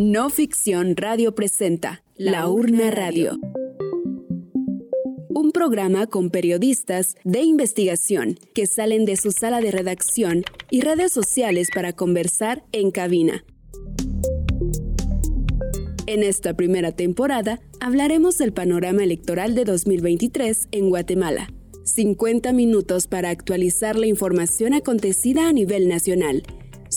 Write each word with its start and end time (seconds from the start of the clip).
No 0.00 0.30
Ficción 0.30 0.94
Radio 0.96 1.34
presenta 1.34 2.04
La 2.16 2.48
Urna 2.48 2.92
Radio. 2.92 3.36
Un 5.30 5.50
programa 5.50 6.06
con 6.06 6.30
periodistas 6.30 7.16
de 7.24 7.42
investigación 7.42 8.38
que 8.54 8.68
salen 8.68 9.06
de 9.06 9.16
su 9.16 9.32
sala 9.32 9.60
de 9.60 9.72
redacción 9.72 10.44
y 10.70 10.82
redes 10.82 11.12
sociales 11.12 11.70
para 11.74 11.94
conversar 11.94 12.62
en 12.70 12.92
cabina. 12.92 13.44
En 16.06 16.22
esta 16.22 16.54
primera 16.54 16.92
temporada 16.92 17.58
hablaremos 17.80 18.38
del 18.38 18.52
panorama 18.52 19.02
electoral 19.02 19.56
de 19.56 19.64
2023 19.64 20.68
en 20.70 20.90
Guatemala. 20.90 21.48
50 21.82 22.52
minutos 22.52 23.08
para 23.08 23.30
actualizar 23.30 23.98
la 23.98 24.06
información 24.06 24.74
acontecida 24.74 25.48
a 25.48 25.52
nivel 25.52 25.88
nacional 25.88 26.44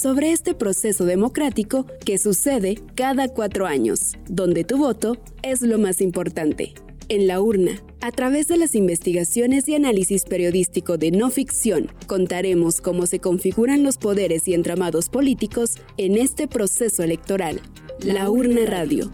sobre 0.01 0.31
este 0.31 0.55
proceso 0.55 1.05
democrático 1.05 1.85
que 2.03 2.17
sucede 2.17 2.79
cada 2.95 3.27
cuatro 3.27 3.67
años, 3.67 4.17
donde 4.27 4.63
tu 4.63 4.79
voto 4.79 5.15
es 5.43 5.61
lo 5.61 5.77
más 5.77 6.01
importante. 6.01 6.73
En 7.07 7.27
la 7.27 7.39
urna, 7.39 7.83
a 7.99 8.09
través 8.09 8.47
de 8.47 8.57
las 8.57 8.73
investigaciones 8.73 9.67
y 9.67 9.75
análisis 9.75 10.23
periodístico 10.23 10.97
de 10.97 11.11
no 11.11 11.29
ficción, 11.29 11.91
contaremos 12.07 12.81
cómo 12.81 13.05
se 13.05 13.19
configuran 13.19 13.83
los 13.83 13.97
poderes 13.97 14.47
y 14.47 14.55
entramados 14.55 15.07
políticos 15.07 15.75
en 15.97 16.17
este 16.17 16.47
proceso 16.47 17.03
electoral. 17.03 17.61
La 17.99 18.31
urna 18.31 18.61
radio. 18.65 19.11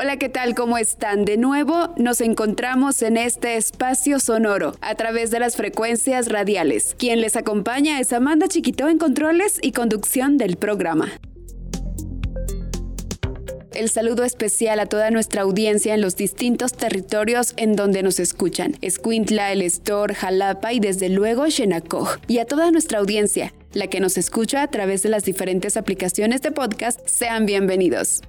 Hola, 0.00 0.16
¿qué 0.16 0.28
tal? 0.28 0.54
¿Cómo 0.54 0.78
están? 0.78 1.24
De 1.24 1.36
nuevo 1.36 1.92
nos 1.96 2.20
encontramos 2.20 3.02
en 3.02 3.16
este 3.16 3.56
espacio 3.56 4.20
sonoro 4.20 4.76
a 4.80 4.94
través 4.94 5.32
de 5.32 5.40
las 5.40 5.56
frecuencias 5.56 6.28
radiales. 6.28 6.94
Quien 6.96 7.20
les 7.20 7.34
acompaña 7.34 7.98
es 7.98 8.12
Amanda 8.12 8.46
Chiquito 8.46 8.88
en 8.88 8.98
controles 8.98 9.58
y 9.60 9.72
conducción 9.72 10.38
del 10.38 10.56
programa. 10.56 11.10
El 13.74 13.90
saludo 13.90 14.22
especial 14.22 14.78
a 14.78 14.86
toda 14.86 15.10
nuestra 15.10 15.42
audiencia 15.42 15.94
en 15.94 16.00
los 16.00 16.14
distintos 16.14 16.74
territorios 16.74 17.54
en 17.56 17.74
donde 17.74 18.04
nos 18.04 18.20
escuchan. 18.20 18.76
Escuintla, 18.80 19.50
El 19.50 19.62
Estor, 19.62 20.14
Jalapa 20.14 20.72
y 20.72 20.78
desde 20.78 21.08
luego 21.08 21.50
Xenacoj. 21.50 22.18
Y 22.28 22.38
a 22.38 22.44
toda 22.44 22.70
nuestra 22.70 23.00
audiencia, 23.00 23.52
la 23.72 23.88
que 23.88 23.98
nos 23.98 24.16
escucha 24.16 24.62
a 24.62 24.68
través 24.68 25.02
de 25.02 25.08
las 25.08 25.24
diferentes 25.24 25.76
aplicaciones 25.76 26.40
de 26.42 26.52
podcast, 26.52 27.00
sean 27.04 27.46
bienvenidos. 27.46 28.22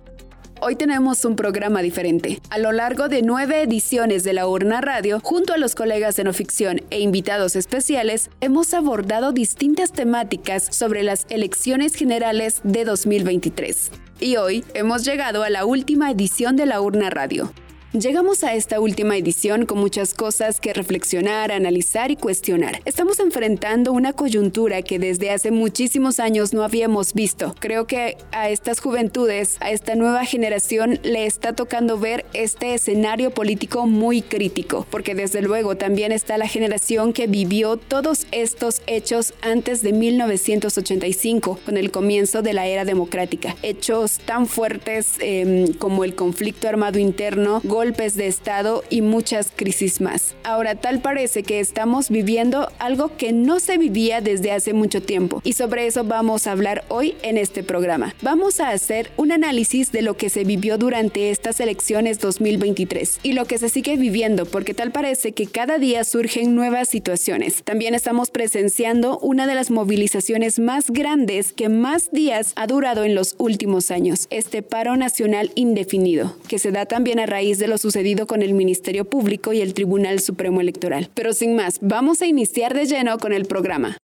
Hoy 0.62 0.76
tenemos 0.76 1.24
un 1.24 1.38
programa 1.38 1.82
diferente. 1.82 2.42
A 2.50 2.58
lo 2.58 2.74
largo 2.74 3.08
de 3.08 3.22
nueve 3.22 3.62
ediciones 3.62 4.26
de 4.26 4.34
la 4.34 4.46
Urna 4.46 4.82
Radio, 4.82 5.22
junto 5.24 5.54
a 5.54 5.58
los 5.58 5.74
colegas 5.74 6.18
de 6.18 6.26
no 6.26 6.34
ficción 6.34 6.82
e 6.90 7.00
invitados 7.00 7.56
especiales, 7.56 8.30
hemos 8.42 8.74
abordado 8.74 9.32
distintas 9.32 9.94
temáticas 9.94 10.68
sobre 10.70 11.04
las 11.04 11.26
elecciones 11.30 11.96
generales 11.96 12.60
de 12.66 12.84
2023. 12.84 13.90
Y 14.20 14.36
hoy 14.36 14.66
hemos 14.74 15.06
llegado 15.06 15.44
a 15.44 15.50
la 15.50 15.64
última 15.64 16.12
edición 16.12 16.58
de 16.58 16.66
la 16.66 16.82
Urna 16.82 17.10
Radio. 17.10 17.54
Llegamos 17.94 18.44
a 18.44 18.54
esta 18.54 18.80
última 18.80 19.18
edición 19.18 19.66
con 19.66 19.80
muchas 19.80 20.14
cosas 20.14 20.60
que 20.60 20.74
reflexionar, 20.74 21.52
analizar 21.52 22.12
y 22.12 22.16
cuestionar. 22.16 22.82
Estamos 22.86 23.20
enfrentando 23.20 23.94
una 23.94 24.14
coyuntura 24.14 24.84
que 24.84 25.00
desde 25.00 25.32
hace 25.32 25.50
muchísimos 25.50 26.20
años 26.20 26.54
no 26.54 26.64
habíamos 26.64 27.16
visto. 27.16 27.56
Creo 27.60 27.88
que 27.88 28.16
a 28.32 28.52
estas 28.52 28.80
juventudes, 28.80 29.58
a 29.60 29.72
esta 29.72 29.96
nueva 29.96 30.24
generación, 30.26 31.00
le 31.02 31.26
está 31.26 31.54
tocando 31.54 31.98
ver 31.98 32.28
este 32.34 32.76
escenario 32.76 33.32
político 33.32 33.88
muy 33.88 34.22
crítico, 34.22 34.86
porque 34.92 35.16
desde 35.16 35.42
luego 35.42 35.76
también 35.76 36.12
está 36.12 36.38
la 36.38 36.48
generación 36.48 37.12
que 37.12 37.26
vivió 37.26 37.78
todos 37.78 38.28
estos 38.32 38.84
hechos 38.86 39.34
antes 39.42 39.82
de 39.82 39.94
1985, 39.94 41.60
con 41.66 41.76
el 41.76 41.90
comienzo 41.90 42.44
de 42.44 42.54
la 42.54 42.68
era 42.68 42.86
democrática. 42.86 43.56
Hechos 43.64 44.20
tan 44.20 44.46
fuertes 44.46 45.16
em, 45.22 45.74
como 45.74 46.04
el 46.04 46.14
conflicto 46.14 46.70
armado 46.70 47.00
interno, 47.00 47.62
golpes 47.80 48.16
de 48.16 48.28
Estado 48.28 48.84
y 48.90 49.02
muchas 49.02 49.54
crisis 49.56 50.02
más. 50.02 50.36
Ahora 50.44 50.76
tal 50.76 51.00
parece 51.00 51.44
que 51.44 51.62
estamos 51.62 52.10
viviendo 52.10 52.70
algo 52.78 53.16
que 53.16 53.32
no 53.32 53.62
se 53.62 53.78
vivía 53.78 54.20
desde 54.20 54.52
hace 54.52 54.74
mucho 54.74 55.02
tiempo 55.02 55.42
y 55.46 55.54
sobre 55.54 55.88
eso 55.88 56.04
vamos 56.04 56.46
a 56.46 56.52
hablar 56.52 56.84
hoy 56.90 57.16
en 57.22 57.38
este 57.38 57.64
programa. 57.64 58.14
Vamos 58.22 58.60
a 58.60 58.72
hacer 58.72 59.12
un 59.16 59.32
análisis 59.32 59.94
de 59.94 60.02
lo 60.02 60.18
que 60.18 60.30
se 60.30 60.44
vivió 60.44 60.78
durante 60.78 61.32
estas 61.32 61.62
elecciones 61.62 62.20
2023 62.20 63.22
y 63.24 63.32
lo 63.32 63.46
que 63.46 63.58
se 63.58 63.70
sigue 63.70 63.96
viviendo 63.96 64.46
porque 64.46 64.74
tal 64.74 64.92
parece 64.92 65.32
que 65.32 65.48
cada 65.48 65.78
día 65.78 66.04
surgen 66.04 66.56
nuevas 66.56 66.90
situaciones. 66.90 67.64
También 67.64 67.96
estamos 67.96 68.30
presenciando 68.30 69.20
una 69.20 69.48
de 69.48 69.56
las 69.56 69.72
movilizaciones 69.72 70.60
más 70.60 70.92
grandes 70.92 71.54
que 71.54 71.70
más 71.70 72.12
días 72.12 72.52
ha 72.58 72.68
durado 72.68 73.06
en 73.06 73.16
los 73.16 73.36
últimos 73.38 73.90
años, 73.90 74.28
este 74.32 74.64
paro 74.64 74.98
nacional 74.98 75.54
indefinido, 75.56 76.36
que 76.50 76.60
se 76.60 76.74
da 76.74 76.86
también 76.86 77.22
a 77.22 77.26
raíz 77.26 77.58
de 77.58 77.69
lo 77.70 77.78
sucedido 77.78 78.28
con 78.28 78.42
el 78.42 78.54
Ministerio 78.54 79.06
Público 79.06 79.54
y 79.54 79.62
el 79.62 79.74
Tribunal 79.74 80.20
Supremo 80.20 80.60
Electoral. 80.60 81.10
Pero 81.14 81.34
sin 81.34 81.56
más, 81.56 81.80
vamos 81.82 82.22
a 82.22 82.28
iniciar 82.28 82.74
de 82.74 82.86
lleno 82.86 83.18
con 83.18 83.32
el 83.32 83.46
programa. 83.46 83.98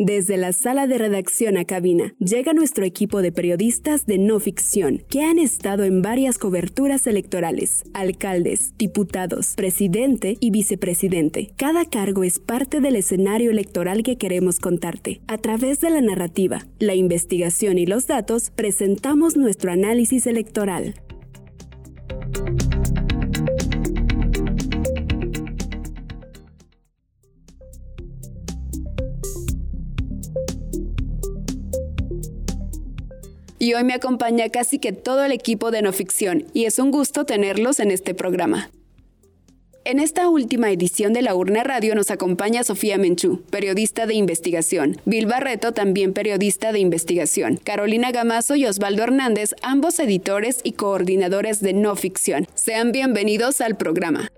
Desde 0.00 0.36
la 0.36 0.52
sala 0.52 0.86
de 0.86 0.96
redacción 0.96 1.56
a 1.56 1.64
cabina, 1.64 2.14
llega 2.20 2.52
nuestro 2.52 2.84
equipo 2.84 3.20
de 3.20 3.32
periodistas 3.32 4.06
de 4.06 4.16
no 4.16 4.38
ficción, 4.38 5.02
que 5.08 5.22
han 5.22 5.40
estado 5.40 5.82
en 5.82 6.02
varias 6.02 6.38
coberturas 6.38 7.08
electorales, 7.08 7.82
alcaldes, 7.94 8.74
diputados, 8.78 9.54
presidente 9.56 10.36
y 10.38 10.52
vicepresidente. 10.52 11.50
Cada 11.56 11.84
cargo 11.84 12.22
es 12.22 12.38
parte 12.38 12.80
del 12.80 12.94
escenario 12.94 13.50
electoral 13.50 14.04
que 14.04 14.16
queremos 14.18 14.60
contarte. 14.60 15.20
A 15.26 15.36
través 15.36 15.80
de 15.80 15.90
la 15.90 16.00
narrativa, 16.00 16.64
la 16.78 16.94
investigación 16.94 17.76
y 17.76 17.84
los 17.84 18.06
datos, 18.06 18.50
presentamos 18.50 19.36
nuestro 19.36 19.72
análisis 19.72 20.28
electoral. 20.28 20.94
Y 33.58 33.74
hoy 33.74 33.84
me 33.84 33.94
acompaña 33.94 34.48
casi 34.48 34.78
que 34.78 34.92
todo 34.92 35.24
el 35.24 35.32
equipo 35.32 35.70
de 35.70 35.82
no 35.82 35.92
ficción 35.92 36.46
y 36.52 36.64
es 36.64 36.78
un 36.78 36.90
gusto 36.90 37.24
tenerlos 37.24 37.80
en 37.80 37.90
este 37.90 38.14
programa. 38.14 38.70
En 39.84 40.00
esta 40.00 40.28
última 40.28 40.70
edición 40.70 41.14
de 41.14 41.22
La 41.22 41.34
Urna 41.34 41.64
Radio 41.64 41.94
nos 41.94 42.10
acompaña 42.10 42.62
Sofía 42.62 42.98
Menchú, 42.98 43.42
periodista 43.50 44.06
de 44.06 44.14
investigación, 44.14 45.00
Bill 45.06 45.24
Barreto, 45.24 45.72
también 45.72 46.12
periodista 46.12 46.72
de 46.72 46.80
investigación, 46.80 47.56
Carolina 47.56 48.12
Gamazo 48.12 48.54
y 48.54 48.66
Osvaldo 48.66 49.04
Hernández, 49.04 49.54
ambos 49.62 49.98
editores 49.98 50.60
y 50.62 50.72
coordinadores 50.72 51.62
de 51.62 51.72
no 51.72 51.96
ficción. 51.96 52.46
Sean 52.54 52.92
bienvenidos 52.92 53.62
al 53.62 53.78
programa. 53.78 54.30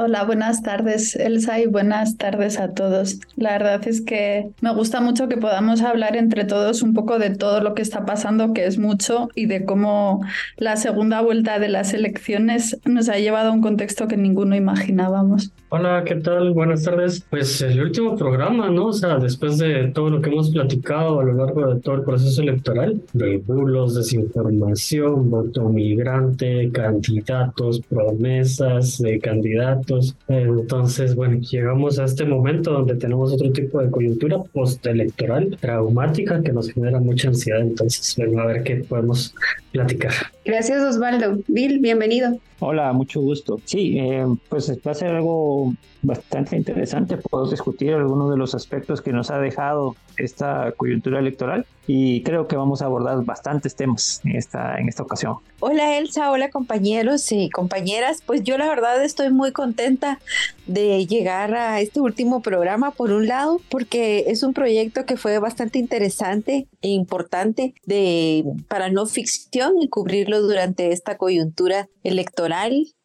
Hola, 0.00 0.22
buenas 0.22 0.62
tardes 0.62 1.16
Elsa 1.16 1.58
y 1.58 1.66
buenas 1.66 2.16
tardes 2.18 2.60
a 2.60 2.72
todos. 2.72 3.18
La 3.34 3.50
verdad 3.58 3.88
es 3.88 4.00
que 4.00 4.48
me 4.60 4.72
gusta 4.72 5.00
mucho 5.00 5.28
que 5.28 5.36
podamos 5.36 5.82
hablar 5.82 6.14
entre 6.14 6.44
todos 6.44 6.82
un 6.82 6.94
poco 6.94 7.18
de 7.18 7.30
todo 7.30 7.60
lo 7.60 7.74
que 7.74 7.82
está 7.82 8.06
pasando, 8.06 8.52
que 8.52 8.66
es 8.66 8.78
mucho, 8.78 9.28
y 9.34 9.46
de 9.46 9.64
cómo 9.64 10.24
la 10.56 10.76
segunda 10.76 11.20
vuelta 11.20 11.58
de 11.58 11.66
las 11.66 11.94
elecciones 11.94 12.78
nos 12.84 13.08
ha 13.08 13.18
llevado 13.18 13.48
a 13.48 13.52
un 13.52 13.60
contexto 13.60 14.06
que 14.06 14.16
ninguno 14.16 14.54
imaginábamos. 14.54 15.50
Hola, 15.70 16.02
¿qué 16.06 16.14
tal? 16.14 16.54
Buenas 16.54 16.84
tardes. 16.84 17.26
Pues 17.28 17.60
el 17.60 17.82
último 17.82 18.16
programa, 18.16 18.70
¿no? 18.70 18.86
O 18.86 18.92
sea, 18.94 19.18
después 19.18 19.58
de 19.58 19.88
todo 19.88 20.08
lo 20.08 20.22
que 20.22 20.30
hemos 20.30 20.48
platicado 20.50 21.20
a 21.20 21.24
lo 21.24 21.34
largo 21.34 21.74
de 21.74 21.78
todo 21.82 21.96
el 21.96 22.04
proceso 22.04 22.40
electoral, 22.40 23.02
de 23.12 23.36
bulos, 23.36 23.94
desinformación, 23.94 25.30
voto 25.30 25.68
migrante, 25.68 26.70
candidatos, 26.72 27.82
promesas 27.82 28.96
de 28.96 29.18
candidatos. 29.20 30.16
Entonces, 30.28 31.14
bueno, 31.14 31.38
llegamos 31.40 31.98
a 31.98 32.04
este 32.04 32.24
momento 32.24 32.72
donde 32.72 32.94
tenemos 32.94 33.34
otro 33.34 33.52
tipo 33.52 33.82
de 33.82 33.90
coyuntura 33.90 34.38
postelectoral 34.38 35.58
traumática 35.60 36.42
que 36.42 36.52
nos 36.54 36.72
genera 36.72 36.98
mucha 36.98 37.28
ansiedad. 37.28 37.60
Entonces, 37.60 38.14
bueno, 38.16 38.40
a 38.40 38.46
ver 38.46 38.62
qué 38.62 38.76
podemos 38.76 39.34
platicar. 39.72 40.14
Gracias, 40.46 40.82
Osvaldo. 40.82 41.40
Bill, 41.46 41.78
bienvenido. 41.80 42.38
Hola, 42.60 42.92
mucho 42.92 43.20
gusto. 43.20 43.60
Sí, 43.64 43.98
eh, 43.98 44.26
pues 44.48 44.70
va 44.84 44.90
a 44.90 44.94
ser 44.94 45.14
algo 45.14 45.74
bastante 46.02 46.56
interesante. 46.56 47.16
Puedo 47.16 47.48
discutir 47.48 47.94
algunos 47.94 48.30
de 48.30 48.36
los 48.36 48.54
aspectos 48.54 49.00
que 49.00 49.12
nos 49.12 49.30
ha 49.30 49.38
dejado 49.38 49.94
esta 50.16 50.72
coyuntura 50.72 51.20
electoral 51.20 51.66
y 51.86 52.22
creo 52.22 52.48
que 52.48 52.56
vamos 52.56 52.82
a 52.82 52.86
abordar 52.86 53.24
bastantes 53.24 53.74
temas 53.74 54.20
en 54.24 54.36
esta, 54.36 54.78
en 54.78 54.88
esta 54.88 55.02
ocasión. 55.02 55.36
Hola 55.60 55.96
Elsa, 55.96 56.30
hola 56.30 56.50
compañeros 56.50 57.32
y 57.32 57.48
compañeras. 57.50 58.22
Pues 58.26 58.42
yo 58.42 58.58
la 58.58 58.68
verdad 58.68 59.02
estoy 59.02 59.30
muy 59.30 59.52
contenta 59.52 60.18
de 60.66 61.06
llegar 61.06 61.54
a 61.54 61.80
este 61.80 62.00
último 62.00 62.42
programa 62.42 62.90
por 62.90 63.12
un 63.12 63.26
lado 63.26 63.60
porque 63.70 64.24
es 64.26 64.42
un 64.42 64.52
proyecto 64.52 65.06
que 65.06 65.16
fue 65.16 65.38
bastante 65.38 65.78
interesante 65.78 66.66
e 66.82 66.88
importante 66.88 67.74
de 67.86 68.44
para 68.68 68.90
no 68.90 69.06
ficción 69.06 69.80
y 69.80 69.88
cubrirlo 69.88 70.42
durante 70.42 70.92
esta 70.92 71.16
coyuntura 71.16 71.88
electoral. 72.04 72.47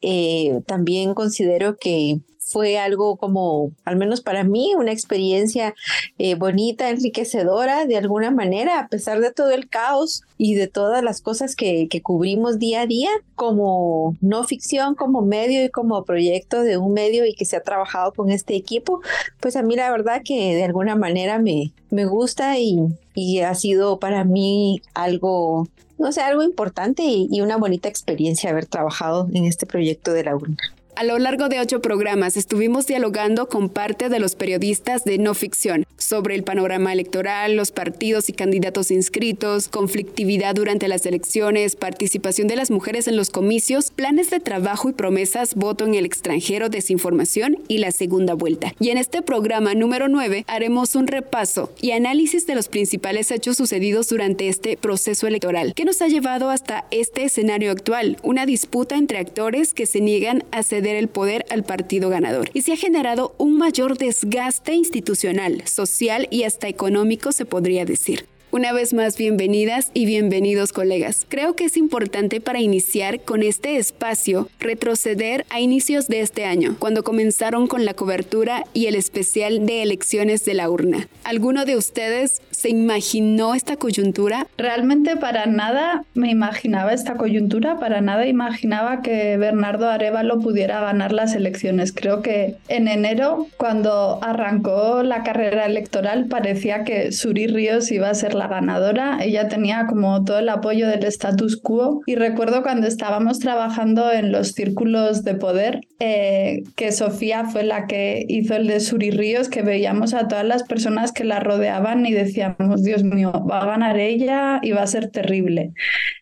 Eh, 0.01 0.61
también 0.65 1.13
considero 1.13 1.77
que 1.77 2.19
fue 2.53 2.77
algo 2.77 3.17
como, 3.17 3.71
al 3.83 3.95
menos 3.95 4.21
para 4.21 4.43
mí, 4.43 4.73
una 4.77 4.91
experiencia 4.91 5.73
eh, 6.17 6.35
bonita, 6.35 6.89
enriquecedora 6.89 7.85
de 7.85 7.97
alguna 7.97 8.31
manera, 8.31 8.79
a 8.79 8.87
pesar 8.89 9.21
de 9.21 9.31
todo 9.31 9.51
el 9.51 9.69
caos 9.69 10.21
y 10.37 10.53
de 10.55 10.67
todas 10.67 11.03
las 11.03 11.21
cosas 11.21 11.55
que, 11.55 11.87
que 11.89 12.01
cubrimos 12.01 12.59
día 12.59 12.81
a 12.81 12.85
día, 12.85 13.09
como 13.35 14.15
no 14.21 14.43
ficción, 14.43 14.93
como 14.93 15.21
medio 15.21 15.63
y 15.63 15.69
como 15.69 16.03
proyecto 16.03 16.61
de 16.61 16.77
un 16.77 16.93
medio 16.93 17.25
y 17.25 17.33
que 17.33 17.45
se 17.45 17.55
ha 17.55 17.63
trabajado 17.63 18.11
con 18.13 18.29
este 18.29 18.55
equipo, 18.55 19.01
pues 19.39 19.55
a 19.55 19.63
mí 19.63 19.75
la 19.75 19.89
verdad 19.89 20.21
que 20.23 20.53
de 20.55 20.63
alguna 20.63 20.95
manera 20.95 21.39
me, 21.39 21.71
me 21.89 22.05
gusta 22.05 22.59
y, 22.59 22.77
y 23.15 23.39
ha 23.39 23.55
sido 23.55 23.99
para 23.99 24.25
mí 24.25 24.81
algo 24.93 25.67
no 26.03 26.11
sé, 26.11 26.21
algo 26.21 26.43
importante 26.43 27.01
y, 27.01 27.27
y, 27.31 27.41
una 27.41 27.57
bonita 27.57 27.87
experiencia 27.87 28.49
haber 28.49 28.65
trabajado 28.65 29.27
en 29.33 29.45
este 29.45 29.65
proyecto 29.65 30.11
de 30.11 30.25
la 30.25 30.35
urna. 30.35 30.57
A 30.95 31.03
lo 31.03 31.17
largo 31.17 31.49
de 31.49 31.59
ocho 31.59 31.81
programas 31.81 32.37
estuvimos 32.37 32.85
dialogando 32.85 33.49
con 33.49 33.69
parte 33.69 34.09
de 34.09 34.19
los 34.19 34.35
periodistas 34.35 35.03
de 35.03 35.17
no 35.17 35.33
ficción 35.33 35.87
sobre 35.97 36.35
el 36.35 36.43
panorama 36.43 36.93
electoral, 36.93 37.55
los 37.55 37.71
partidos 37.71 38.29
y 38.29 38.33
candidatos 38.33 38.91
inscritos, 38.91 39.69
conflictividad 39.69 40.53
durante 40.53 40.87
las 40.87 41.05
elecciones, 41.07 41.75
participación 41.75 42.47
de 42.47 42.57
las 42.57 42.69
mujeres 42.69 43.07
en 43.07 43.15
los 43.15 43.31
comicios, 43.31 43.89
planes 43.89 44.29
de 44.29 44.39
trabajo 44.39 44.89
y 44.89 44.93
promesas, 44.93 45.55
voto 45.55 45.85
en 45.85 45.95
el 45.95 46.05
extranjero, 46.05 46.69
desinformación 46.69 47.57
y 47.67 47.79
la 47.79 47.91
segunda 47.91 48.35
vuelta. 48.35 48.75
Y 48.79 48.89
en 48.89 48.99
este 48.99 49.23
programa 49.23 49.73
número 49.73 50.09
9 50.09 50.45
haremos 50.47 50.93
un 50.93 51.07
repaso 51.07 51.73
y 51.81 51.91
análisis 51.91 52.45
de 52.45 52.53
los 52.53 52.67
principales 52.67 53.31
hechos 53.31 53.57
sucedidos 53.57 54.09
durante 54.09 54.47
este 54.47 54.77
proceso 54.77 55.25
electoral 55.25 55.73
que 55.73 55.85
nos 55.85 56.01
ha 56.03 56.07
llevado 56.07 56.51
hasta 56.51 56.85
este 56.91 57.23
escenario 57.23 57.71
actual, 57.71 58.17
una 58.21 58.45
disputa 58.45 58.95
entre 58.95 59.17
actores 59.17 59.73
que 59.73 59.87
se 59.87 59.99
niegan 59.99 60.43
a 60.51 60.61
ceder 60.61 60.82
el 60.91 61.07
poder 61.07 61.45
al 61.49 61.63
partido 61.63 62.09
ganador 62.09 62.49
y 62.53 62.61
se 62.61 62.73
ha 62.73 62.77
generado 62.77 63.35
un 63.37 63.57
mayor 63.57 63.97
desgaste 63.97 64.73
institucional, 64.73 65.67
social 65.67 66.27
y 66.29 66.43
hasta 66.43 66.67
económico, 66.67 67.31
se 67.31 67.45
podría 67.45 67.85
decir. 67.85 68.25
Una 68.53 68.71
vez 68.71 68.93
más, 68.93 69.17
bienvenidas 69.17 69.89
y 69.95 70.05
bienvenidos 70.05 70.73
colegas. 70.73 71.25
Creo 71.27 71.55
que 71.55 71.65
es 71.65 71.75
importante 71.75 72.39
para 72.39 72.61
iniciar 72.61 73.19
con 73.19 73.41
este 73.41 73.77
espacio 73.77 74.47
retroceder 74.59 75.43
a 75.49 75.59
inicios 75.59 76.07
de 76.07 76.19
este 76.19 76.45
año, 76.45 76.75
cuando 76.77 77.03
comenzaron 77.03 77.65
con 77.65 77.83
la 77.83 77.95
cobertura 77.95 78.63
y 78.71 78.85
el 78.85 78.93
especial 78.93 79.65
de 79.65 79.81
elecciones 79.81 80.45
de 80.45 80.53
la 80.53 80.69
urna. 80.69 81.07
¿Alguno 81.23 81.65
de 81.65 81.77
ustedes 81.77 82.43
se 82.51 82.69
imaginó 82.69 83.55
esta 83.55 83.75
coyuntura? 83.77 84.45
Realmente 84.55 85.17
para 85.17 85.47
nada 85.47 86.05
me 86.13 86.29
imaginaba 86.29 86.93
esta 86.93 87.15
coyuntura, 87.15 87.79
para 87.79 88.01
nada 88.01 88.27
imaginaba 88.27 89.01
que 89.01 89.35
Bernardo 89.37 89.89
Arevalo 89.89 90.39
pudiera 90.41 90.79
ganar 90.79 91.11
las 91.11 91.33
elecciones. 91.33 91.91
Creo 91.91 92.21
que 92.21 92.57
en 92.67 92.87
enero, 92.87 93.47
cuando 93.57 94.19
arrancó 94.23 95.01
la 95.01 95.23
carrera 95.23 95.65
electoral, 95.65 96.27
parecía 96.27 96.83
que 96.83 97.11
Suri 97.11 97.47
Ríos 97.47 97.91
iba 97.91 98.11
a 98.11 98.13
ser 98.13 98.35
la 98.35 98.42
ganadora. 98.47 99.19
Ella 99.21 99.47
tenía 99.47 99.85
como 99.87 100.23
todo 100.23 100.39
el 100.39 100.49
apoyo 100.49 100.87
del 100.87 101.03
status 101.05 101.59
quo 101.61 102.01
y 102.05 102.15
recuerdo 102.15 102.63
cuando 102.63 102.87
estábamos 102.87 103.39
trabajando 103.39 104.11
en 104.11 104.31
los 104.31 104.53
círculos 104.53 105.23
de 105.23 105.35
poder 105.35 105.81
eh, 105.99 106.63
que 106.75 106.91
Sofía 106.91 107.45
fue 107.45 107.63
la 107.63 107.87
que 107.87 108.25
hizo 108.27 108.55
el 108.55 108.67
de 108.67 108.79
Suri 108.79 109.11
Ríos, 109.11 109.49
que 109.49 109.61
veíamos 109.61 110.13
a 110.13 110.27
todas 110.27 110.45
las 110.45 110.63
personas 110.63 111.11
que 111.11 111.23
la 111.23 111.39
rodeaban 111.39 112.05
y 112.05 112.11
decíamos, 112.11 112.83
Dios 112.83 113.03
mío, 113.03 113.31
va 113.49 113.61
a 113.61 113.65
ganar 113.65 113.97
ella 113.97 114.59
y 114.61 114.71
va 114.71 114.81
a 114.81 114.87
ser 114.87 115.09
terrible. 115.09 115.71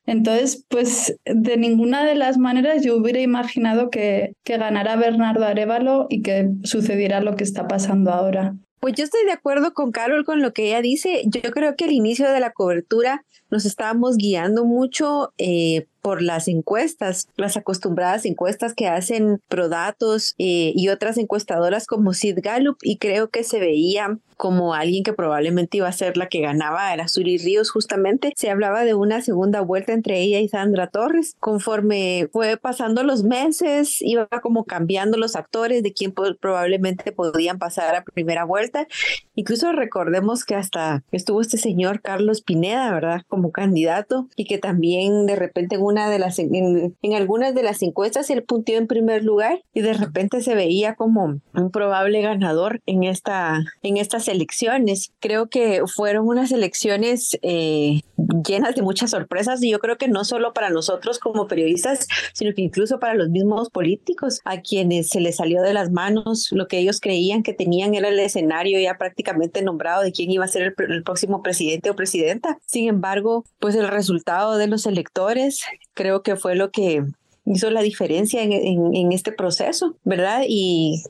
Entonces, 0.06 0.65
pues 0.69 1.17
de 1.25 1.57
ninguna 1.57 2.06
de 2.06 2.15
las 2.15 2.38
maneras 2.38 2.83
yo 2.83 2.95
hubiera 2.97 3.21
imaginado 3.21 3.89
que, 3.89 4.33
que 4.44 4.57
ganara 4.57 4.95
Bernardo 4.95 5.45
Arevalo 5.45 6.07
y 6.09 6.21
que 6.21 6.50
sucediera 6.63 7.21
lo 7.21 7.35
que 7.35 7.44
está 7.44 7.67
pasando 7.67 8.12
ahora. 8.12 8.56
Pues 8.81 8.95
yo 8.95 9.04
estoy 9.04 9.24
de 9.25 9.31
acuerdo 9.31 9.75
con 9.75 9.92
Carol 9.92 10.25
con 10.25 10.42
lo 10.42 10.54
que 10.54 10.69
ella 10.69 10.81
dice. 10.81 11.22
Yo 11.28 11.51
creo 11.51 11.75
que 11.75 11.86
al 11.86 11.92
inicio 11.92 12.31
de 12.31 12.39
la 12.39 12.51
cobertura 12.51 13.24
nos 13.51 13.66
estábamos 13.66 14.18
guiando 14.18 14.66
mucho 14.66 15.33
eh, 15.38 15.86
por 16.01 16.24
las 16.24 16.48
encuestas, 16.48 17.28
las 17.36 17.57
acostumbradas 17.57 18.25
encuestas 18.25 18.74
que 18.74 18.88
hacen 18.88 19.39
Prodatos 19.50 20.33
eh, 20.39 20.74
y 20.75 20.89
otras 20.89 21.19
encuestadoras 21.19 21.86
como 21.86 22.13
Sid 22.13 22.39
Gallup 22.42 22.78
y 22.81 22.98
creo 22.98 23.30
que 23.30 23.44
se 23.44 23.60
veía 23.60 24.18
como 24.41 24.73
alguien 24.73 25.03
que 25.03 25.13
probablemente 25.13 25.77
iba 25.77 25.88
a 25.88 25.91
ser 25.91 26.17
la 26.17 26.25
que 26.25 26.41
ganaba, 26.41 26.91
era 26.91 27.07
Suri 27.07 27.38
Ríos 27.38 27.69
justamente. 27.69 28.33
Se 28.35 28.49
hablaba 28.49 28.83
de 28.83 28.95
una 28.95 29.21
segunda 29.21 29.61
vuelta 29.61 29.93
entre 29.93 30.19
ella 30.19 30.39
y 30.39 30.47
Sandra 30.47 30.88
Torres. 30.88 31.35
Conforme 31.39 32.27
fue 32.33 32.57
pasando 32.57 33.03
los 33.03 33.21
meses, 33.23 34.01
iba 34.01 34.27
como 34.41 34.65
cambiando 34.65 35.19
los 35.19 35.35
actores 35.35 35.83
de 35.83 35.93
quién 35.93 36.11
probablemente 36.11 37.11
podían 37.11 37.59
pasar 37.59 37.93
a 37.93 38.03
primera 38.03 38.43
vuelta. 38.43 38.88
Incluso 39.35 39.73
recordemos 39.73 40.43
que 40.43 40.55
hasta 40.55 41.03
estuvo 41.11 41.39
este 41.39 41.59
señor 41.59 42.01
Carlos 42.01 42.41
Pineda, 42.41 42.91
¿verdad? 42.91 43.21
Como 43.27 43.51
candidato 43.51 44.27
y 44.35 44.45
que 44.45 44.57
también 44.57 45.27
de 45.27 45.35
repente 45.35 45.75
en 45.75 45.83
una 45.83 46.09
de 46.09 46.17
las, 46.17 46.39
en, 46.39 46.97
en 46.99 47.13
algunas 47.13 47.53
de 47.53 47.61
las 47.61 47.83
encuestas 47.83 48.31
él 48.31 48.41
puntió 48.41 48.79
en 48.79 48.88
primer 48.88 49.23
lugar 49.23 49.61
y 49.71 49.81
de 49.81 49.93
repente 49.93 50.41
se 50.41 50.55
veía 50.55 50.95
como 50.95 51.39
un 51.53 51.71
probable 51.71 52.21
ganador 52.21 52.81
en 52.88 53.03
esta, 53.03 53.59
en 53.83 53.97
estas 53.97 54.31
elecciones. 54.31 55.12
Creo 55.19 55.48
que 55.48 55.81
fueron 55.94 56.28
unas 56.28 56.51
elecciones 56.51 57.38
eh, 57.42 58.01
llenas 58.48 58.75
de 58.75 58.81
muchas 58.81 59.12
sorpresas 59.12 59.62
y 59.63 59.69
yo 59.69 59.80
creo 59.80 59.98
que 59.98 60.07
no 60.07 60.24
solo 60.25 60.54
para 60.54 60.69
nosotros 60.69 61.19
como 61.19 61.48
periodistas, 61.48 62.07
sino 62.33 62.54
que 62.54 62.62
incluso 62.62 63.00
para 63.00 63.13
los 63.13 63.30
mismos 63.30 63.69
políticos 63.69 64.42
a 64.45 64.62
quienes 64.62 65.10
se 65.10 65.19
les 65.19 65.38
salió 65.38 65.62
de 65.62 65.74
las 65.74 65.92
manos 65.92 66.50
lo 66.51 66.68
que 66.68 66.80
ellos 66.80 67.00
creían 67.00 67.44
que 67.44 67.54
tenían 67.54 67.94
era 67.94 68.10
el 68.10 68.19
escenario 68.19 68.80
ya 68.80 68.98
prácticamente 68.98 69.62
nombrado 69.62 70.04
de 70.04 70.12
quién 70.12 70.31
iba 70.31 70.45
a 70.45 70.48
ser 70.48 70.74
el, 70.77 70.92
el 70.92 71.04
próximo 71.04 71.42
presidente 71.42 71.89
o 71.89 71.95
presidenta. 71.95 72.57
Sin 72.66 72.88
embargo, 72.88 73.45
pues 73.60 73.75
el 73.75 73.88
resultado 73.88 74.57
de 74.57 74.68
los 74.68 74.86
electores 74.86 75.62
creo 75.94 76.24
que 76.24 76.36
fue 76.36 76.56
lo 76.56 76.72
que 76.72 77.04
hizo 77.45 77.69
la 77.71 77.81
diferencia 77.81 78.43
en, 78.43 79.11
este 79.11 79.31
proceso, 79.31 79.95
¿verdad? 80.03 80.43
Y, 80.47 81.03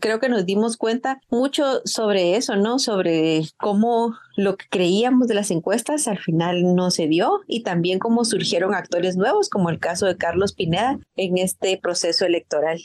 creo 0.00 0.20
que 0.20 0.28
nos 0.28 0.46
dimos 0.46 0.76
cuenta 0.76 1.20
mucho 1.30 1.80
sobre 1.84 2.36
eso, 2.36 2.56
¿no? 2.56 2.78
Sobre 2.78 3.42
cómo 3.58 4.14
lo 4.36 4.56
que 4.56 4.66
creíamos 4.70 5.28
de 5.28 5.34
las 5.34 5.50
encuestas 5.50 6.08
al 6.08 6.18
final 6.18 6.74
no 6.74 6.90
se 6.90 7.08
dio 7.08 7.40
y 7.46 7.62
también 7.62 7.98
cómo 7.98 8.24
surgieron 8.24 8.74
actores 8.74 9.16
nuevos, 9.16 9.48
como 9.48 9.70
el 9.70 9.78
caso 9.78 10.06
de 10.06 10.16
Carlos 10.16 10.52
Pineda 10.52 10.98
en 11.16 11.38
este 11.38 11.78
proceso 11.78 12.26
electoral. 12.26 12.80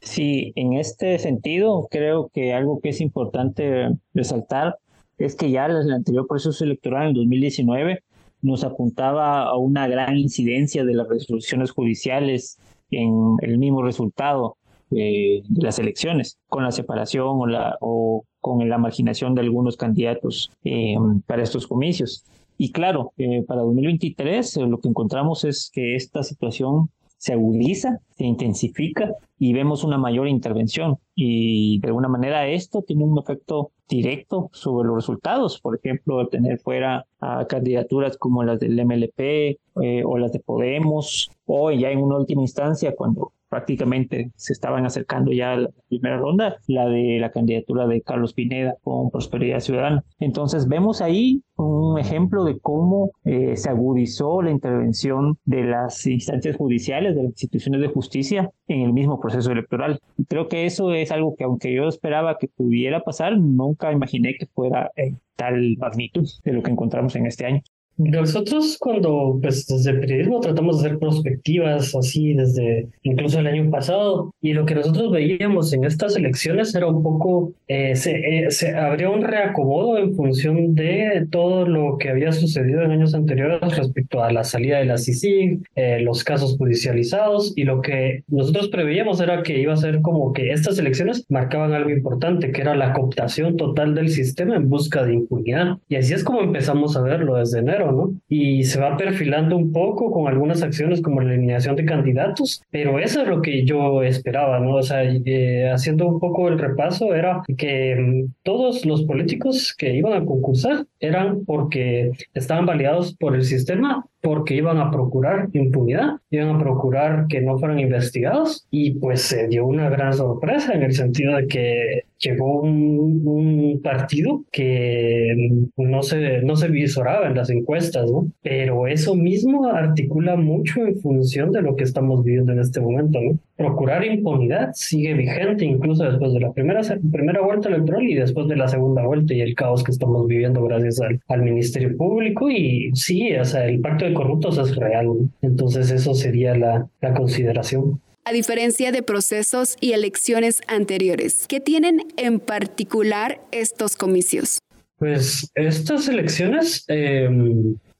Sí, 0.00 0.52
en 0.54 0.74
este 0.74 1.18
sentido, 1.18 1.88
creo 1.90 2.30
que 2.32 2.52
algo 2.52 2.80
que 2.80 2.90
es 2.90 3.00
importante 3.00 3.88
resaltar 4.14 4.76
es 5.18 5.34
que 5.34 5.50
ya 5.50 5.66
en 5.66 5.72
el 5.72 5.92
anterior 5.92 6.26
proceso 6.28 6.64
electoral 6.64 7.08
en 7.08 7.14
2019 7.14 8.02
nos 8.42 8.64
apuntaba 8.64 9.42
a 9.42 9.56
una 9.56 9.88
gran 9.88 10.16
incidencia 10.16 10.84
de 10.84 10.94
las 10.94 11.08
resoluciones 11.08 11.70
judiciales 11.70 12.58
en 12.90 13.36
el 13.42 13.58
mismo 13.58 13.82
resultado 13.82 14.56
de, 14.90 15.42
de 15.48 15.62
las 15.62 15.78
elecciones, 15.78 16.38
con 16.48 16.64
la 16.64 16.70
separación 16.70 17.26
o, 17.28 17.46
la, 17.46 17.76
o 17.80 18.24
con 18.40 18.68
la 18.68 18.78
marginación 18.78 19.34
de 19.34 19.42
algunos 19.42 19.76
candidatos 19.76 20.50
eh, 20.64 20.96
para 21.26 21.42
estos 21.42 21.66
comicios. 21.66 22.24
Y 22.56 22.72
claro, 22.72 23.12
eh, 23.18 23.44
para 23.46 23.62
2023 23.62 24.56
eh, 24.56 24.60
lo 24.66 24.78
que 24.78 24.88
encontramos 24.88 25.44
es 25.44 25.70
que 25.72 25.94
esta 25.94 26.22
situación 26.22 26.90
se 27.16 27.32
agudiza, 27.32 28.00
se 28.16 28.24
intensifica 28.24 29.12
y 29.38 29.52
vemos 29.52 29.84
una 29.84 29.98
mayor 29.98 30.28
intervención. 30.28 30.98
Y 31.14 31.80
de 31.80 31.88
alguna 31.88 32.08
manera 32.08 32.48
esto 32.48 32.82
tiene 32.82 33.04
un 33.04 33.18
efecto 33.18 33.72
directo 33.88 34.50
sobre 34.52 34.88
los 34.88 34.96
resultados. 34.96 35.60
Por 35.60 35.76
ejemplo, 35.76 36.26
tener 36.28 36.58
fuera 36.58 37.06
a 37.20 37.46
candidaturas 37.46 38.16
como 38.16 38.44
las 38.44 38.60
del 38.60 38.84
MLP 38.84 39.20
eh, 39.20 40.02
o 40.04 40.18
las 40.18 40.32
de 40.32 40.40
Podemos, 40.40 41.30
o 41.46 41.70
ya 41.70 41.90
en 41.90 42.02
una 42.02 42.16
última 42.16 42.42
instancia, 42.42 42.94
cuando 42.94 43.32
prácticamente 43.48 44.30
se 44.36 44.52
estaban 44.52 44.84
acercando 44.86 45.32
ya 45.32 45.52
a 45.52 45.56
la 45.56 45.70
primera 45.88 46.18
ronda, 46.18 46.56
la 46.66 46.88
de 46.88 47.18
la 47.20 47.30
candidatura 47.30 47.86
de 47.86 48.02
Carlos 48.02 48.34
Pineda 48.34 48.74
con 48.82 49.10
Prosperidad 49.10 49.60
Ciudadana. 49.60 50.04
Entonces 50.20 50.68
vemos 50.68 51.00
ahí 51.00 51.42
un 51.56 51.98
ejemplo 51.98 52.44
de 52.44 52.58
cómo 52.60 53.10
eh, 53.24 53.56
se 53.56 53.70
agudizó 53.70 54.42
la 54.42 54.50
intervención 54.50 55.38
de 55.44 55.64
las 55.64 56.06
instancias 56.06 56.56
judiciales, 56.56 57.16
de 57.16 57.22
las 57.22 57.32
instituciones 57.32 57.80
de 57.80 57.88
justicia 57.88 58.50
en 58.68 58.82
el 58.82 58.92
mismo 58.92 59.20
proceso 59.20 59.50
electoral. 59.50 60.00
Y 60.16 60.24
creo 60.24 60.48
que 60.48 60.66
eso 60.66 60.92
es 60.92 61.10
algo 61.10 61.34
que 61.36 61.44
aunque 61.44 61.74
yo 61.74 61.88
esperaba 61.88 62.38
que 62.38 62.48
pudiera 62.48 63.00
pasar, 63.00 63.38
nunca 63.38 63.92
imaginé 63.92 64.34
que 64.38 64.46
fuera 64.46 64.90
en 64.96 65.20
tal 65.36 65.76
magnitud 65.78 66.28
de 66.44 66.52
lo 66.52 66.62
que 66.62 66.70
encontramos 66.70 67.14
en 67.16 67.26
este 67.26 67.46
año. 67.46 67.62
Nosotros 67.98 68.76
cuando, 68.78 69.38
pues 69.42 69.66
desde 69.66 69.94
periodismo 69.94 70.38
tratamos 70.40 70.80
de 70.80 70.86
hacer 70.86 70.98
prospectivas 71.00 71.94
así 71.96 72.32
desde 72.34 72.88
incluso 73.02 73.40
el 73.40 73.48
año 73.48 73.70
pasado 73.70 74.32
y 74.40 74.52
lo 74.52 74.64
que 74.66 74.76
nosotros 74.76 75.10
veíamos 75.10 75.72
en 75.72 75.84
estas 75.84 76.16
elecciones 76.16 76.74
era 76.74 76.86
un 76.86 77.02
poco, 77.02 77.52
eh, 77.66 77.96
se, 77.96 78.12
eh, 78.12 78.50
se 78.50 78.76
habría 78.76 79.10
un 79.10 79.22
reacomodo 79.22 79.98
en 79.98 80.14
función 80.14 80.74
de 80.76 81.26
todo 81.30 81.66
lo 81.66 81.98
que 81.98 82.10
había 82.10 82.30
sucedido 82.30 82.82
en 82.82 82.92
años 82.92 83.14
anteriores 83.14 83.76
respecto 83.76 84.22
a 84.22 84.32
la 84.32 84.44
salida 84.44 84.78
de 84.78 84.84
la 84.84 84.96
CICIG, 84.98 85.62
eh, 85.74 86.00
los 86.00 86.22
casos 86.22 86.56
judicializados 86.56 87.52
y 87.56 87.64
lo 87.64 87.80
que 87.80 88.22
nosotros 88.28 88.68
preveíamos 88.68 89.20
era 89.20 89.42
que 89.42 89.60
iba 89.60 89.72
a 89.72 89.76
ser 89.76 90.00
como 90.02 90.32
que 90.32 90.52
estas 90.52 90.78
elecciones 90.78 91.26
marcaban 91.28 91.72
algo 91.72 91.90
importante 91.90 92.52
que 92.52 92.60
era 92.60 92.76
la 92.76 92.92
cooptación 92.92 93.56
total 93.56 93.94
del 93.96 94.08
sistema 94.08 94.54
en 94.54 94.68
busca 94.68 95.04
de 95.04 95.14
impunidad 95.14 95.78
y 95.88 95.96
así 95.96 96.14
es 96.14 96.22
como 96.22 96.42
empezamos 96.42 96.96
a 96.96 97.02
verlo 97.02 97.36
desde 97.36 97.58
enero. 97.58 97.87
Y 98.28 98.64
se 98.64 98.80
va 98.80 98.96
perfilando 98.96 99.56
un 99.56 99.72
poco 99.72 100.10
con 100.10 100.28
algunas 100.28 100.62
acciones 100.62 101.00
como 101.00 101.20
la 101.20 101.32
eliminación 101.32 101.76
de 101.76 101.84
candidatos, 101.84 102.62
pero 102.70 102.98
eso 102.98 103.22
es 103.22 103.28
lo 103.28 103.42
que 103.42 103.64
yo 103.64 104.02
esperaba, 104.02 104.60
¿no? 104.60 104.76
O 104.76 104.82
sea, 104.82 105.02
eh, 105.04 105.70
haciendo 105.70 106.06
un 106.06 106.20
poco 106.20 106.48
el 106.48 106.58
repaso, 106.58 107.14
era 107.14 107.42
que 107.56 107.96
mm, 107.96 108.32
todos 108.42 108.84
los 108.84 109.04
políticos 109.04 109.74
que 109.76 109.94
iban 109.94 110.12
a 110.12 110.24
concursar 110.24 110.86
eran 111.00 111.44
porque 111.44 112.12
estaban 112.34 112.66
validados 112.66 113.14
por 113.14 113.34
el 113.34 113.44
sistema 113.44 114.04
porque 114.20 114.54
iban 114.54 114.78
a 114.78 114.90
procurar 114.90 115.48
impunidad, 115.52 116.16
iban 116.30 116.56
a 116.56 116.58
procurar 116.58 117.26
que 117.28 117.40
no 117.40 117.58
fueran 117.58 117.78
investigados 117.78 118.66
y 118.70 118.92
pues 118.92 119.22
se 119.22 119.46
dio 119.48 119.64
una 119.64 119.88
gran 119.88 120.12
sorpresa 120.12 120.72
en 120.72 120.82
el 120.82 120.92
sentido 120.92 121.36
de 121.36 121.46
que 121.46 122.04
llegó 122.18 122.62
un, 122.62 123.80
partido 123.82 124.44
que 124.50 125.60
no 125.76 126.02
se, 126.02 126.42
no 126.42 126.56
se 126.56 126.68
visoraba 126.68 127.28
en 127.28 127.36
las 127.36 127.48
encuestas, 127.50 128.10
¿no? 128.10 128.30
Pero 128.42 128.86
eso 128.86 129.14
mismo 129.14 129.68
articula 129.68 130.36
mucho 130.36 130.84
en 130.84 130.98
función 131.00 131.52
de 131.52 131.62
lo 131.62 131.76
que 131.76 131.84
estamos 131.84 132.24
viviendo 132.24 132.52
en 132.52 132.60
este 132.60 132.80
momento, 132.80 133.20
¿no? 133.20 133.38
Procurar 133.56 134.04
impunidad 134.04 134.70
sigue 134.74 135.14
vigente 135.14 135.64
incluso 135.64 136.04
después 136.04 136.32
de 136.32 136.40
la 136.40 136.52
primera, 136.52 136.80
primera 137.12 137.40
vuelta 137.40 137.68
electoral 137.68 138.02
y 138.02 138.14
después 138.14 138.48
de 138.48 138.56
la 138.56 138.68
segunda 138.68 139.06
vuelta 139.06 139.34
y 139.34 139.40
el 139.40 139.54
caos 139.54 139.84
que 139.84 139.92
estamos 139.92 140.26
viviendo 140.26 140.62
gracias 140.62 141.00
al, 141.00 141.20
al 141.28 141.42
Ministerio 141.42 141.96
Público 141.96 142.50
y 142.50 142.90
sí, 142.94 143.34
o 143.34 143.44
sea, 143.44 143.66
el 143.66 143.80
pacto 143.80 144.04
de 144.04 144.14
corruptos 144.14 144.58
es 144.58 144.76
real. 144.76 145.08
Entonces 145.42 145.90
eso 145.90 146.14
sería 146.14 146.56
la, 146.56 146.88
la 147.00 147.14
consideración. 147.14 148.00
A 148.28 148.32
diferencia 148.32 148.92
de 148.92 149.02
procesos 149.02 149.74
y 149.80 149.92
elecciones 149.92 150.60
anteriores, 150.66 151.46
¿qué 151.48 151.60
tienen 151.60 152.02
en 152.18 152.40
particular 152.40 153.40
estos 153.52 153.96
comicios? 153.96 154.58
Pues 154.98 155.50
estas 155.54 156.08
elecciones, 156.08 156.84
eh, 156.88 157.26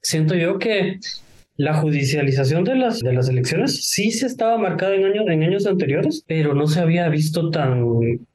siento 0.03 0.35
yo 0.35 0.59
que 0.59 0.99
la 1.59 1.75
judicialización 1.75 2.63
de 2.63 2.77
las, 2.77 3.01
de 3.01 3.13
las 3.13 3.29
elecciones 3.29 3.91
sí 3.91 4.13
se 4.13 4.27
estaba 4.27 4.57
marcada 4.59 4.95
en 4.95 5.05
años, 5.05 5.25
en 5.27 5.43
años 5.43 5.67
anteriores, 5.67 6.25
pero 6.27 6.55
no 6.55 6.69
se 6.69 6.81
había 6.81 7.09
visto 7.09 7.51
tan 7.51 7.85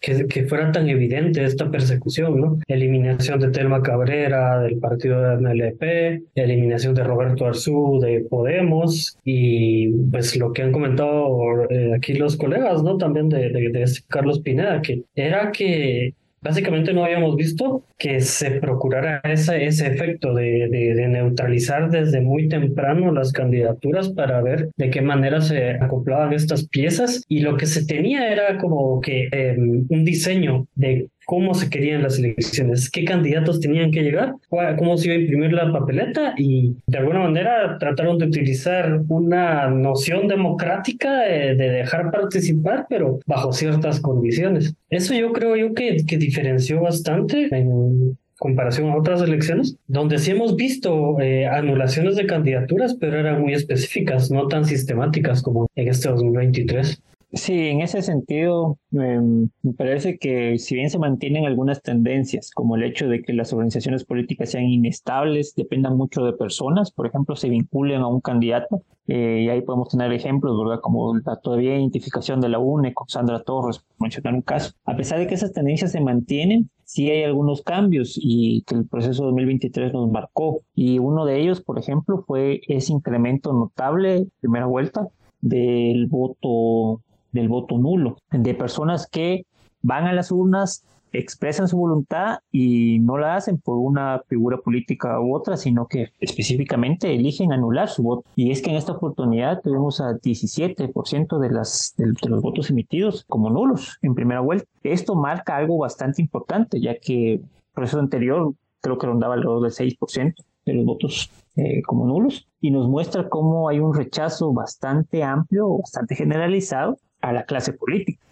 que, 0.02 0.28
que 0.28 0.46
fuera 0.46 0.74
tan 0.74 0.90
evidente 0.90 1.44
esta 1.44 1.72
persecución, 1.72 2.40
¿no? 2.40 2.60
Eliminación 2.68 3.40
de 3.40 3.50
Telma 3.50 3.82
Cabrera 3.82 4.60
del 4.60 4.78
partido 4.78 5.22
de 5.22 5.38
MLP, 5.38 6.24
eliminación 6.36 6.94
de 6.96 7.04
Roberto 7.06 7.46
Arzú 7.46 8.00
de 8.02 8.26
Podemos 8.30 9.18
y 9.24 9.90
pues 10.12 10.36
lo 10.36 10.52
que 10.52 10.64
han 10.64 10.74
comentado 10.74 11.64
eh, 11.70 11.94
aquí 11.96 12.14
los 12.16 12.36
colegas, 12.36 12.84
¿no? 12.84 12.98
También 12.98 13.30
de, 13.30 13.50
de, 13.50 13.84
este 13.84 14.02
Carlos 14.10 14.42
Pineda, 14.42 14.82
que 14.82 15.04
era 15.16 15.52
que 15.54 16.14
básicamente 16.44 16.94
no 16.94 17.06
habíamos 17.06 17.36
visto 17.36 17.84
que 17.98 18.22
se 18.22 18.52
procurara 18.52 19.22
ese, 19.24 19.66
ese 19.66 19.88
efecto 19.88 20.34
de, 20.34 20.68
de, 20.70 21.08
neutralizar 21.08 21.90
desde 21.90 22.22
muy 22.22 22.48
temprano 22.48 23.12
las 23.12 23.32
candidaturas 23.32 24.10
para 24.10 24.42
ver 24.42 24.70
de 24.78 24.90
qué 24.90 25.02
manera 25.02 25.42
se 25.42 25.72
acoplaban 25.72 26.34
estas 26.34 26.68
piezas. 26.68 27.24
Y 27.28 27.40
lo 27.40 27.58
que 27.58 27.66
se 27.66 27.86
tenía 27.86 28.32
era 28.32 28.58
como 28.58 29.00
que 29.02 29.30
eh, 29.32 29.56
un 29.58 30.06
diseño 30.06 30.68
de 30.76 31.08
cómo 31.26 31.54
se 31.54 31.70
querían 31.70 32.04
las 32.04 32.20
elecciones, 32.20 32.90
qué 32.90 33.06
candidatos 33.06 33.60
tenían 33.60 33.92
que 33.92 34.04
llegar, 34.04 34.36
cómo 34.78 34.98
se 34.98 35.08
iba 35.08 35.16
a 35.16 35.20
imprimir 35.20 35.54
la 35.54 35.72
papeleta 35.72 36.34
y 36.38 36.76
de 36.88 36.98
alguna 36.98 37.20
manera 37.20 37.78
trataron 37.80 38.18
de 38.18 38.26
utilizar 38.26 39.02
una 39.08 39.70
noción 39.70 40.28
democrática 40.28 41.22
de, 41.22 41.56
de 41.56 41.70
dejar 41.70 42.12
participar, 42.12 42.86
pero 42.90 43.20
bajo 43.26 43.54
ciertas 43.54 44.00
condiciones. 44.00 44.76
Eso 44.90 45.14
yo 45.14 45.32
creo 45.34 45.56
yo 45.56 45.74
que, 45.74 45.98
que 46.06 46.18
diferenció 46.18 46.82
bastante 46.82 47.48
en 47.52 48.18
comparación 48.44 48.90
a 48.90 48.98
otras 48.98 49.22
elecciones, 49.22 49.78
donde 49.88 50.20
sí 50.20 50.32
hemos 50.32 50.58
visto 50.58 51.20
eh, 51.22 51.48
anulaciones 51.48 52.18
de 52.18 52.26
candidaturas, 52.26 52.94
pero 53.00 53.18
eran 53.18 53.42
muy 53.42 53.54
específicas, 53.54 54.32
no 54.32 54.48
tan 54.48 54.66
sistemáticas 54.66 55.42
como 55.42 55.70
en 55.76 55.88
este 55.88 56.10
2023. 56.10 57.02
Sí, 57.36 57.54
en 57.68 57.82
ese 57.82 58.04
sentido, 58.04 58.78
em, 58.92 59.50
me 59.64 59.74
parece 59.74 60.20
que 60.20 60.60
si 60.60 60.76
bien 60.76 60.92
se 60.92 61.00
mantienen 61.00 61.48
algunas 61.48 61.82
tendencias, 61.82 62.52
como 62.52 62.76
el 62.76 62.84
hecho 62.84 63.08
de 63.08 63.24
que 63.24 63.34
las 63.34 63.52
organizaciones 63.54 64.06
políticas 64.06 64.52
sean 64.52 64.66
inestables, 64.66 65.56
dependan 65.56 65.98
mucho 65.98 66.24
de 66.24 66.34
personas, 66.34 66.92
por 66.92 67.08
ejemplo, 67.08 67.36
se 67.36 67.50
vinculen 67.50 68.02
a 68.02 68.08
un 68.08 68.22
candidato, 68.22 68.84
eh, 69.08 69.42
y 69.46 69.50
ahí 69.50 69.62
podemos 69.62 69.90
tener 69.90 70.14
ejemplos, 70.14 70.56
¿verdad? 70.60 70.80
Como 70.80 71.18
la 71.18 71.38
todavía 71.38 71.76
identificación 71.76 72.40
de 72.40 72.50
la 72.50 72.60
UNE 72.60 72.94
con 72.94 73.10
Sandra 73.10 73.42
Torres, 73.42 73.80
por 73.80 74.02
mencionar 74.06 74.36
un 74.36 74.44
caso. 74.44 74.74
A 74.86 74.96
pesar 74.96 75.18
de 75.18 75.26
que 75.26 75.34
esas 75.34 75.54
tendencias 75.54 75.92
se 75.92 76.02
mantienen, 76.02 76.70
sí 76.84 77.10
hay 77.10 77.24
algunos 77.24 77.64
cambios 77.64 78.14
y 78.16 78.62
que 78.68 78.76
el 78.76 78.88
proceso 78.88 79.24
2023 79.26 79.92
nos 79.92 80.12
marcó. 80.12 80.62
Y 80.76 81.00
uno 81.00 81.26
de 81.26 81.42
ellos, 81.42 81.62
por 81.62 81.80
ejemplo, 81.80 82.24
fue 82.28 82.62
ese 82.68 82.94
incremento 82.94 83.54
notable, 83.54 84.28
primera 84.40 84.68
vuelta, 84.68 85.08
del 85.42 86.06
voto 86.06 87.02
del 87.34 87.50
voto 87.50 87.78
nulo, 87.78 88.18
de 88.32 88.54
personas 88.54 89.08
que 89.08 89.46
van 89.82 90.06
a 90.06 90.14
las 90.14 90.32
urnas, 90.32 90.86
expresan 91.14 91.68
su 91.68 91.78
voluntad 91.78 92.40
y 92.52 93.00
no 93.00 93.18
la 93.18 93.36
hacen 93.36 93.60
por 93.60 93.78
una 93.78 94.22
figura 94.28 94.58
política 94.58 95.20
u 95.22 95.36
otra, 95.36 95.58
sino 95.58 95.88
que 95.88 96.10
específicamente 96.20 97.14
eligen 97.14 97.54
anular 97.54 97.88
su 97.88 98.02
voto. 98.02 98.28
Y 98.36 98.52
es 98.52 98.62
que 98.62 98.72
en 98.72 98.78
esta 98.78 98.94
oportunidad 98.94 99.62
tuvimos 99.62 100.02
a 100.02 100.14
17% 100.14 101.40
de, 101.40 101.50
las, 101.52 101.94
de, 101.98 102.14
los 102.28 102.42
votos 102.42 102.70
emitidos 102.72 103.26
como 103.28 103.52
nulos 103.52 104.00
en 104.02 104.16
primera 104.16 104.42
vuelta. 104.42 104.66
Esto 104.82 105.16
marca 105.16 105.56
algo 105.56 105.78
bastante 105.78 106.22
importante, 106.22 106.82
ya 106.82 106.98
que 106.98 107.34
el 107.34 107.46
proceso 107.74 108.00
anterior 108.00 108.54
creo 108.82 108.98
que 108.98 109.08
rondaba 109.08 109.36
alrededor 109.36 109.62
del 109.62 109.72
6% 109.72 110.34
de 110.66 110.74
los 110.74 110.86
votos 110.86 111.30
eh, 111.56 111.82
como 111.84 112.08
nulos 112.08 112.48
y 112.60 112.72
nos 112.72 112.88
muestra 112.88 113.30
cómo 113.30 113.70
hay 113.70 113.80
un 113.80 113.94
rechazo 113.94 114.52
bastante 114.54 115.24
amplio, 115.24 115.78
bastante 115.78 116.16
generalizado 116.16 116.98
a 117.24 117.32
la 117.32 117.46
clase 117.46 117.74
política. 117.74 118.24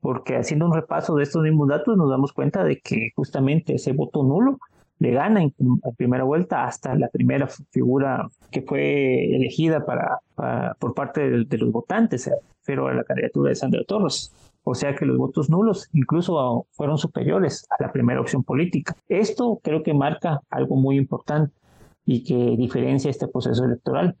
Porque 0.00 0.36
haciendo 0.36 0.66
un 0.66 0.72
repaso 0.72 1.16
de 1.16 1.24
estos 1.24 1.42
mismos 1.42 1.68
datos 1.68 1.96
nos 1.96 2.08
damos 2.08 2.32
cuenta 2.32 2.64
de 2.64 2.80
que 2.80 3.10
justamente 3.16 3.74
ese 3.74 3.92
voto 3.92 4.22
nulo 4.22 4.58
le 5.00 5.10
gana 5.12 5.42
en, 5.42 5.54
primera 5.96 6.24
vuelta 6.24 6.64
hasta 6.64 6.94
la 6.94 7.08
primera 7.08 7.48
figura 7.70 8.28
que 8.50 8.62
fue 8.62 9.34
elegida 9.34 9.84
para, 9.84 10.20
por 10.78 10.94
parte 10.94 11.44
de, 11.44 11.58
los 11.58 11.72
votantes, 11.72 12.30
pero 12.64 12.88
a 12.88 12.94
la 12.94 13.04
candidatura 13.04 13.50
de 13.50 13.56
Sandra 13.56 13.82
Torres. 13.86 14.32
O 14.62 14.74
sea 14.74 14.94
que 14.94 15.06
los 15.06 15.16
votos 15.16 15.50
nulos 15.50 15.88
incluso 15.92 16.66
fueron 16.72 16.98
superiores 16.98 17.66
a 17.76 17.82
la 17.82 17.92
primera 17.92 18.20
opción 18.20 18.44
política. 18.44 18.94
Esto 19.08 19.60
creo 19.62 19.82
que 19.82 19.94
marca 19.94 20.40
algo 20.50 20.76
muy 20.76 20.96
importante 20.96 21.52
y 22.04 22.22
que 22.22 22.56
diferencia 22.56 23.10
este 23.10 23.28
proceso 23.28 23.64
electoral. 23.64 24.16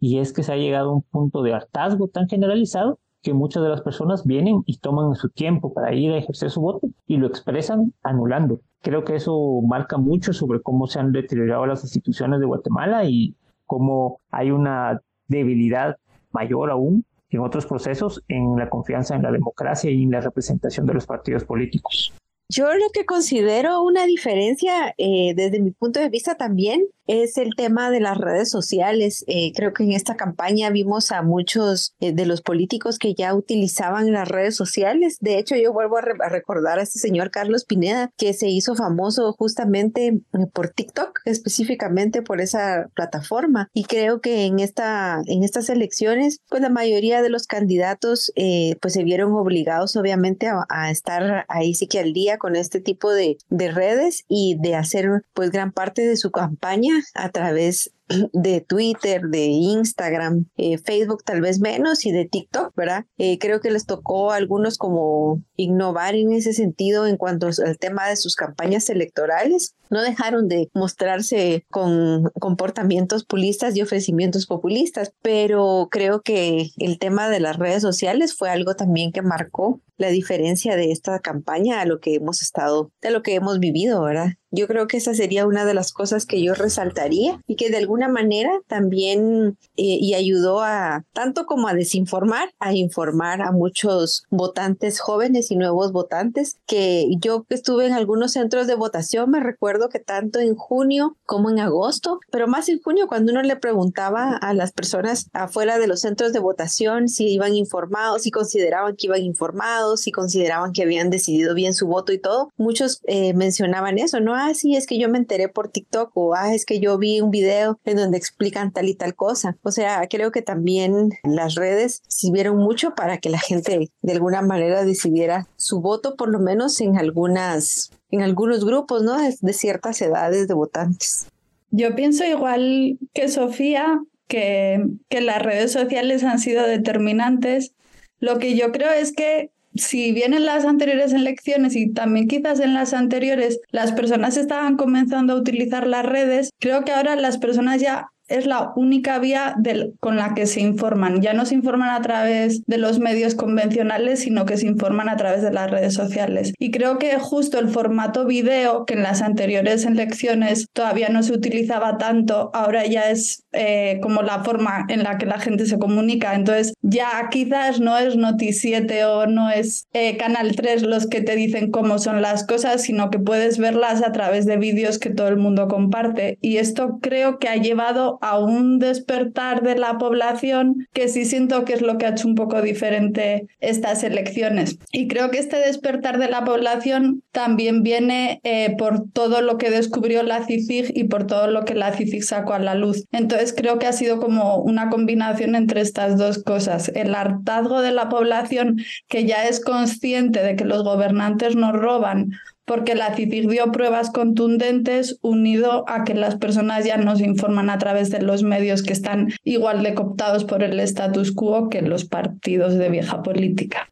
Y 0.00 0.18
es 0.18 0.32
que 0.32 0.42
se 0.42 0.52
ha 0.52 0.56
llegado 0.56 0.90
a 0.90 0.94
un 0.94 1.02
punto 1.02 1.42
de 1.42 1.52
hartazgo 1.52 2.08
tan 2.08 2.28
generalizado 2.28 2.98
que 3.22 3.34
muchas 3.34 3.62
de 3.62 3.68
las 3.68 3.82
personas 3.82 4.26
vienen 4.26 4.62
y 4.66 4.78
toman 4.78 5.14
su 5.14 5.28
tiempo 5.28 5.72
para 5.72 5.94
ir 5.94 6.12
a 6.12 6.18
ejercer 6.18 6.50
su 6.50 6.60
voto 6.60 6.88
y 7.06 7.16
lo 7.16 7.26
expresan 7.26 7.92
anulando. 8.02 8.60
Creo 8.82 9.04
que 9.04 9.16
eso 9.16 9.60
marca 9.66 9.98
mucho 9.98 10.32
sobre 10.32 10.62
cómo 10.62 10.86
se 10.86 11.00
han 11.00 11.12
deteriorado 11.12 11.66
las 11.66 11.82
instituciones 11.82 12.40
de 12.40 12.46
Guatemala 12.46 13.04
y 13.04 13.34
cómo 13.66 14.20
hay 14.30 14.50
una 14.50 15.00
debilidad 15.28 15.96
mayor 16.32 16.70
aún 16.70 17.04
en 17.30 17.40
otros 17.40 17.66
procesos 17.66 18.22
en 18.28 18.56
la 18.56 18.68
confianza 18.68 19.14
en 19.14 19.22
la 19.22 19.30
democracia 19.30 19.90
y 19.90 20.02
en 20.02 20.10
la 20.10 20.20
representación 20.20 20.86
de 20.86 20.94
los 20.94 21.06
partidos 21.06 21.44
políticos. 21.44 22.12
Yo 22.52 22.74
lo 22.74 22.90
que 22.92 23.06
considero 23.06 23.80
una 23.80 24.06
diferencia 24.06 24.92
eh, 24.98 25.34
desde 25.36 25.60
mi 25.60 25.70
punto 25.70 26.00
de 26.00 26.08
vista 26.08 26.34
también 26.34 26.88
es 27.10 27.38
el 27.38 27.56
tema 27.56 27.90
de 27.90 27.98
las 27.98 28.16
redes 28.16 28.50
sociales. 28.50 29.24
Eh, 29.26 29.50
creo 29.52 29.72
que 29.72 29.82
en 29.82 29.92
esta 29.92 30.16
campaña 30.16 30.70
vimos 30.70 31.10
a 31.10 31.22
muchos 31.22 31.96
eh, 31.98 32.12
de 32.12 32.24
los 32.24 32.40
políticos 32.40 33.00
que 33.00 33.14
ya 33.14 33.34
utilizaban 33.34 34.12
las 34.12 34.28
redes 34.28 34.54
sociales. 34.54 35.16
De 35.20 35.36
hecho, 35.36 35.56
yo 35.56 35.72
vuelvo 35.72 35.98
a, 35.98 36.02
recordar 36.02 36.78
a 36.78 36.82
este 36.82 37.00
señor 37.00 37.32
Carlos 37.32 37.64
Pineda, 37.64 38.12
que 38.16 38.32
se 38.32 38.48
hizo 38.48 38.76
famoso 38.76 39.32
justamente 39.32 40.06
eh, 40.06 40.46
por 40.52 40.68
TikTok, 40.68 41.18
específicamente 41.24 42.22
por 42.22 42.40
esa 42.40 42.88
plataforma. 42.94 43.68
Y 43.74 43.84
creo 43.84 44.20
que 44.20 44.44
en, 44.44 44.60
esta, 44.60 45.20
en 45.26 45.42
estas 45.42 45.68
elecciones, 45.68 46.38
pues 46.48 46.62
la 46.62 46.70
mayoría 46.70 47.22
de 47.22 47.30
los 47.30 47.48
candidatos 47.48 48.32
pues 48.80 48.94
se 48.94 49.04
vieron 49.04 49.32
obligados 49.32 49.96
obviamente 49.96 50.46
a, 50.46 50.64
a, 50.68 50.90
estar 50.90 51.44
ahí 51.48 51.74
sí 51.74 51.86
que 51.86 51.98
al 51.98 52.12
día 52.12 52.38
con 52.40 52.56
este 52.56 52.80
tipo 52.80 53.12
de, 53.12 53.38
de 53.50 53.70
redes 53.70 54.24
y 54.26 54.56
de 54.58 54.74
hacer 54.74 55.22
pues 55.32 55.52
gran 55.52 55.70
parte 55.70 56.02
de 56.04 56.16
su 56.16 56.32
campaña 56.32 56.94
a 57.14 57.28
través 57.28 57.92
de 58.32 58.60
Twitter, 58.60 59.22
de 59.22 59.46
Instagram, 59.46 60.46
eh, 60.56 60.78
Facebook 60.78 61.22
tal 61.24 61.40
vez 61.40 61.60
menos 61.60 62.04
y 62.04 62.12
de 62.12 62.24
TikTok, 62.24 62.74
¿verdad? 62.76 63.04
Eh, 63.18 63.38
creo 63.38 63.60
que 63.60 63.70
les 63.70 63.86
tocó 63.86 64.32
a 64.32 64.36
algunos 64.36 64.78
como 64.78 65.42
innovar 65.56 66.14
en 66.14 66.32
ese 66.32 66.52
sentido 66.52 67.06
en 67.06 67.16
cuanto 67.16 67.46
al 67.46 67.78
tema 67.78 68.08
de 68.08 68.16
sus 68.16 68.34
campañas 68.34 68.88
electorales. 68.90 69.74
No 69.90 70.02
dejaron 70.02 70.48
de 70.48 70.70
mostrarse 70.74 71.64
con 71.70 72.30
comportamientos 72.38 73.24
populistas 73.24 73.76
y 73.76 73.82
ofrecimientos 73.82 74.46
populistas, 74.46 75.12
pero 75.22 75.88
creo 75.90 76.22
que 76.22 76.70
el 76.78 76.98
tema 76.98 77.28
de 77.28 77.40
las 77.40 77.56
redes 77.56 77.82
sociales 77.82 78.36
fue 78.36 78.50
algo 78.50 78.74
también 78.74 79.12
que 79.12 79.22
marcó 79.22 79.80
la 79.96 80.08
diferencia 80.08 80.76
de 80.76 80.92
esta 80.92 81.18
campaña 81.18 81.80
a 81.80 81.84
lo 81.84 82.00
que 82.00 82.14
hemos 82.14 82.42
estado, 82.42 82.90
de 83.02 83.10
lo 83.10 83.22
que 83.22 83.34
hemos 83.34 83.58
vivido, 83.58 84.02
¿verdad? 84.02 84.34
Yo 84.50 84.66
creo 84.66 84.86
que 84.86 84.96
esa 84.96 85.14
sería 85.14 85.46
una 85.46 85.64
de 85.64 85.74
las 85.74 85.92
cosas 85.92 86.26
que 86.26 86.42
yo 86.42 86.54
resaltaría 86.54 87.40
y 87.46 87.56
que 87.56 87.70
de 87.70 87.76
alguna 87.76 88.08
manera 88.08 88.50
también 88.66 89.56
eh, 89.76 89.98
y 90.00 90.14
ayudó 90.14 90.60
a 90.60 91.04
tanto 91.12 91.46
como 91.46 91.68
a 91.68 91.74
desinformar, 91.74 92.50
a 92.58 92.74
informar 92.74 93.42
a 93.42 93.52
muchos 93.52 94.24
votantes 94.30 95.00
jóvenes 95.00 95.50
y 95.50 95.56
nuevos 95.56 95.92
votantes 95.92 96.58
que 96.66 97.06
yo 97.18 97.46
estuve 97.48 97.86
en 97.86 97.92
algunos 97.92 98.32
centros 98.32 98.66
de 98.66 98.74
votación, 98.74 99.30
me 99.30 99.40
recuerdo 99.40 99.88
que 99.88 100.00
tanto 100.00 100.40
en 100.40 100.54
junio 100.54 101.16
como 101.26 101.50
en 101.50 101.60
agosto, 101.60 102.20
pero 102.30 102.48
más 102.48 102.68
en 102.68 102.80
junio 102.80 103.06
cuando 103.06 103.32
uno 103.32 103.42
le 103.42 103.56
preguntaba 103.56 104.36
a 104.36 104.54
las 104.54 104.72
personas 104.72 105.28
afuera 105.32 105.78
de 105.78 105.86
los 105.86 106.00
centros 106.00 106.32
de 106.32 106.40
votación 106.40 107.08
si 107.08 107.28
iban 107.28 107.54
informados, 107.54 108.22
si 108.22 108.30
consideraban 108.30 108.96
que 108.96 109.06
iban 109.06 109.22
informados, 109.22 110.00
si 110.00 110.12
consideraban 110.12 110.72
que 110.72 110.82
habían 110.82 111.10
decidido 111.10 111.54
bien 111.54 111.74
su 111.74 111.86
voto 111.86 112.12
y 112.12 112.18
todo, 112.18 112.50
muchos 112.56 113.00
eh, 113.06 113.34
mencionaban 113.34 113.98
eso, 113.98 114.20
¿no? 114.20 114.39
Ah, 114.40 114.54
sí, 114.54 114.76
es 114.76 114.86
que 114.86 114.98
yo 114.98 115.08
me 115.08 115.18
enteré 115.18 115.48
por 115.48 115.68
TikTok 115.68 116.10
o, 116.14 116.34
ah, 116.34 116.54
es 116.54 116.64
que 116.64 116.80
yo 116.80 116.98
vi 116.98 117.20
un 117.20 117.30
video 117.30 117.78
en 117.84 117.96
donde 117.96 118.18
explican 118.18 118.72
tal 118.72 118.88
y 118.88 118.94
tal 118.94 119.14
cosa. 119.14 119.56
O 119.62 119.70
sea, 119.70 120.06
creo 120.08 120.32
que 120.32 120.42
también 120.42 121.10
las 121.22 121.54
redes 121.54 122.02
sirvieron 122.08 122.56
mucho 122.56 122.94
para 122.94 123.18
que 123.18 123.30
la 123.30 123.38
gente 123.38 123.90
de 124.02 124.12
alguna 124.12 124.42
manera 124.42 124.84
decidiera 124.84 125.46
su 125.56 125.80
voto, 125.80 126.16
por 126.16 126.28
lo 126.28 126.38
menos 126.38 126.80
en 126.80 126.96
algunas, 126.96 127.90
en 128.10 128.22
algunos 128.22 128.64
grupos, 128.64 129.02
¿no? 129.02 129.16
De, 129.18 129.52
ciertas 129.52 130.00
edades 130.00 130.48
de 130.48 130.54
votantes. 130.54 131.26
Yo 131.70 131.94
pienso 131.94 132.24
igual 132.24 132.98
que 133.12 133.28
Sofía, 133.28 134.00
que, 134.26 134.84
que 135.08 135.20
las 135.20 135.42
redes 135.42 135.72
sociales 135.72 136.22
han 136.24 136.38
sido 136.38 136.66
determinantes. 136.66 137.74
Lo 138.20 138.38
que 138.38 138.56
yo 138.56 138.72
creo 138.72 138.92
es 138.92 139.12
que 139.12 139.50
si 139.74 140.12
bien 140.12 140.34
en 140.34 140.46
las 140.46 140.64
anteriores 140.64 141.12
elecciones 141.12 141.76
y 141.76 141.92
también 141.92 142.28
quizás 142.28 142.60
en 142.60 142.74
las 142.74 142.92
anteriores 142.92 143.60
las 143.70 143.92
personas 143.92 144.36
estaban 144.36 144.76
comenzando 144.76 145.34
a 145.34 145.36
utilizar 145.36 145.86
las 145.86 146.04
redes, 146.04 146.50
creo 146.58 146.84
que 146.84 146.92
ahora 146.92 147.16
las 147.16 147.38
personas 147.38 147.80
ya 147.80 148.08
es 148.30 148.46
la 148.46 148.72
única 148.76 149.18
vía 149.18 149.56
con 149.98 150.16
la 150.16 150.34
que 150.34 150.46
se 150.46 150.60
informan. 150.60 151.20
Ya 151.20 151.34
no 151.34 151.44
se 151.44 151.54
informan 151.54 151.90
a 151.90 152.00
través 152.00 152.64
de 152.66 152.78
los 152.78 152.98
medios 152.98 153.34
convencionales, 153.34 154.20
sino 154.20 154.46
que 154.46 154.56
se 154.56 154.66
informan 154.66 155.08
a 155.08 155.16
través 155.16 155.42
de 155.42 155.52
las 155.52 155.70
redes 155.70 155.94
sociales. 155.94 156.54
Y 156.58 156.70
creo 156.70 156.98
que 156.98 157.18
justo 157.18 157.58
el 157.58 157.68
formato 157.68 158.24
video, 158.24 158.86
que 158.86 158.94
en 158.94 159.02
las 159.02 159.20
anteriores 159.20 159.84
elecciones 159.84 160.68
todavía 160.72 161.08
no 161.08 161.22
se 161.22 161.32
utilizaba 161.32 161.98
tanto, 161.98 162.50
ahora 162.54 162.86
ya 162.86 163.10
es 163.10 163.44
eh, 163.52 163.98
como 164.00 164.22
la 164.22 164.44
forma 164.44 164.84
en 164.88 165.02
la 165.02 165.18
que 165.18 165.26
la 165.26 165.40
gente 165.40 165.66
se 165.66 165.78
comunica. 165.78 166.34
Entonces 166.34 166.74
ya 166.82 167.28
quizás 167.30 167.80
no 167.80 167.98
es 167.98 168.16
Noti7 168.16 169.04
o 169.06 169.26
no 169.26 169.50
es 169.50 169.88
eh, 169.92 170.16
Canal 170.16 170.54
3 170.54 170.82
los 170.82 171.08
que 171.08 171.20
te 171.20 171.34
dicen 171.34 171.72
cómo 171.72 171.98
son 171.98 172.22
las 172.22 172.46
cosas, 172.46 172.82
sino 172.82 173.10
que 173.10 173.18
puedes 173.18 173.58
verlas 173.58 174.02
a 174.02 174.12
través 174.12 174.46
de 174.46 174.56
vídeos 174.56 175.00
que 175.00 175.10
todo 175.10 175.26
el 175.26 175.36
mundo 175.36 175.66
comparte. 175.66 176.38
Y 176.40 176.58
esto 176.58 176.98
creo 177.02 177.38
que 177.38 177.48
ha 177.48 177.56
llevado 177.56 178.19
a 178.20 178.38
un 178.38 178.78
despertar 178.78 179.62
de 179.62 179.76
la 179.76 179.98
población 179.98 180.86
que 180.92 181.08
sí 181.08 181.24
siento 181.24 181.64
que 181.64 181.74
es 181.74 181.82
lo 181.82 181.98
que 181.98 182.06
ha 182.06 182.10
hecho 182.10 182.28
un 182.28 182.34
poco 182.34 182.62
diferente 182.62 183.46
estas 183.60 184.04
elecciones. 184.04 184.78
Y 184.92 185.08
creo 185.08 185.30
que 185.30 185.38
este 185.38 185.58
despertar 185.58 186.18
de 186.18 186.28
la 186.28 186.44
población 186.44 187.22
también 187.32 187.82
viene 187.82 188.40
eh, 188.44 188.74
por 188.76 189.10
todo 189.12 189.40
lo 189.40 189.58
que 189.58 189.70
descubrió 189.70 190.22
la 190.22 190.44
CICIG 190.44 190.92
y 190.94 191.04
por 191.04 191.26
todo 191.26 191.46
lo 191.48 191.64
que 191.64 191.74
la 191.74 191.92
CICIG 191.92 192.22
sacó 192.22 192.54
a 192.54 192.58
la 192.58 192.74
luz. 192.74 193.04
Entonces 193.12 193.54
creo 193.56 193.78
que 193.78 193.86
ha 193.86 193.92
sido 193.92 194.20
como 194.20 194.56
una 194.56 194.90
combinación 194.90 195.54
entre 195.54 195.80
estas 195.80 196.18
dos 196.18 196.42
cosas. 196.42 196.90
El 196.94 197.14
hartazgo 197.14 197.80
de 197.80 197.92
la 197.92 198.08
población 198.08 198.76
que 199.08 199.24
ya 199.24 199.46
es 199.46 199.60
consciente 199.60 200.42
de 200.42 200.56
que 200.56 200.64
los 200.64 200.84
gobernantes 200.84 201.56
nos 201.56 201.72
roban 201.72 202.30
porque 202.70 202.94
la 202.94 203.16
CICIG 203.16 203.48
dio 203.48 203.72
pruebas 203.72 204.12
contundentes 204.12 205.18
unido 205.22 205.84
a 205.88 206.04
que 206.04 206.14
las 206.14 206.36
personas 206.36 206.84
ya 206.84 206.98
no 206.98 207.16
se 207.16 207.24
informan 207.24 207.68
a 207.68 207.78
través 207.78 208.10
de 208.10 208.22
los 208.22 208.44
medios 208.44 208.84
que 208.84 208.92
están 208.92 209.32
igual 209.42 209.82
de 209.82 209.94
cooptados 209.94 210.44
por 210.44 210.62
el 210.62 210.78
status 210.78 211.32
quo 211.32 211.68
que 211.68 211.82
los 211.82 212.04
partidos 212.04 212.76
de 212.76 212.88
vieja 212.88 213.24
política. 213.24 213.90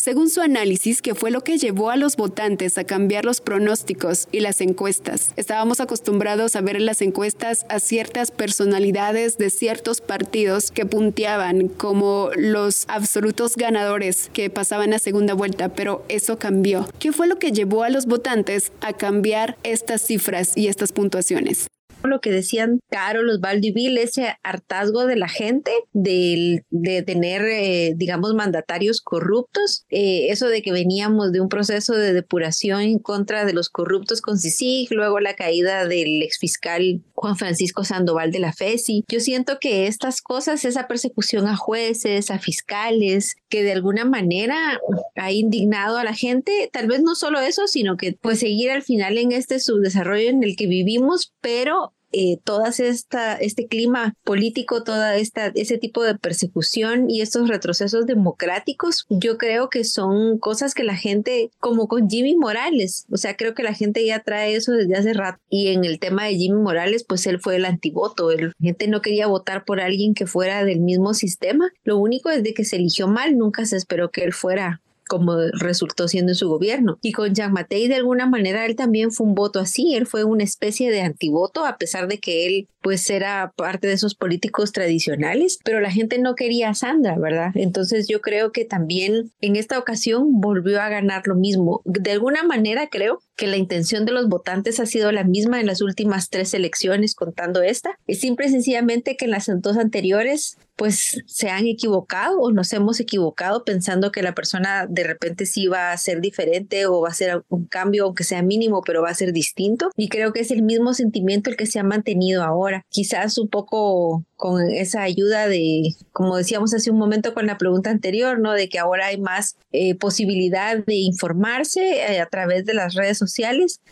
Según 0.00 0.30
su 0.30 0.40
análisis, 0.40 1.02
que 1.02 1.14
fue 1.14 1.30
lo 1.30 1.42
que 1.42 1.58
llevó 1.58 1.90
a 1.90 1.96
los 1.98 2.16
votantes 2.16 2.78
a 2.78 2.84
cambiar 2.84 3.26
los 3.26 3.42
pronósticos 3.42 4.28
y 4.32 4.40
las 4.40 4.62
encuestas. 4.62 5.34
Estábamos 5.36 5.78
acostumbrados 5.78 6.56
a 6.56 6.62
ver 6.62 6.76
en 6.76 6.86
las 6.86 7.02
encuestas 7.02 7.66
a 7.68 7.80
ciertas 7.80 8.30
personalidades 8.30 9.36
de 9.36 9.50
ciertos 9.50 10.00
partidos 10.00 10.70
que 10.70 10.86
punteaban 10.86 11.68
como 11.68 12.30
los 12.34 12.86
absolutos 12.88 13.56
ganadores 13.56 14.30
que 14.32 14.48
pasaban 14.48 14.94
a 14.94 14.98
segunda 14.98 15.34
vuelta, 15.34 15.68
pero 15.68 16.02
eso 16.08 16.38
cambió. 16.38 16.88
¿Qué 16.98 17.12
fue 17.12 17.26
lo 17.26 17.38
que 17.38 17.52
llevó 17.52 17.82
a 17.82 17.90
los 17.90 18.06
votantes 18.06 18.72
a 18.80 18.94
cambiar 18.94 19.58
estas 19.64 20.00
cifras 20.00 20.56
y 20.56 20.68
estas 20.68 20.92
puntuaciones? 20.92 21.66
Lo 22.08 22.20
que 22.20 22.30
decían 22.30 22.80
Carol, 22.88 23.26
los 23.26 23.40
Valdivil, 23.40 23.98
ese 23.98 24.36
hartazgo 24.42 25.06
de 25.06 25.16
la 25.16 25.28
gente 25.28 25.70
de, 25.92 26.64
de 26.70 27.02
tener, 27.02 27.42
eh, 27.42 27.94
digamos, 27.96 28.34
mandatarios 28.34 29.00
corruptos, 29.00 29.84
eh, 29.90 30.28
eso 30.30 30.48
de 30.48 30.62
que 30.62 30.72
veníamos 30.72 31.32
de 31.32 31.40
un 31.40 31.48
proceso 31.48 31.94
de 31.94 32.12
depuración 32.12 32.80
en 32.82 32.98
contra 32.98 33.44
de 33.44 33.52
los 33.52 33.68
corruptos 33.68 34.20
con 34.20 34.38
CICIG, 34.38 34.92
luego 34.92 35.20
la 35.20 35.34
caída 35.34 35.86
del 35.86 36.22
exfiscal 36.22 37.02
Juan 37.14 37.36
Francisco 37.36 37.84
Sandoval 37.84 38.32
de 38.32 38.38
la 38.38 38.52
FESI. 38.52 39.04
Yo 39.08 39.20
siento 39.20 39.58
que 39.60 39.86
estas 39.86 40.22
cosas, 40.22 40.64
esa 40.64 40.88
persecución 40.88 41.46
a 41.46 41.56
jueces, 41.56 42.30
a 42.30 42.38
fiscales, 42.38 43.36
que 43.48 43.62
de 43.62 43.72
alguna 43.72 44.04
manera 44.04 44.80
ha 45.16 45.32
indignado 45.32 45.98
a 45.98 46.04
la 46.04 46.14
gente, 46.14 46.70
tal 46.72 46.86
vez 46.86 47.02
no 47.02 47.14
solo 47.14 47.40
eso, 47.40 47.66
sino 47.66 47.96
que 47.96 48.16
pues 48.20 48.40
seguir 48.40 48.70
al 48.70 48.82
final 48.82 49.18
en 49.18 49.32
este 49.32 49.60
subdesarrollo 49.60 50.30
en 50.30 50.42
el 50.42 50.56
que 50.56 50.66
vivimos, 50.66 51.34
pero 51.40 51.89
eh, 52.12 52.38
todo 52.44 52.64
esta, 52.66 53.34
este 53.34 53.66
clima 53.66 54.14
político, 54.24 54.82
toda 54.82 55.16
esta, 55.16 55.46
ese 55.54 55.78
tipo 55.78 56.02
de 56.02 56.16
persecución 56.16 57.10
y 57.10 57.20
estos 57.20 57.48
retrocesos 57.48 58.06
democráticos, 58.06 59.06
yo 59.08 59.38
creo 59.38 59.68
que 59.68 59.84
son 59.84 60.38
cosas 60.38 60.74
que 60.74 60.84
la 60.84 60.96
gente, 60.96 61.50
como 61.58 61.88
con 61.88 62.08
Jimmy 62.08 62.36
Morales, 62.36 63.06
o 63.10 63.16
sea, 63.16 63.36
creo 63.36 63.54
que 63.54 63.62
la 63.62 63.74
gente 63.74 64.04
ya 64.04 64.20
trae 64.20 64.54
eso 64.54 64.72
desde 64.72 64.96
hace 64.96 65.12
rato. 65.12 65.40
Y 65.48 65.68
en 65.68 65.84
el 65.84 65.98
tema 65.98 66.24
de 66.24 66.36
Jimmy 66.36 66.60
Morales, 66.60 67.04
pues 67.04 67.26
él 67.26 67.40
fue 67.40 67.56
el 67.56 67.64
antivoto, 67.64 68.30
la 68.30 68.52
gente 68.60 68.88
no 68.88 69.02
quería 69.02 69.26
votar 69.26 69.64
por 69.64 69.80
alguien 69.80 70.14
que 70.14 70.26
fuera 70.26 70.64
del 70.64 70.80
mismo 70.80 71.14
sistema. 71.14 71.70
Lo 71.84 71.98
único 71.98 72.30
es 72.30 72.42
de 72.42 72.54
que 72.54 72.64
se 72.64 72.76
eligió 72.76 73.08
mal, 73.08 73.36
nunca 73.36 73.64
se 73.66 73.76
esperó 73.76 74.10
que 74.10 74.24
él 74.24 74.32
fuera 74.32 74.80
como 75.10 75.36
resultó 75.58 76.06
siendo 76.06 76.30
en 76.30 76.36
su 76.36 76.48
gobierno. 76.48 77.00
Y 77.02 77.10
con 77.10 77.34
Jean 77.34 77.52
Matei, 77.52 77.88
de 77.88 77.96
alguna 77.96 78.26
manera, 78.26 78.64
él 78.64 78.76
también 78.76 79.10
fue 79.10 79.26
un 79.26 79.34
voto 79.34 79.58
así, 79.58 79.96
él 79.96 80.06
fue 80.06 80.22
una 80.22 80.44
especie 80.44 80.92
de 80.92 81.00
antivoto, 81.00 81.66
a 81.66 81.78
pesar 81.78 82.06
de 82.06 82.20
que 82.20 82.46
él 82.46 82.68
pues 82.80 83.10
era 83.10 83.52
parte 83.56 83.88
de 83.88 83.94
esos 83.94 84.14
políticos 84.14 84.70
tradicionales, 84.70 85.58
pero 85.64 85.80
la 85.80 85.90
gente 85.90 86.18
no 86.18 86.36
quería 86.36 86.70
a 86.70 86.74
Sandra, 86.74 87.18
¿verdad? 87.18 87.50
Entonces 87.54 88.06
yo 88.08 88.20
creo 88.20 88.52
que 88.52 88.64
también 88.64 89.32
en 89.40 89.56
esta 89.56 89.78
ocasión 89.80 90.40
volvió 90.40 90.80
a 90.80 90.88
ganar 90.88 91.26
lo 91.26 91.34
mismo. 91.34 91.82
De 91.84 92.12
alguna 92.12 92.44
manera 92.44 92.88
creo 92.88 93.20
que 93.36 93.48
la 93.48 93.56
intención 93.56 94.06
de 94.06 94.12
los 94.12 94.28
votantes 94.28 94.78
ha 94.78 94.86
sido 94.86 95.10
la 95.10 95.24
misma 95.24 95.60
en 95.60 95.66
las 95.66 95.82
últimas 95.82 96.30
tres 96.30 96.54
elecciones, 96.54 97.16
contando 97.16 97.62
esta. 97.62 97.98
Es 98.06 98.20
simple 98.20 98.46
y 98.46 98.50
sencillamente 98.50 99.16
que 99.16 99.24
en 99.24 99.32
las 99.32 99.50
dos 99.60 99.76
anteriores 99.76 100.56
pues 100.80 101.22
se 101.26 101.50
han 101.50 101.66
equivocado 101.66 102.40
o 102.40 102.52
nos 102.52 102.72
hemos 102.72 103.00
equivocado 103.00 103.66
pensando 103.66 104.10
que 104.10 104.22
la 104.22 104.34
persona 104.34 104.86
de 104.88 105.04
repente 105.04 105.44
sí 105.44 105.66
va 105.66 105.92
a 105.92 105.96
ser 105.98 106.22
diferente 106.22 106.86
o 106.86 107.02
va 107.02 107.10
a 107.10 107.12
ser 107.12 107.44
un 107.50 107.66
cambio, 107.66 108.06
aunque 108.06 108.24
sea 108.24 108.40
mínimo, 108.40 108.80
pero 108.80 109.02
va 109.02 109.10
a 109.10 109.14
ser 109.14 109.34
distinto. 109.34 109.90
Y 109.94 110.08
creo 110.08 110.32
que 110.32 110.40
es 110.40 110.50
el 110.50 110.62
mismo 110.62 110.94
sentimiento 110.94 111.50
el 111.50 111.58
que 111.58 111.66
se 111.66 111.80
ha 111.80 111.82
mantenido 111.82 112.42
ahora. 112.42 112.86
Quizás 112.88 113.36
un 113.36 113.48
poco 113.48 114.24
con 114.36 114.70
esa 114.70 115.02
ayuda 115.02 115.48
de, 115.48 115.82
como 116.12 116.38
decíamos 116.38 116.72
hace 116.72 116.90
un 116.90 116.96
momento 116.96 117.34
con 117.34 117.46
la 117.46 117.58
pregunta 117.58 117.90
anterior, 117.90 118.40
¿no? 118.40 118.54
De 118.54 118.70
que 118.70 118.78
ahora 118.78 119.08
hay 119.08 119.20
más 119.20 119.56
eh, 119.72 119.96
posibilidad 119.96 120.82
de 120.82 120.94
informarse 120.94 121.98
eh, 122.10 122.20
a 122.20 122.26
través 122.26 122.64
de 122.64 122.72
las 122.72 122.94
redes 122.94 123.18
sociales, 123.18 123.82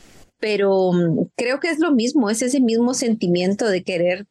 pero 0.40 0.92
mm, 0.94 1.27
creo 1.37 1.61
que 1.61 1.68
es 1.68 1.81
lo 1.81 1.92
mismo, 1.92 2.31
es 2.31 2.40
ese 2.40 2.61
mismo 2.61 2.94
sentimiento 2.94 3.68
de 3.68 3.83
querer 3.83 4.27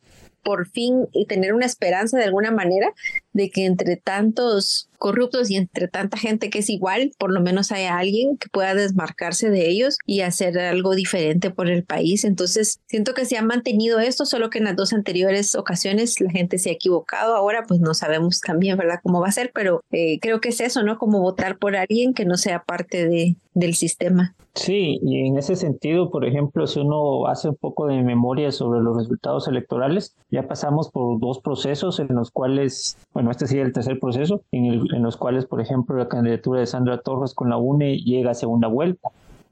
por 0.47 0.69
fin 0.69 1.09
y 1.11 1.25
tener 1.25 1.53
una 1.53 1.65
esperanza 1.65 2.17
de 2.17 2.23
alguna 2.23 2.51
manera 2.51 2.93
de 3.33 3.49
que 3.49 3.65
entre 3.65 3.97
tantos 3.97 4.89
corruptos 4.97 5.51
y 5.51 5.57
entre 5.57 5.89
tanta 5.89 6.17
gente 6.17 6.49
que 6.49 6.59
es 6.59 6.69
igual, 6.69 7.11
por 7.17 7.33
lo 7.33 7.41
menos 7.41 7.73
haya 7.73 7.97
alguien 7.97 8.37
que 8.37 8.47
pueda 8.47 8.73
desmarcarse 8.73 9.49
de 9.49 9.67
ellos 9.67 9.97
y 10.05 10.21
hacer 10.21 10.57
algo 10.57 10.95
diferente 10.95 11.49
por 11.49 11.69
el 11.69 11.83
país. 11.83 12.23
Entonces, 12.23 12.79
siento 12.87 13.13
que 13.13 13.25
se 13.25 13.35
ha 13.35 13.41
mantenido 13.41 13.99
esto, 13.99 14.25
solo 14.25 14.49
que 14.49 14.59
en 14.59 14.63
las 14.63 14.77
dos 14.77 14.93
anteriores 14.93 15.53
ocasiones 15.53 16.21
la 16.21 16.31
gente 16.31 16.59
se 16.59 16.69
ha 16.69 16.73
equivocado. 16.73 17.35
Ahora, 17.35 17.63
pues 17.67 17.81
no 17.81 17.93
sabemos 17.93 18.39
también, 18.39 18.77
¿verdad?, 18.77 19.01
cómo 19.03 19.19
va 19.19 19.27
a 19.27 19.33
ser, 19.33 19.51
pero 19.53 19.83
eh, 19.91 20.17
creo 20.21 20.39
que 20.39 20.49
es 20.49 20.61
eso, 20.61 20.81
¿no? 20.81 20.97
Como 20.97 21.19
votar 21.19 21.57
por 21.57 21.75
alguien 21.75 22.13
que 22.13 22.23
no 22.23 22.37
sea 22.37 22.63
parte 22.63 23.05
de, 23.05 23.35
del 23.53 23.75
sistema. 23.75 24.33
Sí, 24.57 24.99
y 25.03 25.27
en 25.27 25.37
ese 25.37 25.55
sentido, 25.55 26.09
por 26.09 26.25
ejemplo, 26.25 26.65
si 26.65 26.79
uno 26.79 27.27
hace 27.27 27.49
un 27.49 27.55
poco 27.55 27.85
de 27.85 28.01
memoria 28.01 28.51
sobre 28.51 28.81
los 28.81 28.97
resultados 28.97 29.47
electorales, 29.47 30.15
ya 30.31 30.47
pasamos 30.47 30.89
por 30.89 31.19
dos 31.19 31.39
procesos 31.39 31.99
en 31.99 32.07
los 32.09 32.31
cuales, 32.31 32.97
bueno, 33.13 33.29
este 33.29 33.45
sería 33.45 33.63
el 33.63 33.71
tercer 33.71 33.99
proceso, 33.99 34.41
en, 34.51 34.65
el, 34.65 34.95
en 34.95 35.03
los 35.03 35.15
cuales, 35.15 35.45
por 35.45 35.61
ejemplo, 35.61 35.95
la 35.95 36.07
candidatura 36.07 36.59
de 36.59 36.65
Sandra 36.65 36.97
Torres 37.01 37.35
con 37.35 37.49
la 37.49 37.57
UNE 37.57 37.99
llega 37.99 38.31
a 38.31 38.33
segunda 38.33 38.67
vuelta. 38.67 39.09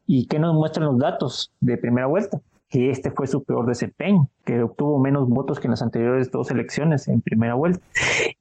¿Y 0.08 0.26
qué 0.26 0.40
nos 0.40 0.56
muestran 0.56 0.88
los 0.88 0.98
datos 0.98 1.52
de 1.60 1.78
primera 1.78 2.08
vuelta? 2.08 2.42
Que 2.70 2.90
este 2.90 3.12
fue 3.12 3.28
su 3.28 3.44
peor 3.44 3.68
desempeño, 3.68 4.28
que 4.44 4.64
obtuvo 4.64 4.98
menos 4.98 5.30
votos 5.30 5.60
que 5.60 5.68
en 5.68 5.72
las 5.72 5.84
anteriores 5.84 6.32
dos 6.32 6.50
elecciones 6.50 7.08
en 7.08 7.22
primera 7.22 7.54
vuelta. 7.54 7.80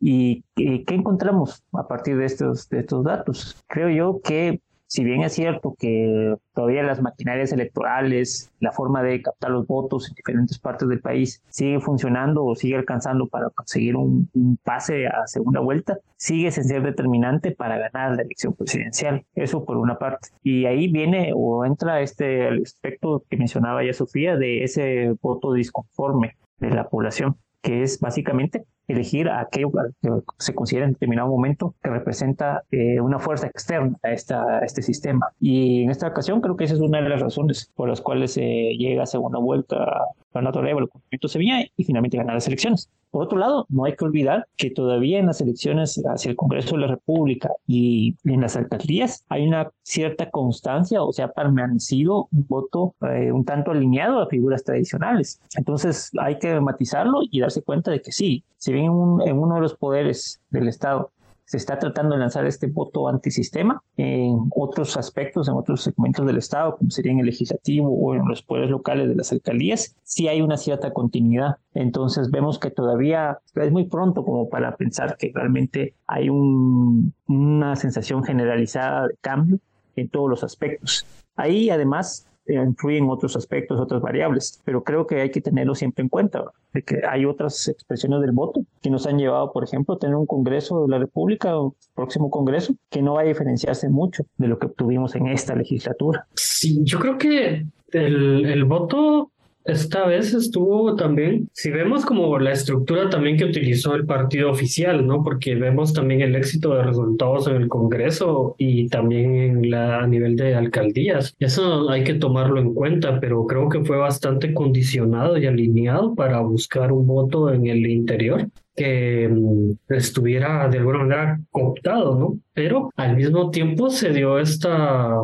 ¿Y 0.00 0.44
qué 0.56 0.94
encontramos 0.94 1.62
a 1.72 1.86
partir 1.86 2.16
de 2.16 2.24
estos, 2.24 2.70
de 2.70 2.80
estos 2.80 3.04
datos? 3.04 3.62
Creo 3.68 3.90
yo 3.90 4.20
que 4.22 4.60
si 4.94 5.02
bien 5.02 5.24
es 5.24 5.32
cierto 5.32 5.74
que 5.76 6.36
todavía 6.54 6.84
las 6.84 7.02
maquinarias 7.02 7.50
electorales, 7.50 8.52
la 8.60 8.70
forma 8.70 9.02
de 9.02 9.22
captar 9.22 9.50
los 9.50 9.66
votos 9.66 10.08
en 10.08 10.14
diferentes 10.14 10.56
partes 10.60 10.88
del 10.88 11.00
país 11.00 11.42
sigue 11.48 11.80
funcionando 11.80 12.44
o 12.44 12.54
sigue 12.54 12.76
alcanzando 12.76 13.26
para 13.26 13.50
conseguir 13.50 13.96
un, 13.96 14.30
pase 14.62 15.08
a 15.08 15.26
segunda 15.26 15.58
vuelta, 15.58 15.98
sigue 16.16 16.52
sin 16.52 16.62
ser 16.62 16.84
determinante 16.84 17.50
para 17.50 17.76
ganar 17.76 18.14
la 18.14 18.22
elección 18.22 18.54
presidencial. 18.54 19.24
Eso 19.34 19.64
por 19.64 19.78
una 19.78 19.98
parte. 19.98 20.28
Y 20.44 20.66
ahí 20.66 20.86
viene 20.86 21.32
o 21.34 21.64
entra 21.64 22.00
este 22.00 22.46
aspecto 22.62 23.24
que 23.28 23.36
mencionaba 23.36 23.84
ya 23.84 23.94
Sofía 23.94 24.36
de 24.36 24.62
ese 24.62 25.16
voto 25.20 25.54
disconforme 25.54 26.36
de 26.60 26.70
la 26.70 26.88
población 26.88 27.36
que 27.64 27.82
es 27.82 27.98
básicamente 27.98 28.66
elegir 28.88 29.28
a 29.28 29.40
aquello 29.40 29.70
que 29.70 30.10
se 30.38 30.54
considera 30.54 30.86
en 30.86 30.92
determinado 30.92 31.28
momento 31.28 31.74
que 31.82 31.90
representa 31.90 32.62
eh, 32.70 33.00
una 33.00 33.18
fuerza 33.18 33.46
externa 33.46 33.96
a, 34.02 34.12
esta, 34.12 34.60
este 34.60 34.82
sistema. 34.82 35.28
Y 35.40 35.84
en 35.84 35.90
esta 35.90 36.08
ocasión 36.08 36.40
creo 36.40 36.56
que 36.56 36.64
esa 36.64 36.74
es 36.74 36.80
una 36.80 37.00
de 37.00 37.08
las 37.08 37.20
razones 37.20 37.70
por 37.74 37.88
las 37.88 38.00
cuales 38.00 38.32
se 38.32 38.42
llega 38.42 39.04
a 39.04 39.06
segunda 39.06 39.38
vuelta 39.38 39.76
a 39.76 40.14
la 40.34 40.42
naturaleza 40.42 40.64
el 40.78 40.88
movimiento 40.92 41.28
Sevilla 41.28 41.64
y 41.76 41.84
finalmente 41.84 42.16
gana 42.16 42.34
las 42.34 42.46
elecciones. 42.46 42.90
Por 43.10 43.22
otro 43.22 43.38
lado, 43.38 43.66
no 43.68 43.84
hay 43.84 43.94
que 43.94 44.04
olvidar 44.04 44.48
que 44.56 44.70
todavía 44.70 45.20
en 45.20 45.26
las 45.26 45.40
elecciones 45.40 46.02
hacia 46.04 46.30
el 46.30 46.36
Congreso 46.36 46.74
de 46.74 46.80
la 46.80 46.88
República 46.88 47.50
y 47.64 48.16
en 48.24 48.40
las 48.40 48.56
alcaldías 48.56 49.24
hay 49.28 49.46
una 49.46 49.70
cierta 49.84 50.30
constancia, 50.30 51.00
o 51.00 51.12
sea, 51.12 51.28
permanecido 51.28 52.28
un 52.32 52.46
voto 52.48 52.96
eh, 53.02 53.30
un 53.30 53.44
tanto 53.44 53.70
alineado 53.70 54.20
a 54.20 54.26
figuras 54.26 54.64
tradicionales. 54.64 55.40
Entonces 55.56 56.10
hay 56.18 56.40
que 56.40 56.58
matizarlo 56.60 57.20
y 57.30 57.38
darse 57.38 57.62
cuenta 57.62 57.92
de 57.92 58.02
que 58.02 58.10
sí, 58.10 58.42
si 58.56 58.72
bien 58.74 58.92
en 59.24 59.38
uno 59.38 59.54
de 59.54 59.60
los 59.60 59.74
poderes 59.76 60.40
del 60.50 60.68
Estado 60.68 61.10
se 61.46 61.58
está 61.58 61.78
tratando 61.78 62.14
de 62.14 62.20
lanzar 62.20 62.46
este 62.46 62.66
voto 62.66 63.08
antisistema 63.08 63.82
en 63.96 64.48
otros 64.54 64.96
aspectos, 64.96 65.48
en 65.48 65.54
otros 65.54 65.82
segmentos 65.82 66.26
del 66.26 66.38
Estado, 66.38 66.76
como 66.76 66.90
sería 66.90 67.12
en 67.12 67.20
el 67.20 67.26
legislativo 67.26 67.90
o 67.90 68.14
en 68.14 68.26
los 68.26 68.42
poderes 68.42 68.70
locales 68.70 69.08
de 69.08 69.14
las 69.14 69.30
alcaldías, 69.30 69.94
sí 70.02 70.28
hay 70.28 70.40
una 70.40 70.56
cierta 70.56 70.92
continuidad. 70.92 71.56
Entonces 71.74 72.30
vemos 72.30 72.58
que 72.58 72.70
todavía 72.70 73.38
es 73.54 73.72
muy 73.72 73.84
pronto 73.84 74.24
como 74.24 74.48
para 74.48 74.76
pensar 74.76 75.16
que 75.18 75.32
realmente 75.34 75.94
hay 76.06 76.30
una 76.30 77.76
sensación 77.76 78.24
generalizada 78.24 79.08
de 79.08 79.16
cambio 79.20 79.58
en 79.96 80.08
todos 80.08 80.30
los 80.30 80.44
aspectos. 80.44 81.06
Ahí 81.36 81.68
además 81.68 82.26
influyen 82.46 83.08
otros 83.08 83.36
aspectos, 83.36 83.80
otras 83.80 84.02
variables, 84.02 84.60
pero 84.64 84.84
creo 84.84 85.06
que 85.06 85.20
hay 85.20 85.30
que 85.30 85.40
tenerlo 85.40 85.74
siempre 85.74 86.02
en 86.02 86.08
cuenta, 86.08 86.44
de 86.72 86.82
que 86.82 87.00
hay 87.08 87.24
otras 87.24 87.68
expresiones 87.68 88.20
del 88.20 88.32
voto 88.32 88.62
que 88.82 88.90
nos 88.90 89.06
han 89.06 89.18
llevado, 89.18 89.52
por 89.52 89.64
ejemplo, 89.64 89.94
a 89.94 89.98
tener 89.98 90.16
un 90.16 90.26
Congreso 90.26 90.82
de 90.82 90.88
la 90.88 90.98
República 90.98 91.58
o 91.58 91.74
próximo 91.94 92.30
Congreso 92.30 92.74
que 92.90 93.02
no 93.02 93.14
va 93.14 93.22
a 93.22 93.24
diferenciarse 93.24 93.88
mucho 93.88 94.24
de 94.36 94.48
lo 94.48 94.58
que 94.58 94.66
obtuvimos 94.66 95.14
en 95.14 95.28
esta 95.28 95.54
legislatura. 95.54 96.26
Sí, 96.34 96.80
yo 96.84 96.98
creo 96.98 97.18
que 97.18 97.66
el, 97.92 98.46
el 98.46 98.64
voto 98.64 99.30
esta 99.64 100.06
vez 100.06 100.34
estuvo 100.34 100.94
también, 100.94 101.48
si 101.52 101.70
vemos 101.70 102.04
como 102.04 102.38
la 102.38 102.52
estructura 102.52 103.08
también 103.08 103.38
que 103.38 103.46
utilizó 103.46 103.94
el 103.94 104.04
partido 104.04 104.50
oficial, 104.50 105.06
¿no? 105.06 105.22
Porque 105.22 105.54
vemos 105.54 105.94
también 105.94 106.20
el 106.20 106.36
éxito 106.36 106.74
de 106.74 106.82
resultados 106.82 107.46
en 107.48 107.56
el 107.56 107.68
Congreso 107.68 108.54
y 108.58 108.88
también 108.88 109.34
en 109.36 109.70
la, 109.70 110.00
a 110.00 110.06
nivel 110.06 110.36
de 110.36 110.54
alcaldías. 110.54 111.34
Eso 111.38 111.88
hay 111.88 112.04
que 112.04 112.14
tomarlo 112.14 112.60
en 112.60 112.74
cuenta, 112.74 113.20
pero 113.20 113.46
creo 113.46 113.70
que 113.70 113.84
fue 113.84 113.96
bastante 113.96 114.52
condicionado 114.52 115.38
y 115.38 115.46
alineado 115.46 116.14
para 116.14 116.40
buscar 116.40 116.92
un 116.92 117.06
voto 117.06 117.52
en 117.52 117.66
el 117.66 117.86
interior 117.86 118.48
que 118.76 119.28
mm, 119.28 119.92
estuviera 119.94 120.68
de 120.68 120.78
alguna 120.78 120.98
manera 120.98 121.40
cooptado, 121.50 122.18
¿no? 122.18 122.38
Pero 122.52 122.90
al 122.96 123.16
mismo 123.16 123.50
tiempo 123.50 123.88
se 123.88 124.12
dio 124.12 124.38
esta 124.38 125.16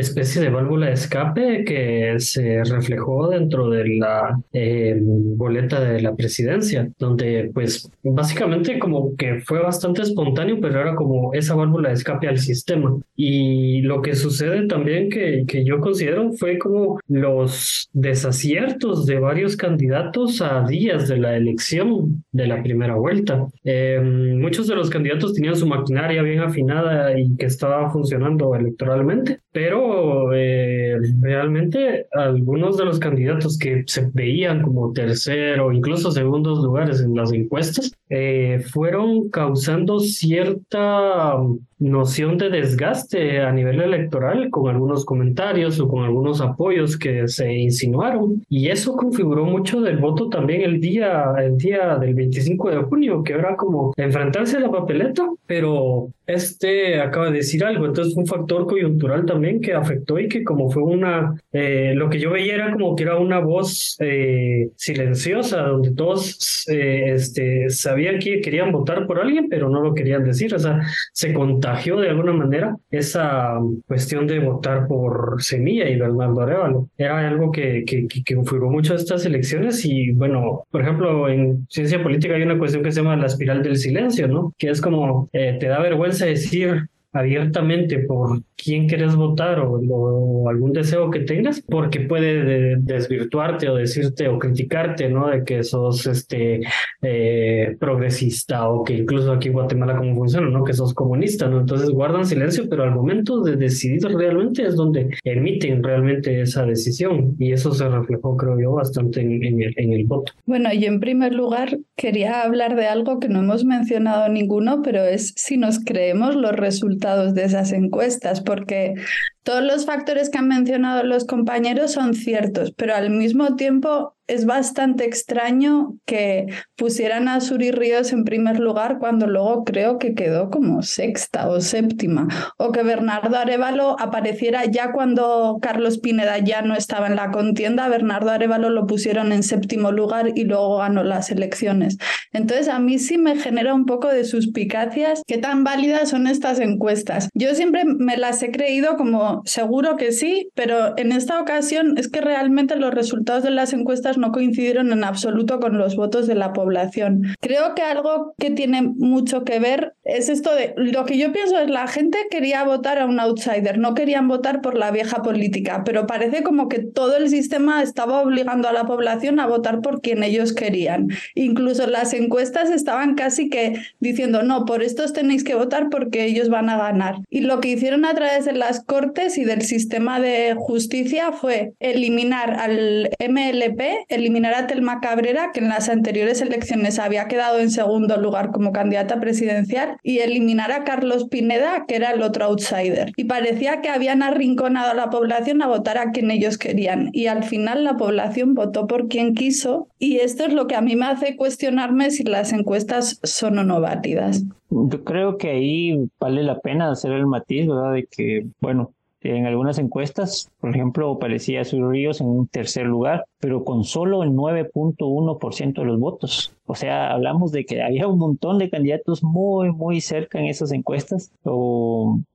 especie 0.00 0.40
de 0.40 0.50
válvula 0.50 0.86
de 0.86 0.92
escape 0.92 1.64
que 1.64 2.14
se 2.18 2.62
reflejó 2.64 3.28
dentro 3.28 3.68
de 3.70 3.98
la 3.98 4.38
eh, 4.52 4.98
boleta 5.00 5.80
de 5.80 6.00
la 6.00 6.14
presidencia, 6.14 6.90
donde 6.98 7.50
pues 7.52 7.90
básicamente 8.02 8.78
como 8.78 9.16
que 9.16 9.40
fue 9.40 9.60
bastante 9.60 10.02
espontáneo, 10.02 10.58
pero 10.60 10.80
era 10.80 10.94
como 10.94 11.32
esa 11.34 11.54
válvula 11.54 11.88
de 11.88 11.94
escape 11.94 12.28
al 12.28 12.38
sistema. 12.38 12.96
Y 13.16 13.82
lo 13.82 14.02
que 14.02 14.14
sucede 14.14 14.66
también 14.66 15.10
que, 15.10 15.44
que 15.46 15.64
yo 15.64 15.80
considero 15.80 16.32
fue 16.32 16.58
como 16.58 16.98
los 17.08 17.88
desaciertos 17.92 19.06
de 19.06 19.18
varios 19.18 19.56
candidatos 19.56 20.40
a 20.40 20.64
días 20.66 21.08
de 21.08 21.18
la 21.18 21.36
elección 21.36 22.24
de 22.32 22.46
la 22.46 22.62
primera 22.62 22.94
vuelta. 22.94 23.46
Eh, 23.64 24.00
muchos 24.00 24.66
de 24.66 24.74
los 24.74 24.90
candidatos 24.90 25.34
tenían 25.34 25.56
su 25.56 25.66
maquinaria 25.66 26.22
bien 26.22 26.40
afinada 26.40 27.18
y 27.18 27.36
que 27.36 27.46
estaba 27.46 27.90
funcionando 27.90 28.54
electoralmente, 28.54 29.40
pero 29.60 30.32
eh, 30.34 30.96
realmente 31.20 32.06
algunos 32.12 32.76
de 32.76 32.84
los 32.84 33.00
candidatos 33.00 33.58
que 33.58 33.82
se 33.88 34.08
veían 34.14 34.62
como 34.62 34.92
tercero, 34.92 35.72
incluso 35.72 36.12
segundos 36.12 36.62
lugares 36.62 37.00
en 37.00 37.16
las 37.16 37.32
encuestas, 37.32 37.90
eh, 38.08 38.62
fueron 38.70 39.30
causando 39.30 39.98
cierta 39.98 41.34
noción 41.78 42.38
de 42.38 42.50
desgaste 42.50 43.40
a 43.40 43.52
nivel 43.52 43.80
electoral 43.80 44.50
con 44.50 44.68
algunos 44.68 45.04
comentarios 45.04 45.78
o 45.80 45.88
con 45.88 46.04
algunos 46.04 46.40
apoyos 46.40 46.96
que 46.96 47.28
se 47.28 47.52
insinuaron. 47.52 48.44
Y 48.48 48.68
eso 48.68 48.96
configuró 48.96 49.44
mucho 49.44 49.80
del 49.80 49.98
voto 49.98 50.28
también 50.28 50.62
el 50.62 50.80
día 50.80 51.34
el 51.38 51.56
día 51.56 51.96
del 51.98 52.14
25 52.14 52.70
de 52.70 52.76
junio 52.82 53.22
que 53.22 53.32
era 53.32 53.56
como 53.56 53.92
enfrentarse 53.96 54.56
a 54.56 54.60
la 54.60 54.70
papeleta 54.70 55.28
pero 55.46 56.10
este 56.26 57.00
acaba 57.00 57.26
de 57.26 57.38
decir 57.38 57.64
algo. 57.64 57.86
Entonces 57.86 58.14
un 58.16 58.26
factor 58.26 58.66
coyuntural 58.66 59.24
también 59.24 59.60
que 59.60 59.72
afectó 59.72 60.18
y 60.18 60.28
que 60.28 60.44
como 60.44 60.70
fue 60.70 60.82
una 60.82 61.34
eh, 61.52 61.92
lo 61.94 62.10
que 62.10 62.18
yo 62.18 62.30
veía 62.30 62.54
era 62.54 62.72
como 62.72 62.94
que 62.96 63.04
era 63.04 63.16
una 63.16 63.38
voz 63.38 63.96
eh, 64.00 64.70
silenciosa 64.76 65.62
donde 65.62 65.92
todos 65.92 66.66
eh, 66.68 67.12
este 67.14 67.70
sabían 67.70 68.18
que 68.18 68.40
querían 68.40 68.72
votar 68.72 69.06
por 69.06 69.20
alguien 69.20 69.48
pero 69.48 69.68
no 69.68 69.80
lo 69.80 69.94
querían 69.94 70.24
decir. 70.24 70.54
O 70.54 70.58
sea 70.58 70.80
se 71.12 71.32
contagió 71.68 71.96
de 72.00 72.08
alguna 72.10 72.32
manera 72.32 72.76
esa 72.90 73.58
cuestión 73.86 74.26
de 74.26 74.38
votar 74.40 74.86
por 74.86 75.42
Semilla 75.42 75.88
y 75.88 75.98
Bernardo 75.98 76.40
Arevalo. 76.40 76.88
Era 76.96 77.28
algo 77.28 77.52
que, 77.52 77.84
que, 77.86 78.06
que, 78.06 78.34
configuró 78.34 78.70
mucho 78.70 78.94
estas 78.94 79.26
elecciones 79.26 79.84
y 79.84 80.12
bueno, 80.12 80.64
por 80.70 80.82
ejemplo, 80.82 81.28
en 81.28 81.66
ciencia 81.68 82.02
política 82.02 82.34
hay 82.34 82.42
una 82.42 82.58
cuestión 82.58 82.82
que 82.82 82.92
se 82.92 83.02
llama 83.02 83.16
la 83.16 83.26
espiral 83.26 83.62
del 83.62 83.76
silencio, 83.76 84.28
¿no? 84.28 84.54
Que 84.56 84.70
es 84.70 84.80
como 84.80 85.28
eh, 85.32 85.56
te 85.60 85.68
da 85.68 85.80
vergüenza 85.80 86.26
decir 86.26 86.88
abiertamente 87.18 88.00
por 88.00 88.42
quién 88.56 88.88
quieres 88.88 89.14
votar 89.14 89.60
o, 89.60 90.48
algún 90.48 90.72
deseo 90.72 91.10
que 91.10 91.20
tengas, 91.20 91.60
porque 91.60 92.00
puede 92.00 92.76
desvirtuarte 92.76 93.68
o 93.68 93.76
decirte 93.76 94.28
o 94.28 94.38
criticarte, 94.38 95.08
¿no? 95.08 95.28
De 95.28 95.44
que 95.44 95.62
sos 95.62 96.06
este 96.06 96.60
eh, 97.02 97.76
progresista 97.78 98.68
o 98.68 98.84
que 98.84 98.94
incluso 98.94 99.32
aquí 99.32 99.48
en 99.48 99.54
Guatemala 99.54 99.96
cómo 99.96 100.14
funciona, 100.14 100.48
¿no? 100.48 100.64
Que 100.64 100.72
sos 100.72 100.94
comunista, 100.94 101.48
¿no? 101.48 101.60
Entonces 101.60 101.90
guardan 101.90 102.26
silencio, 102.26 102.68
pero 102.68 102.82
al 102.82 102.94
momento 102.94 103.42
de 103.42 103.56
decidir 103.56 104.02
realmente 104.02 104.66
es 104.66 104.76
donde 104.76 105.16
emiten 105.24 105.82
realmente 105.82 106.40
esa 106.40 106.64
decisión 106.64 107.36
y 107.38 107.52
eso 107.52 107.72
se 107.72 107.88
reflejó, 107.88 108.36
creo 108.36 108.60
yo, 108.60 108.72
bastante 108.72 109.20
en, 109.20 109.42
el, 109.42 109.74
en 109.76 109.92
el 109.92 110.04
voto. 110.04 110.32
Bueno, 110.46 110.72
y 110.72 110.84
en 110.84 111.00
primer 111.00 111.34
lugar 111.34 111.78
quería 111.96 112.42
hablar 112.42 112.76
de 112.76 112.86
algo 112.86 113.20
que 113.20 113.28
no 113.28 113.40
hemos 113.40 113.64
mencionado 113.64 114.28
ninguno, 114.28 114.82
pero 114.82 115.04
es 115.04 115.32
si 115.36 115.56
nos 115.56 115.78
creemos 115.84 116.34
los 116.34 116.52
resultados 116.52 117.07
de 117.16 117.44
esas 117.44 117.72
encuestas, 117.72 118.40
porque 118.40 118.94
todos 119.42 119.62
los 119.62 119.86
factores 119.86 120.30
que 120.30 120.38
han 120.38 120.48
mencionado 120.48 121.02
los 121.02 121.24
compañeros 121.24 121.92
son 121.92 122.14
ciertos, 122.14 122.72
pero 122.72 122.94
al 122.94 123.10
mismo 123.10 123.56
tiempo 123.56 124.17
es 124.28 124.44
bastante 124.44 125.04
extraño 125.04 125.96
que 126.04 126.46
pusieran 126.76 127.28
a 127.28 127.40
Suri 127.40 127.70
Ríos 127.70 128.12
en 128.12 128.24
primer 128.24 128.60
lugar 128.60 128.98
cuando 128.98 129.26
luego 129.26 129.64
creo 129.64 129.98
que 129.98 130.14
quedó 130.14 130.50
como 130.50 130.82
sexta 130.82 131.48
o 131.48 131.60
séptima, 131.60 132.28
o 132.58 132.70
que 132.70 132.82
Bernardo 132.82 133.36
Arevalo 133.36 133.96
apareciera 133.98 134.66
ya 134.66 134.92
cuando 134.92 135.58
Carlos 135.62 135.98
Pineda 135.98 136.38
ya 136.38 136.62
no 136.62 136.74
estaba 136.74 137.06
en 137.06 137.16
la 137.16 137.30
contienda, 137.30 137.88
Bernardo 137.88 138.30
Arevalo 138.30 138.68
lo 138.68 138.86
pusieron 138.86 139.32
en 139.32 139.42
séptimo 139.42 139.92
lugar 139.92 140.32
y 140.34 140.44
luego 140.44 140.76
ganó 140.76 141.02
las 141.02 141.30
elecciones. 141.30 141.96
Entonces 142.32 142.68
a 142.68 142.78
mí 142.78 142.98
sí 142.98 143.16
me 143.16 143.36
genera 143.36 143.72
un 143.72 143.86
poco 143.86 144.08
de 144.08 144.24
suspicacias 144.24 145.22
qué 145.26 145.38
tan 145.38 145.64
válidas 145.64 146.10
son 146.10 146.26
estas 146.26 146.60
encuestas. 146.60 147.30
Yo 147.32 147.54
siempre 147.54 147.84
me 147.86 148.18
las 148.18 148.42
he 148.42 148.50
creído 148.50 148.96
como 148.96 149.40
seguro 149.46 149.96
que 149.96 150.12
sí, 150.12 150.50
pero 150.54 150.98
en 150.98 151.12
esta 151.12 151.40
ocasión 151.40 151.96
es 151.96 152.10
que 152.10 152.20
realmente 152.20 152.76
los 152.76 152.92
resultados 152.92 153.42
de 153.42 153.50
las 153.50 153.72
encuestas 153.72 154.17
no 154.18 154.32
coincidieron 154.32 154.92
en 154.92 155.04
absoluto 155.04 155.60
con 155.60 155.78
los 155.78 155.96
votos 155.96 156.26
de 156.26 156.34
la 156.34 156.52
población. 156.52 157.22
Creo 157.40 157.74
que 157.74 157.82
algo 157.82 158.34
que 158.38 158.50
tiene 158.50 158.82
mucho 158.82 159.44
que 159.44 159.58
ver 159.58 159.94
es 160.04 160.28
esto 160.28 160.54
de 160.54 160.74
lo 160.76 161.04
que 161.04 161.18
yo 161.18 161.32
pienso 161.32 161.58
es 161.58 161.70
la 161.70 161.86
gente 161.86 162.18
quería 162.30 162.64
votar 162.64 162.98
a 162.98 163.06
un 163.06 163.20
outsider, 163.20 163.78
no 163.78 163.94
querían 163.94 164.28
votar 164.28 164.60
por 164.60 164.76
la 164.76 164.90
vieja 164.90 165.22
política, 165.22 165.82
pero 165.84 166.06
parece 166.06 166.42
como 166.42 166.68
que 166.68 166.80
todo 166.80 167.16
el 167.16 167.28
sistema 167.28 167.82
estaba 167.82 168.20
obligando 168.20 168.68
a 168.68 168.72
la 168.72 168.84
población 168.84 169.40
a 169.40 169.46
votar 169.46 169.80
por 169.80 170.00
quien 170.00 170.22
ellos 170.22 170.52
querían. 170.52 171.08
Incluso 171.34 171.86
las 171.86 172.14
encuestas 172.14 172.70
estaban 172.70 173.14
casi 173.14 173.48
que 173.48 173.74
diciendo, 174.00 174.42
no, 174.42 174.64
por 174.64 174.82
estos 174.82 175.12
tenéis 175.12 175.44
que 175.44 175.54
votar 175.54 175.88
porque 175.90 176.24
ellos 176.24 176.48
van 176.48 176.70
a 176.70 176.78
ganar. 176.78 177.16
Y 177.30 177.40
lo 177.40 177.60
que 177.60 177.68
hicieron 177.68 178.04
a 178.04 178.14
través 178.14 178.44
de 178.44 178.52
las 178.52 178.84
cortes 178.84 179.38
y 179.38 179.44
del 179.44 179.62
sistema 179.62 180.20
de 180.20 180.54
justicia 180.56 181.32
fue 181.32 181.72
eliminar 181.80 182.54
al 182.54 183.10
MLP, 183.18 184.06
eliminar 184.08 184.54
a 184.54 184.66
Telma 184.66 185.00
Cabrera, 185.00 185.50
que 185.52 185.60
en 185.60 185.68
las 185.68 185.88
anteriores 185.88 186.40
elecciones 186.40 186.98
había 186.98 187.28
quedado 187.28 187.58
en 187.58 187.70
segundo 187.70 188.16
lugar 188.16 188.50
como 188.50 188.72
candidata 188.72 189.20
presidencial, 189.20 189.96
y 190.02 190.18
eliminar 190.18 190.72
a 190.72 190.84
Carlos 190.84 191.28
Pineda, 191.28 191.84
que 191.86 191.96
era 191.96 192.10
el 192.10 192.22
otro 192.22 192.46
outsider. 192.46 193.12
Y 193.16 193.24
parecía 193.24 193.80
que 193.80 193.88
habían 193.88 194.22
arrinconado 194.22 194.90
a 194.90 194.94
la 194.94 195.10
población 195.10 195.62
a 195.62 195.66
votar 195.66 195.98
a 195.98 196.10
quien 196.10 196.30
ellos 196.30 196.58
querían. 196.58 197.10
Y 197.12 197.26
al 197.26 197.44
final 197.44 197.84
la 197.84 197.96
población 197.96 198.54
votó 198.54 198.86
por 198.86 199.08
quien 199.08 199.34
quiso. 199.34 199.88
Y 199.98 200.18
esto 200.18 200.44
es 200.44 200.52
lo 200.52 200.66
que 200.66 200.76
a 200.76 200.80
mí 200.80 200.96
me 200.96 201.06
hace 201.06 201.36
cuestionarme 201.36 202.10
si 202.10 202.24
las 202.24 202.52
encuestas 202.52 203.20
son 203.22 203.58
o 203.58 203.64
no 203.64 203.80
válidas. 203.80 204.44
Yo 204.70 205.02
creo 205.04 205.38
que 205.38 205.50
ahí 205.50 206.08
vale 206.20 206.42
la 206.42 206.60
pena 206.60 206.90
hacer 206.90 207.12
el 207.12 207.26
matiz, 207.26 207.66
¿verdad? 207.66 207.92
De 207.92 208.06
que, 208.10 208.46
bueno, 208.60 208.92
en 209.20 209.46
algunas 209.46 209.78
encuestas, 209.78 210.50
por 210.60 210.70
ejemplo, 210.70 211.10
aparecía 211.10 211.64
Sur 211.64 211.90
Ríos 211.90 212.20
en 212.20 212.28
un 212.28 212.46
tercer 212.46 212.86
lugar, 212.86 213.24
pero 213.40 213.64
con 213.64 213.84
solo 213.84 214.22
el 214.22 214.30
9.1% 214.30 215.80
de 215.80 215.84
los 215.84 215.98
votos. 215.98 216.54
O 216.66 216.74
sea, 216.74 217.12
hablamos 217.12 217.50
de 217.52 217.64
que 217.64 217.82
había 217.82 218.06
un 218.06 218.18
montón 218.18 218.58
de 218.58 218.70
candidatos 218.70 219.24
muy, 219.24 219.72
muy 219.72 220.00
cerca 220.00 220.38
en 220.38 220.46
esas 220.46 220.72
encuestas. 220.72 221.32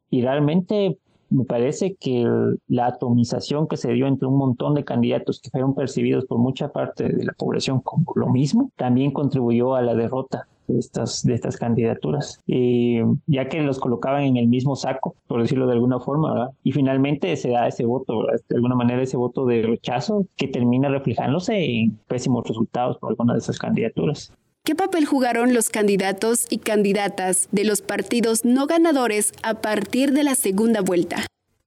y 0.09 0.21
realmente 0.21 0.97
me 1.29 1.45
parece 1.45 1.95
que 1.95 2.25
la 2.67 2.87
atomización 2.87 3.67
que 3.67 3.77
se 3.77 3.91
dio 3.91 4.05
entre 4.05 4.27
un 4.27 4.37
montón 4.37 4.75
de 4.75 4.83
candidatos 4.83 5.39
que 5.39 5.49
fueron 5.49 5.73
percibidos 5.73 6.25
por 6.25 6.37
mucha 6.37 6.71
parte 6.71 7.09
de 7.09 7.23
la 7.25 7.33
población 7.33 7.79
como 7.81 8.13
lo 8.15 8.29
mismo, 8.29 8.71
también 8.75 9.11
contribuyó 9.11 9.73
a 9.75 9.81
la 9.81 9.95
derrota 9.95 10.47
de 10.67 10.79
estas, 10.79 11.23
de 11.23 11.33
estas 11.33 11.57
candidaturas, 11.57 12.41
ya 12.47 13.49
que 13.49 13.61
los 13.61 13.79
colocaban 13.79 14.23
en 14.23 14.37
el 14.37 14.47
mismo 14.47 14.75
saco, 14.75 15.15
por 15.27 15.41
decirlo 15.41 15.67
de 15.67 15.73
alguna 15.73 15.99
forma, 15.99 16.33
¿verdad? 16.33 16.49
Y 16.63 16.71
finalmente 16.71 17.35
se 17.35 17.49
da 17.49 17.67
ese 17.67 17.85
voto, 17.85 18.25
de 18.49 18.55
alguna 18.55 18.75
manera 18.75 19.01
ese 19.01 19.17
voto 19.17 19.45
de 19.45 19.63
rechazo 19.63 20.27
que 20.35 20.47
termina 20.47 20.89
reflejándose 20.89 21.53
en 21.63 21.97
pésimos 22.07 22.47
resultados 22.47 22.97
por 22.97 23.11
alguna 23.11 23.33
de 23.33 23.39
esas 23.39 23.59
candidaturas. 23.59 24.33
¿Qué 24.65 24.75
papel 24.75 25.05
jugaron 25.05 25.53
los 25.53 25.69
candidatos 25.69 26.47
y 26.49 26.59
candidatas 26.59 27.49
de 27.51 27.65
los 27.65 27.81
partidos 27.81 28.45
no 28.45 28.65
ganadores 28.65 29.33
a 29.43 29.55
partir 29.55 30.13
de 30.13 30.23
la 30.23 30.35
segunda 30.35 30.79
vuelta? 30.79 31.25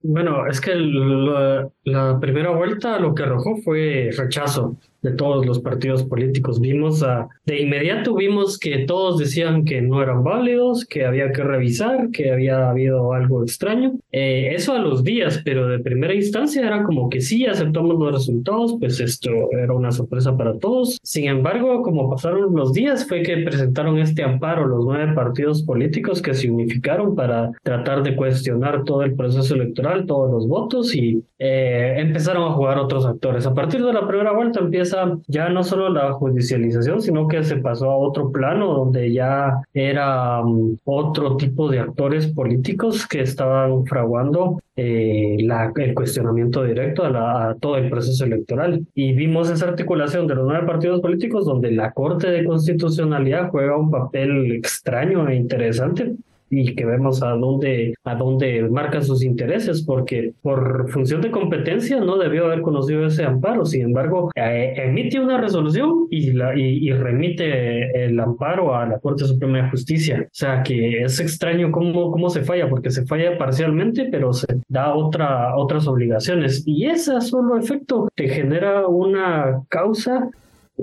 Bueno, 0.08 0.46
es 0.46 0.60
que 0.60 0.74
la, 0.74 2.20
primera 2.20 2.50
vuelta 2.50 2.98
lo 2.98 3.14
que 3.14 3.24
arrojó 3.24 3.56
fue 3.64 4.10
rechazo 4.16 4.76
de 5.06 5.12
todos 5.12 5.46
los 5.46 5.60
partidos 5.60 6.02
políticos. 6.04 6.60
Vimos 6.60 7.02
a, 7.02 7.28
de 7.44 7.60
inmediato 7.60 8.14
vimos 8.14 8.58
que 8.58 8.78
todos 8.86 9.18
decían 9.18 9.64
que 9.64 9.80
no 9.80 10.02
eran 10.02 10.24
válidos, 10.24 10.84
que 10.84 11.04
había 11.04 11.30
que 11.32 11.42
revisar, 11.42 12.10
que 12.10 12.32
había 12.32 12.70
habido 12.70 13.12
algo 13.12 13.42
extraño. 13.42 13.92
Eh, 14.12 14.50
eso 14.54 14.72
a 14.72 14.78
los 14.78 15.04
días, 15.04 15.40
pero 15.44 15.68
de 15.68 15.78
primera 15.78 16.14
instancia 16.14 16.66
era 16.66 16.82
como 16.82 17.08
que 17.08 17.20
sí, 17.20 17.46
aceptamos 17.46 17.98
los 17.98 18.12
resultados, 18.12 18.76
pues 18.80 19.00
esto 19.00 19.30
era 19.52 19.72
una 19.72 19.92
sorpresa 19.92 20.36
para 20.36 20.58
todos. 20.58 20.98
Sin 21.02 21.26
embargo, 21.26 21.82
como 21.82 22.10
pasaron 22.10 22.54
los 22.54 22.72
días, 22.72 23.06
fue 23.06 23.22
que 23.22 23.36
presentaron 23.38 23.98
este 23.98 24.22
amparo 24.22 24.66
los 24.66 24.84
nueve 24.84 25.12
partidos 25.14 25.62
políticos 25.62 26.20
que 26.20 26.34
se 26.34 26.50
unificaron 26.50 27.14
para 27.14 27.52
tratar 27.62 28.02
de 28.02 28.16
cuestionar 28.16 28.84
todo 28.84 29.02
el 29.02 29.14
proceso 29.14 29.54
electoral, 29.54 30.06
todos 30.06 30.30
los 30.30 30.48
votos 30.48 30.94
y 30.94 31.22
eh, 31.38 31.94
empezaron 31.98 32.50
a 32.50 32.54
jugar 32.54 32.78
otros 32.78 33.06
actores. 33.06 33.46
A 33.46 33.54
partir 33.54 33.84
de 33.84 33.92
la 33.92 34.06
primera 34.06 34.32
vuelta 34.32 34.60
empieza 34.60 34.95
ya 35.26 35.48
no 35.48 35.64
solo 35.64 35.88
la 35.88 36.12
judicialización, 36.12 37.02
sino 37.02 37.28
que 37.28 37.42
se 37.44 37.56
pasó 37.56 37.90
a 37.90 37.96
otro 37.96 38.30
plano 38.30 38.72
donde 38.72 39.12
ya 39.12 39.62
era 39.74 40.40
um, 40.42 40.76
otro 40.84 41.36
tipo 41.36 41.68
de 41.68 41.80
actores 41.80 42.26
políticos 42.28 43.06
que 43.06 43.20
estaban 43.20 43.84
fraguando 43.86 44.60
eh, 44.76 45.36
el 45.38 45.94
cuestionamiento 45.94 46.62
directo 46.62 47.04
a, 47.04 47.50
a, 47.50 47.54
todo 47.54 47.76
el 47.76 47.88
proceso 47.88 48.24
electoral. 48.24 48.86
Y 48.94 49.12
vimos 49.12 49.50
esa 49.50 49.68
articulación 49.68 50.26
de 50.26 50.34
los 50.34 50.46
nueve 50.46 50.66
partidos 50.66 51.00
políticos 51.00 51.46
donde 51.46 51.70
la 51.70 51.92
Corte 51.92 52.30
de 52.30 52.44
Constitucionalidad 52.44 53.50
juega 53.50 53.76
un 53.76 53.90
papel 53.90 54.52
extraño 54.52 55.28
e 55.28 55.36
interesante 55.36 56.14
y 56.50 56.74
que 56.74 56.84
vemos 56.84 57.22
a 57.22 57.30
dónde, 57.30 57.94
a 58.04 58.14
dónde 58.14 58.62
marca 58.68 59.02
sus 59.02 59.22
intereses, 59.22 59.82
porque 59.82 60.32
por 60.42 60.90
función 60.90 61.20
de 61.20 61.30
competencia 61.30 62.00
no 62.00 62.18
debió 62.18 62.46
haber 62.46 62.62
conocido 62.62 63.06
ese 63.06 63.24
amparo. 63.24 63.64
Sin 63.64 63.82
embargo, 63.82 64.30
eh, 64.34 64.74
emite 64.76 65.20
una 65.20 65.38
resolución 65.38 66.06
y, 66.10 66.32
la, 66.32 66.56
y, 66.56 66.90
remite 66.92 68.04
el 68.04 68.18
amparo 68.20 68.74
a 68.74 68.86
la 68.86 68.98
Corte 68.98 69.24
Suprema 69.24 69.62
de 69.62 69.70
Justicia. 69.70 70.22
O 70.24 70.28
sea 70.32 70.62
que 70.62 71.02
es 71.02 71.20
extraño 71.20 71.70
cómo, 71.70 72.10
cómo 72.10 72.30
se 72.30 72.42
falla, 72.42 72.68
porque 72.68 72.90
se 72.90 73.04
falla 73.06 73.36
parcialmente, 73.38 74.08
pero 74.10 74.32
se 74.32 74.46
da 74.68 74.94
otra, 74.94 75.56
otras 75.56 75.86
obligaciones. 75.86 76.62
Y 76.66 76.86
ese 76.86 77.20
solo 77.20 77.58
efecto 77.58 78.08
te 78.14 78.28
genera 78.28 78.86
una 78.86 79.62
causa 79.68 80.30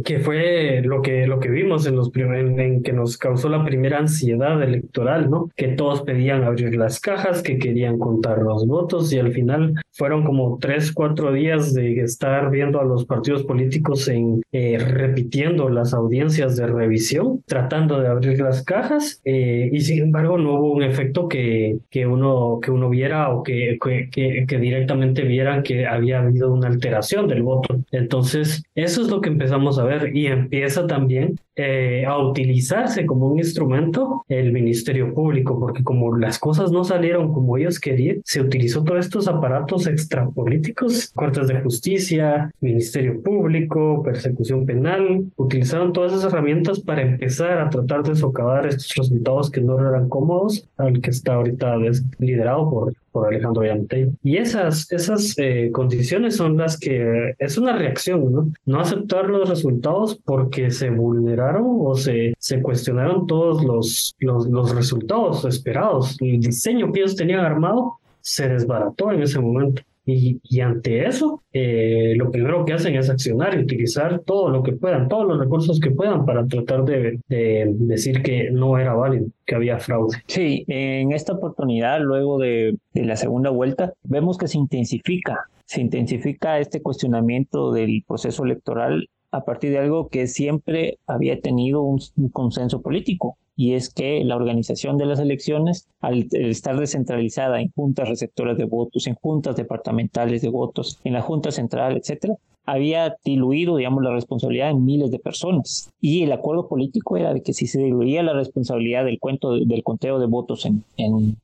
que 0.03 0.19
fue 0.19 0.82
lo 0.84 1.01
que, 1.01 1.27
lo 1.27 1.39
que 1.39 1.49
vimos 1.49 1.86
en 1.86 1.95
los 1.95 2.10
primeros, 2.10 2.58
en 2.58 2.82
que 2.82 2.93
nos 2.93 3.17
causó 3.17 3.49
la 3.49 3.63
primera 3.63 3.99
ansiedad 3.99 4.62
electoral, 4.62 5.29
¿no? 5.29 5.49
Que 5.56 5.69
todos 5.69 6.01
pedían 6.01 6.43
abrir 6.43 6.75
las 6.75 6.99
cajas, 6.99 7.43
que 7.43 7.58
querían 7.58 7.99
contar 7.99 8.39
los 8.39 8.65
votos 8.65 9.13
y 9.13 9.19
al 9.19 9.32
final 9.32 9.75
fueron 9.91 10.23
como 10.23 10.58
tres, 10.60 10.91
cuatro 10.91 11.32
días 11.32 11.73
de 11.73 12.01
estar 12.01 12.49
viendo 12.49 12.79
a 12.82 12.86
los 12.86 13.06
partidos 13.06 13.43
políticos 13.43 14.08
en 14.08 14.41
eh, 14.51 14.77
repitiendo 14.79 15.69
las 15.69 15.93
audiencias 15.93 16.56
de 16.56 16.67
revisión, 16.67 17.43
tratando 17.45 17.99
de 17.99 18.08
abrir 18.08 18.39
las 18.39 18.63
cajas 18.63 19.21
eh, 19.25 19.69
y 19.71 19.82
sin 19.82 20.03
embargo 20.03 20.38
no 20.38 20.56
hubo 20.56 20.71
un 20.73 20.84
efecto 20.84 21.27
que, 21.27 21.77
que 21.89 22.08
uno 22.08 22.60
que 22.62 22.71
uno 22.71 22.89
viera 22.89 23.29
o 23.29 23.43
que, 23.43 23.77
que, 23.82 24.45
que 24.47 24.58
directamente 24.60 25.23
vieran 25.23 25.63
que 25.63 25.86
había 25.86 26.19
habido 26.19 26.51
una 26.51 26.67
alteración 26.67 27.27
del 27.27 27.43
voto. 27.43 27.79
Entonces 27.91 28.63
eso 28.75 29.01
es 29.01 29.10
lo 29.10 29.21
que 29.21 29.29
empezamos 29.29 29.77
a 29.77 29.83
ver 29.84 30.15
y 30.15 30.28
empieza 30.28 30.88
también 30.88 31.39
eh, 31.55 32.05
a 32.07 32.17
utilizarse 32.17 33.05
como 33.05 33.27
un 33.27 33.39
instrumento 33.39 34.25
el 34.27 34.51
Ministerio 34.51 35.13
Público, 35.13 35.59
porque 35.59 35.83
como 35.83 36.17
las 36.17 36.39
cosas 36.39 36.71
no 36.71 36.83
salieron 36.83 37.33
como 37.33 37.57
ellos 37.57 37.79
querían, 37.79 38.21
se 38.25 38.41
utilizó 38.41 38.83
todos 38.83 39.05
estos 39.05 39.27
aparatos 39.27 39.87
extrapolíticos, 39.87 41.11
cortes 41.13 41.47
de 41.47 41.61
justicia, 41.61 42.51
Ministerio 42.61 43.21
Público, 43.21 44.01
persecución 44.03 44.65
penal, 44.65 45.25
utilizaron 45.35 45.93
todas 45.93 46.13
esas 46.13 46.31
herramientas 46.31 46.79
para 46.79 47.01
empezar 47.01 47.59
a 47.59 47.69
tratar 47.69 48.03
de 48.03 48.15
socavar 48.15 48.65
estos 48.67 48.95
resultados 48.95 49.51
que 49.51 49.61
no 49.61 49.79
eran 49.79 50.09
cómodos 50.09 50.67
al 50.77 51.01
que 51.01 51.11
está 51.11 51.35
ahorita 51.35 51.77
liderado 52.19 52.69
por 52.69 52.93
por 53.13 53.27
Alejandro 53.27 53.63
Yamtey. 53.63 54.11
Y 54.23 54.37
esas, 54.37 54.91
esas 54.91 55.35
eh, 55.37 55.69
condiciones 55.71 56.35
son 56.35 56.57
las 56.57 56.77
que 56.77 57.35
es 57.37 57.57
una 57.57 57.73
reacción, 57.73 58.33
¿no? 58.33 58.51
No 58.65 58.81
aceptar 58.81 59.29
los 59.29 59.47
resultados 59.47 60.19
porque 60.25 60.71
se 60.71 60.89
vulneraron 60.89 61.42
o 61.62 61.95
se, 61.95 62.34
se 62.38 62.62
cuestionaron 62.62 63.27
todos 63.27 63.63
los, 63.63 64.15
los, 64.19 64.47
los 64.47 64.75
resultados 64.75 65.45
esperados. 65.45 66.17
El 66.21 66.39
diseño 66.39 66.91
que 66.91 67.01
ellos 67.01 67.15
tenían 67.15 67.41
armado 67.41 67.99
se 68.21 68.47
desbarató 68.47 69.12
en 69.12 69.21
ese 69.21 69.39
momento. 69.39 69.82
Y, 70.06 70.41
y, 70.43 70.60
ante 70.60 71.08
eso, 71.08 71.43
eh, 71.53 72.13
lo 72.17 72.29
primero 72.29 72.65
que 72.65 72.73
hacen 72.73 72.95
es 72.95 73.10
accionar 73.10 73.56
y 73.56 73.63
utilizar 73.63 74.19
todo 74.19 74.49
lo 74.49 74.62
que 74.62 74.73
puedan, 74.73 75.08
todos 75.08 75.25
los 75.25 75.39
recursos 75.39 75.79
que 75.79 75.91
puedan 75.91 76.25
para 76.25 76.45
tratar 76.45 76.84
de, 76.84 77.21
de, 77.29 77.73
decir 77.73 78.21
que 78.21 78.51
no 78.51 78.77
era 78.77 78.93
válido, 78.95 79.27
que 79.45 79.56
había 79.56 79.79
fraude. 79.79 80.17
Sí, 80.27 80.65
en 80.67 81.13
esta 81.13 81.32
oportunidad, 81.32 82.01
luego 82.01 82.38
de, 82.38 82.75
de 82.93 83.06
la 83.06 83.15
segunda 83.15 83.49
vuelta, 83.49 83.93
vemos 84.03 84.38
que 84.38 84.49
se 84.49 84.58
intensifica, 84.58 85.47
se 85.63 85.79
intensifica 85.79 86.60
este 86.60 86.82
cuestionamiento 86.82 87.71
del 87.71 88.03
proceso 88.06 88.43
electoral 88.43 89.08
a 89.34 89.43
partir 89.43 89.72
de 89.72 89.80
algo 89.80 90.10
que 90.10 90.28
siempre 90.28 91.00
había 91.08 91.41
tenido 91.41 91.82
un, 91.82 92.00
consenso 92.32 92.84
político, 92.84 93.38
y 93.56 93.74
es 93.74 93.91
que 93.91 94.24
la 94.24 94.36
organización 94.36 94.98
de 95.00 95.08
las 95.08 95.19
elecciones, 95.19 95.89
al 96.02 96.28
estar 96.32 96.80
descentralizada 96.80 97.60
en 97.60 97.72
juntas 97.72 98.10
receptoras 98.10 98.58
de 98.58 98.65
votos, 98.65 99.08
en 99.08 99.15
juntas 99.15 99.56
departamentales 99.56 100.43
de 100.43 100.50
votos, 100.50 101.00
en 101.04 101.13
la 101.13 101.22
Junta 101.22 101.52
Central, 101.52 101.98
etcétera, 101.98 102.36
había 102.65 103.15
diluido, 103.23 103.78
digamos, 103.78 104.04
la 104.04 104.12
responsabilidad 104.12 104.69
en 104.69 104.86
miles 104.86 105.12
de 105.12 105.19
personas. 105.19 105.91
Y 105.99 106.23
el 106.23 106.32
acuerdo 106.32 106.67
político 106.67 107.17
era 107.17 107.34
de 107.34 107.41
que 107.41 107.54
si 107.54 107.67
se 107.67 107.82
diluía 107.82 108.23
la 108.23 108.34
responsabilidad 108.34 109.06
del 109.06 109.19
cuento 109.19 109.54
del 109.54 109.84
conteo 109.84 110.19
de 110.19 110.28
votos 110.28 110.65
en, 110.65 110.84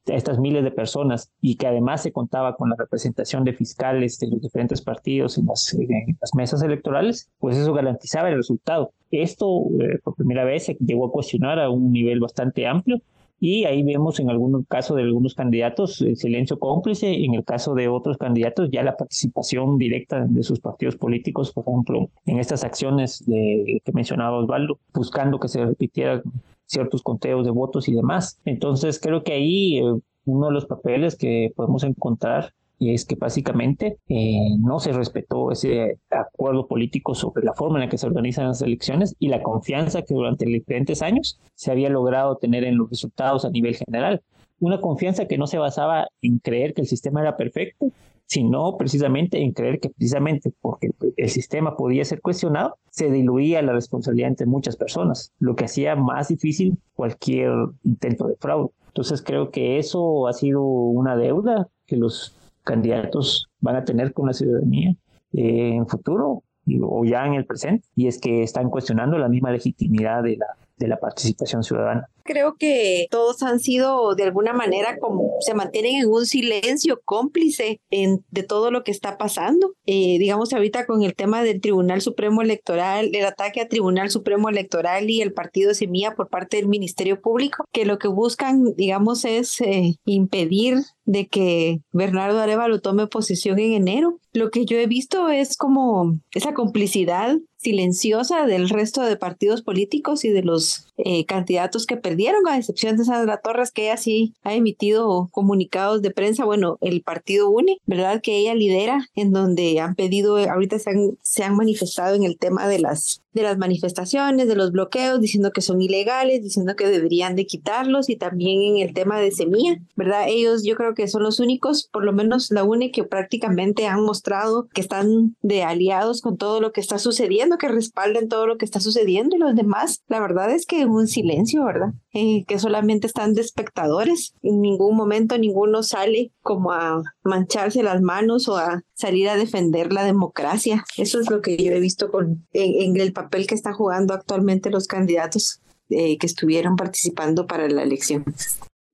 estas 0.05 0.39
miles 0.39 0.63
de 0.63 0.71
personas 0.71 1.31
y 1.41 1.55
que 1.55 1.67
además 1.67 2.03
se 2.03 2.11
contaba 2.11 2.55
con 2.55 2.69
la 2.69 2.75
representación 2.77 3.43
de 3.43 3.53
fiscales 3.53 4.19
de 4.19 4.27
los 4.27 4.41
diferentes 4.41 4.81
partidos 4.81 5.37
en 5.37 5.45
las, 5.45 5.73
en 5.73 6.17
las 6.19 6.33
mesas 6.35 6.61
electorales, 6.63 7.29
pues 7.39 7.57
eso 7.57 7.73
garantizaba 7.73 8.29
el 8.29 8.35
resultado. 8.35 8.91
Esto 9.11 9.63
eh, 9.79 9.99
por 10.03 10.15
primera 10.15 10.43
vez 10.43 10.65
se 10.65 10.77
llegó 10.79 11.07
a 11.07 11.11
cuestionar 11.11 11.59
a 11.59 11.69
un 11.69 11.91
nivel 11.91 12.19
bastante 12.19 12.67
amplio 12.67 13.01
y 13.39 13.65
ahí 13.65 13.83
vemos 13.83 14.19
en 14.19 14.29
algunos 14.29 14.65
casos 14.67 14.97
de 14.97 15.03
algunos 15.03 15.33
candidatos 15.33 16.01
el 16.01 16.17
silencio 16.17 16.59
cómplice, 16.59 17.23
en 17.23 17.33
el 17.33 17.43
caso 17.43 17.73
de 17.73 17.87
otros 17.87 18.17
candidatos 18.17 18.69
ya 18.71 18.83
la 18.83 18.97
participación 18.97 19.77
directa 19.77 20.25
de 20.27 20.43
sus 20.43 20.59
partidos 20.59 20.95
políticos, 20.95 21.51
por 21.53 21.65
ejemplo, 21.67 22.09
en 22.25 22.39
estas 22.39 22.63
acciones 22.63 23.25
de, 23.25 23.81
que 23.83 23.91
mencionaba 23.93 24.37
Osvaldo, 24.37 24.79
buscando 24.93 25.39
que 25.39 25.47
se 25.47 25.65
repitieran 25.65 26.21
ciertos 26.65 27.01
conteos 27.01 27.45
de 27.45 27.51
votos 27.51 27.87
y 27.87 27.93
demás. 27.93 28.39
Entonces 28.45 28.99
creo 28.99 29.23
que 29.23 29.33
ahí 29.33 29.79
eh, 29.79 29.83
uno 30.25 30.47
de 30.47 30.53
los 30.53 30.65
papeles 30.65 31.15
que 31.15 31.51
podemos 31.55 31.83
encontrar 31.83 32.53
y 32.79 32.93
es 32.93 33.05
que 33.05 33.15
básicamente 33.15 33.99
eh, 34.07 34.55
no 34.57 34.79
se 34.79 34.93
respetó 34.93 35.51
ese 35.51 35.99
acuerdo 36.09 36.65
político 36.65 37.13
sobre 37.13 37.43
la 37.43 37.53
forma 37.53 37.77
en 37.77 37.85
la 37.85 37.89
que 37.89 37.97
se 37.97 38.07
organizan 38.07 38.47
las 38.47 38.61
elecciones 38.61 39.15
y 39.19 39.27
la 39.27 39.43
confianza 39.43 40.01
que 40.01 40.13
durante 40.13 40.45
diferentes 40.45 41.01
años 41.01 41.39
se 41.55 41.71
había 41.71 41.89
logrado 41.89 42.37
tener 42.37 42.63
en 42.63 42.77
los 42.77 42.89
resultados 42.89 43.43
a 43.43 43.49
nivel 43.49 43.75
general. 43.75 44.21
Una 44.61 44.79
confianza 44.79 45.27
que 45.27 45.37
no 45.37 45.45
se 45.45 45.57
basaba 45.57 46.07
en 46.21 46.39
creer 46.39 46.73
que 46.73 46.81
el 46.81 46.87
sistema 46.87 47.21
era 47.21 47.35
perfecto, 47.35 47.91
sino 48.25 48.77
precisamente 48.77 49.41
en 49.41 49.51
creer 49.51 49.79
que 49.79 49.89
precisamente 49.89 50.53
porque 50.61 50.91
el 51.17 51.29
sistema 51.29 51.75
podía 51.75 52.05
ser 52.05 52.21
cuestionado, 52.21 52.77
se 52.91 53.11
diluía 53.11 53.61
la 53.61 53.73
responsabilidad 53.73 54.29
entre 54.29 54.45
muchas 54.45 54.77
personas, 54.77 55.33
lo 55.39 55.55
que 55.55 55.65
hacía 55.65 55.95
más 55.95 56.29
difícil 56.29 56.77
cualquier 56.93 57.51
intento 57.83 58.27
de 58.27 58.35
fraude. 58.35 58.69
Entonces 58.87 59.21
creo 59.21 59.49
que 59.51 59.79
eso 59.79 60.27
ha 60.27 60.33
sido 60.33 60.61
una 60.63 61.15
deuda 61.17 61.67
que 61.87 61.97
los 61.97 62.38
candidatos 62.69 63.49
van 63.59 63.75
a 63.77 63.83
tener 63.83 64.13
con 64.13 64.27
la 64.27 64.33
ciudadanía 64.33 64.91
eh, 65.33 65.73
en 65.73 65.87
futuro 65.87 66.43
o 66.83 67.03
ya 67.03 67.25
en 67.25 67.33
el 67.33 67.45
presente, 67.45 67.87
y 67.95 68.05
es 68.05 68.19
que 68.19 68.43
están 68.43 68.69
cuestionando 68.69 69.17
la 69.17 69.27
misma 69.27 69.51
legitimidad 69.51 70.21
de 70.21 70.37
la, 70.37 70.45
de 70.79 70.87
la 70.87 70.97
participación 70.97 71.63
ciudadana 71.63 72.09
creo 72.29 72.55
que 72.59 73.07
todos 73.09 73.41
han 73.41 73.59
sido 73.59 74.13
de 74.13 74.23
alguna 74.23 74.53
manera 74.53 74.97
como 74.99 75.37
se 75.39 75.55
mantienen 75.55 75.95
en 75.95 76.09
un 76.09 76.27
silencio 76.27 77.01
cómplice 77.03 77.81
en, 77.89 78.23
de 78.29 78.43
todo 78.43 78.69
lo 78.69 78.83
que 78.83 78.91
está 78.91 79.17
pasando. 79.17 79.73
Eh, 79.87 80.17
digamos 80.19 80.53
ahorita 80.53 80.85
con 80.85 81.01
el 81.01 81.15
tema 81.15 81.41
del 81.41 81.59
Tribunal 81.59 82.01
Supremo 82.01 82.43
Electoral, 82.43 83.09
el 83.13 83.25
ataque 83.25 83.61
al 83.61 83.67
Tribunal 83.67 84.11
Supremo 84.11 84.47
Electoral 84.47 85.09
y 85.09 85.23
el 85.23 85.33
partido 85.33 85.73
Semilla 85.73 86.13
por 86.13 86.29
parte 86.29 86.57
del 86.57 86.67
Ministerio 86.67 87.19
Público, 87.19 87.65
que 87.71 87.85
lo 87.85 87.97
que 87.97 88.07
buscan, 88.07 88.75
digamos, 88.75 89.25
es 89.25 89.59
eh, 89.61 89.95
impedir 90.05 90.75
de 91.05 91.27
que 91.27 91.79
Bernardo 91.91 92.39
Arevalo 92.39 92.79
tome 92.79 93.07
posesión 93.07 93.57
en 93.57 93.73
enero. 93.73 94.19
Lo 94.33 94.51
que 94.51 94.65
yo 94.65 94.77
he 94.77 94.85
visto 94.85 95.29
es 95.29 95.57
como 95.57 96.19
esa 96.35 96.53
complicidad 96.53 97.35
silenciosa 97.59 98.45
del 98.45 98.69
resto 98.69 99.01
de 99.01 99.17
partidos 99.17 99.61
políticos 99.61 100.23
y 100.23 100.29
de 100.29 100.43
los 100.43 100.87
eh, 101.05 101.25
candidatos 101.25 101.85
que 101.85 101.97
perdieron, 101.97 102.47
a 102.47 102.57
excepción 102.57 102.97
de 102.97 103.05
Sandra 103.05 103.37
Torres, 103.37 103.71
que 103.71 103.83
ella 103.83 103.97
sí 103.97 104.33
ha 104.43 104.53
emitido 104.53 105.29
comunicados 105.31 106.01
de 106.01 106.11
prensa, 106.11 106.45
bueno, 106.45 106.77
el 106.81 107.01
partido 107.01 107.49
UNE, 107.49 107.79
¿verdad? 107.85 108.21
Que 108.21 108.37
ella 108.37 108.55
lidera, 108.55 109.07
en 109.15 109.31
donde 109.31 109.79
han 109.79 109.95
pedido, 109.95 110.37
ahorita 110.37 110.79
se 110.79 110.89
han, 110.89 111.17
se 111.21 111.43
han 111.43 111.55
manifestado 111.55 112.15
en 112.15 112.23
el 112.23 112.37
tema 112.37 112.67
de 112.67 112.79
las 112.79 113.21
de 113.33 113.43
las 113.43 113.57
manifestaciones, 113.57 114.47
de 114.47 114.55
los 114.55 114.71
bloqueos, 114.71 115.21
diciendo 115.21 115.51
que 115.51 115.61
son 115.61 115.81
ilegales, 115.81 116.41
diciendo 116.41 116.75
que 116.75 116.87
deberían 116.87 117.35
de 117.35 117.45
quitarlos 117.45 118.09
y 118.09 118.15
también 118.15 118.61
en 118.61 118.77
el 118.77 118.93
tema 118.93 119.19
de 119.19 119.31
semilla, 119.31 119.77
¿verdad? 119.95 120.25
Ellos 120.27 120.63
yo 120.63 120.75
creo 120.75 120.95
que 120.95 121.07
son 121.07 121.23
los 121.23 121.39
únicos, 121.39 121.87
por 121.91 122.03
lo 122.03 122.11
menos 122.11 122.51
la 122.51 122.63
UNE, 122.63 122.91
que 122.91 123.03
prácticamente 123.03 123.85
han 123.85 124.03
mostrado 124.03 124.67
que 124.73 124.81
están 124.81 125.35
de 125.41 125.63
aliados 125.63 126.21
con 126.21 126.37
todo 126.37 126.59
lo 126.59 126.71
que 126.71 126.81
está 126.81 126.97
sucediendo, 126.97 127.57
que 127.57 127.67
respalden 127.67 128.29
todo 128.29 128.47
lo 128.47 128.57
que 128.57 128.65
está 128.65 128.79
sucediendo 128.79 129.35
y 129.35 129.39
los 129.39 129.55
demás, 129.55 130.01
la 130.07 130.19
verdad 130.19 130.51
es 130.51 130.65
que 130.65 130.85
un 130.95 131.07
silencio, 131.07 131.65
¿verdad? 131.65 131.93
Eh, 132.13 132.43
que 132.47 132.59
solamente 132.59 133.07
están 133.07 133.33
de 133.33 133.41
espectadores, 133.41 134.33
en 134.41 134.61
ningún 134.61 134.95
momento 134.95 135.37
ninguno 135.37 135.83
sale 135.83 136.31
como 136.41 136.71
a 136.71 137.01
mancharse 137.23 137.83
las 137.83 138.01
manos 138.01 138.47
o 138.47 138.57
a 138.57 138.83
salir 138.93 139.29
a 139.29 139.37
defender 139.37 139.93
la 139.93 140.03
democracia. 140.03 140.83
Eso 140.97 141.19
es 141.19 141.29
lo 141.29 141.41
que 141.41 141.57
yo 141.57 141.71
he 141.71 141.79
visto 141.79 142.11
con, 142.11 142.47
en, 142.53 142.99
el 142.99 143.13
papel 143.13 143.47
que 143.47 143.55
están 143.55 143.73
jugando 143.73 144.13
actualmente 144.13 144.69
los 144.69 144.87
candidatos 144.87 145.61
eh, 145.89 146.17
que 146.17 146.25
estuvieron 146.25 146.75
participando 146.75 147.47
para 147.47 147.67
la 147.69 147.83
elección. 147.83 148.25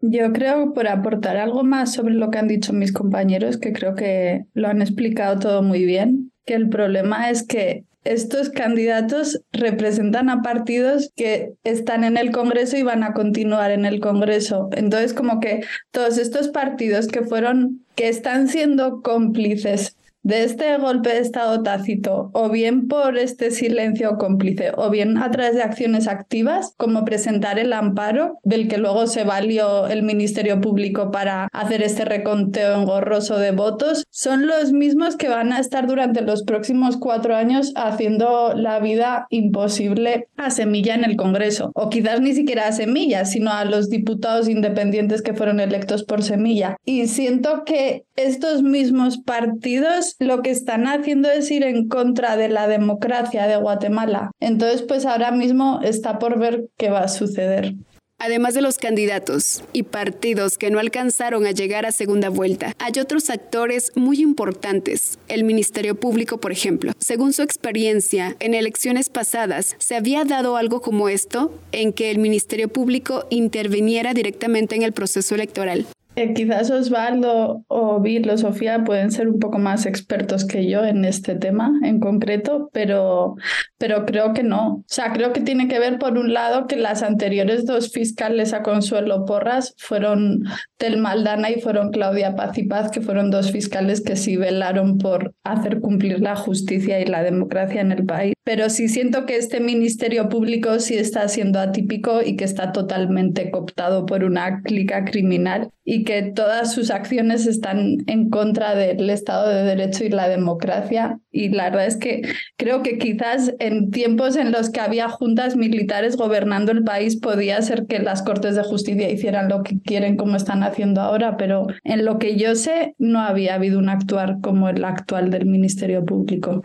Yo 0.02 0.32
creo, 0.34 0.74
por 0.74 0.88
aportar 0.88 1.38
algo 1.38 1.64
más 1.64 1.94
sobre 1.94 2.14
lo 2.14 2.30
que 2.30 2.38
han 2.38 2.48
dicho 2.48 2.74
mis 2.74 2.92
compañeros, 2.92 3.58
que 3.58 3.74
creo 3.74 3.96
que 3.96 4.46
lo 4.54 4.68
han 4.68 4.82
explicado 4.82 5.40
todo 5.40 5.64
muy 5.64 5.84
bien, 5.86 6.32
que 6.46 6.54
el 6.54 6.70
problema 6.70 7.30
es 7.30 7.46
que 7.46 7.86
estos 8.06 8.50
candidatos 8.50 9.42
representan 9.52 10.30
a 10.30 10.42
partidos 10.42 11.12
que 11.16 11.54
están 11.64 12.04
en 12.04 12.18
el 12.18 12.32
Congreso 12.32 12.78
y 12.78 12.84
van 12.84 13.04
a 13.04 13.14
continuar 13.14 13.72
en 13.72 13.84
el 13.86 14.00
Congreso. 14.00 14.70
Entonces, 14.74 15.14
como 15.14 15.40
que 15.40 15.66
todos 15.92 16.18
estos 16.18 16.48
partidos 16.50 17.08
que 17.08 17.24
fueron, 17.24 17.84
que 17.96 18.08
están 18.08 18.48
siendo 18.48 19.02
cómplices 19.02 19.98
de 20.26 20.44
este 20.44 20.76
golpe 20.80 21.10
de 21.10 21.20
Estado 21.20 21.62
tácito, 21.62 22.32
o 22.34 22.50
bien 22.50 22.88
por 22.88 23.16
este 23.16 23.52
silencio 23.52 24.18
cómplice, 24.18 24.72
o 24.76 24.90
bien 24.90 25.20
a 25.20 25.30
través 25.30 25.54
de 25.54 25.62
acciones 25.62 26.08
activas, 26.08 26.74
como 26.78 27.06
presentar 27.06 27.60
el 27.60 27.72
amparo, 27.74 28.40
del 28.44 28.68
que 28.68 28.80
luego 28.80 29.06
se 29.06 29.24
valió 29.24 29.86
el 29.86 30.02
Ministerio 30.02 30.60
Público 30.62 31.12
para 31.12 31.48
hacer 31.54 31.84
este 31.84 32.06
reconteo 32.06 32.82
engorroso 32.82 33.38
de 33.38 33.52
votos, 33.52 34.04
son 34.10 34.48
los 34.48 34.74
mismos 34.74 35.16
que 35.16 35.30
van 35.30 35.54
a 35.54 35.60
estar 35.60 35.86
durante 35.86 36.22
los 36.22 36.42
próximos 36.42 36.98
cuatro 36.98 37.36
años 37.36 37.72
haciendo 37.76 38.56
la 38.56 38.80
vida 38.80 39.28
imposible 39.30 40.28
a 40.38 40.50
Semilla 40.50 40.96
en 40.96 41.04
el 41.04 41.18
Congreso, 41.18 41.70
o 41.76 41.90
quizás 41.90 42.20
ni 42.20 42.34
siquiera 42.34 42.68
a 42.68 42.72
Semilla, 42.72 43.26
sino 43.26 43.52
a 43.52 43.64
los 43.64 43.92
diputados 43.92 44.50
independientes 44.50 45.22
que 45.22 45.36
fueron 45.36 45.60
electos 45.60 46.04
por 46.04 46.24
Semilla. 46.24 46.78
Y 46.84 47.06
siento 47.06 47.64
que 47.64 48.06
estos 48.16 48.64
mismos 48.64 49.20
partidos 49.20 50.15
lo 50.20 50.42
que 50.42 50.52
están 50.52 50.88
haciendo 50.88 51.30
es 51.30 51.50
ir 51.52 51.64
en 51.64 51.88
contra 51.88 52.38
de 52.38 52.50
la 52.50 52.68
democracia 52.68 53.48
de 53.48 53.58
Guatemala. 53.58 54.32
Entonces, 54.40 54.82
pues 54.82 55.06
ahora 55.06 55.32
mismo 55.32 55.80
está 55.84 56.20
por 56.20 56.40
ver 56.40 56.68
qué 56.78 56.90
va 56.90 57.02
a 57.02 57.08
suceder. 57.08 57.76
Además 58.18 58.54
de 58.54 58.62
los 58.62 58.78
candidatos 58.78 59.62
y 59.74 59.84
partidos 59.84 60.58
que 60.58 60.70
no 60.72 60.80
alcanzaron 60.80 61.46
a 61.46 61.52
llegar 61.52 61.86
a 61.86 61.92
segunda 61.92 62.30
vuelta, 62.30 62.74
hay 62.80 62.94
otros 63.02 63.30
actores 63.30 63.92
muy 63.96 64.22
importantes. 64.22 65.20
El 65.28 65.44
Ministerio 65.44 65.96
Público, 65.96 66.40
por 66.40 66.54
ejemplo. 66.54 66.94
Según 66.98 67.34
su 67.34 67.42
experiencia, 67.42 68.38
en 68.40 68.54
elecciones 68.54 69.10
pasadas, 69.10 69.76
¿se 69.80 69.98
había 69.98 70.24
dado 70.24 70.56
algo 70.56 70.82
como 70.82 71.10
esto, 71.10 71.54
en 71.74 71.92
que 71.92 72.10
el 72.10 72.20
Ministerio 72.20 72.70
Público 72.70 73.28
interviniera 73.30 74.14
directamente 74.14 74.76
en 74.76 74.84
el 74.84 74.94
proceso 74.94 75.36
electoral? 75.36 75.86
Eh, 76.18 76.34
quizás 76.34 76.72
Osvaldo 76.72 77.66
o 77.68 78.00
Bill 78.00 78.30
o 78.30 78.38
Sofía 78.38 78.86
pueden 78.86 79.12
ser 79.12 79.28
un 79.28 79.40
poco 79.40 79.60
más 79.60 79.86
expertos 79.86 80.46
que 80.46 80.66
yo 80.66 80.86
en 80.86 81.04
este 81.04 81.36
tema 81.36 81.74
en 81.84 82.00
concreto, 82.00 82.70
pero, 82.72 83.36
pero 83.78 84.06
creo 84.06 84.34
que 84.34 84.44
no. 84.44 84.76
O 84.76 84.84
sea, 84.88 85.12
creo 85.12 85.34
que 85.34 85.42
tiene 85.42 85.68
que 85.68 85.78
ver 85.78 86.00
por 86.00 86.18
un 86.18 86.34
lado 86.34 86.68
que 86.68 86.78
las 86.78 87.04
anteriores 87.04 87.66
dos 87.66 87.92
fiscales 87.92 88.54
a 88.54 88.64
Consuelo 88.64 89.26
Porras 89.26 89.76
fueron 89.78 90.44
Tel 90.78 90.98
Maldana 90.98 91.50
y 91.50 91.60
fueron 91.60 91.92
Claudia 91.92 92.34
Paz 92.36 92.58
y 92.58 92.64
Paz, 92.64 92.92
que 92.92 93.02
fueron 93.02 93.30
dos 93.30 93.52
fiscales 93.52 94.02
que 94.02 94.16
sí 94.16 94.38
velaron 94.38 94.98
por 94.98 95.34
hacer 95.44 95.82
cumplir 95.82 96.22
la 96.22 96.38
justicia 96.38 97.02
y 97.02 97.06
la 97.06 97.24
democracia 97.24 97.82
en 97.82 97.92
el 97.92 98.06
país. 98.06 98.34
Pero 98.46 98.70
sí 98.70 98.88
siento 98.88 99.26
que 99.26 99.36
este 99.36 99.60
Ministerio 99.60 100.30
Público 100.30 100.80
sí 100.80 100.96
está 100.96 101.28
siendo 101.28 101.60
atípico 101.60 102.22
y 102.22 102.38
que 102.38 102.46
está 102.46 102.72
totalmente 102.72 103.52
cooptado 103.52 104.06
por 104.06 104.24
una 104.24 104.62
clica 104.62 105.04
criminal 105.04 105.72
y 105.86 106.04
que 106.04 106.24
todas 106.24 106.74
sus 106.74 106.90
acciones 106.90 107.46
están 107.46 107.98
en 108.08 108.30
contra 108.30 108.74
del 108.74 109.10
Estado 109.12 109.48
de 109.50 109.64
Derecho 109.64 110.04
y 110.04 110.10
la 110.10 110.28
democracia. 110.28 111.20
Y 111.32 111.50
la 111.50 111.66
verdad 111.66 111.86
es 111.86 111.98
que 111.98 112.24
creo 112.58 112.82
que 112.82 112.98
quizás 112.98 113.54
en 113.60 113.92
tiempos 113.92 114.36
en 114.36 114.52
los 114.52 114.72
que 114.72 114.82
había 114.82 115.08
juntas 115.10 115.56
militares 115.56 116.18
gobernando 116.18 116.72
el 116.72 116.84
país 116.84 117.18
podía 117.18 117.62
ser 117.62 117.86
que 117.86 118.00
las 118.00 118.24
Cortes 118.24 118.56
de 118.56 118.64
Justicia 118.64 119.10
hicieran 119.12 119.48
lo 119.48 119.62
que 119.62 119.80
quieren 119.80 120.18
como 120.18 120.36
están 120.36 120.64
haciendo 120.64 121.02
ahora, 121.02 121.38
pero 121.38 121.68
en 121.84 122.04
lo 122.04 122.18
que 122.18 122.36
yo 122.36 122.56
sé 122.56 122.96
no 122.98 123.20
había 123.20 123.54
habido 123.54 123.78
un 123.78 123.90
actuar 123.90 124.38
como 124.42 124.68
el 124.70 124.84
actual 124.84 125.30
del 125.30 125.46
Ministerio 125.46 126.04
Público. 126.04 126.64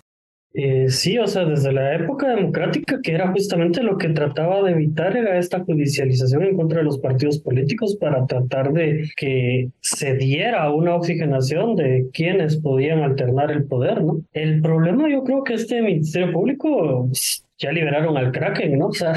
Eh, 0.53 0.88
sí, 0.88 1.16
o 1.16 1.28
sea, 1.28 1.44
desde 1.44 1.72
la 1.72 1.94
época 1.94 2.28
democrática, 2.28 2.98
que 3.01 3.12
era 3.12 3.30
justamente 3.30 3.84
lo 3.84 3.96
que 3.98 4.09
trataba 4.09 4.62
de 4.62 4.72
evitar, 4.72 5.16
era 5.16 5.38
esta 5.38 5.61
judicialización 5.61 6.42
en 6.42 6.57
contra 6.57 6.78
de 6.78 6.84
los 6.84 6.98
partidos 6.98 7.38
políticos 7.38 7.96
para 8.01 8.26
tratar 8.26 8.72
de 8.72 9.09
que 9.16 9.70
se 9.80 10.16
diera 10.16 10.72
una 10.72 10.96
oxigenación 10.96 11.76
de 11.76 12.09
quienes 12.12 12.57
podían 12.57 13.01
alternar 13.01 13.53
el 13.53 13.64
poder, 13.64 14.03
¿no? 14.03 14.22
El 14.32 14.61
problema 14.61 15.09
yo 15.09 15.22
creo 15.22 15.44
que 15.44 15.55
este 15.55 15.82
Ministerio 15.82 16.32
Público 16.32 17.09
ya 17.61 17.70
liberaron 17.72 18.16
al 18.16 18.32
Kraken, 18.32 18.78
¿no? 18.78 18.90
O 18.90 18.92
sea, 18.92 19.14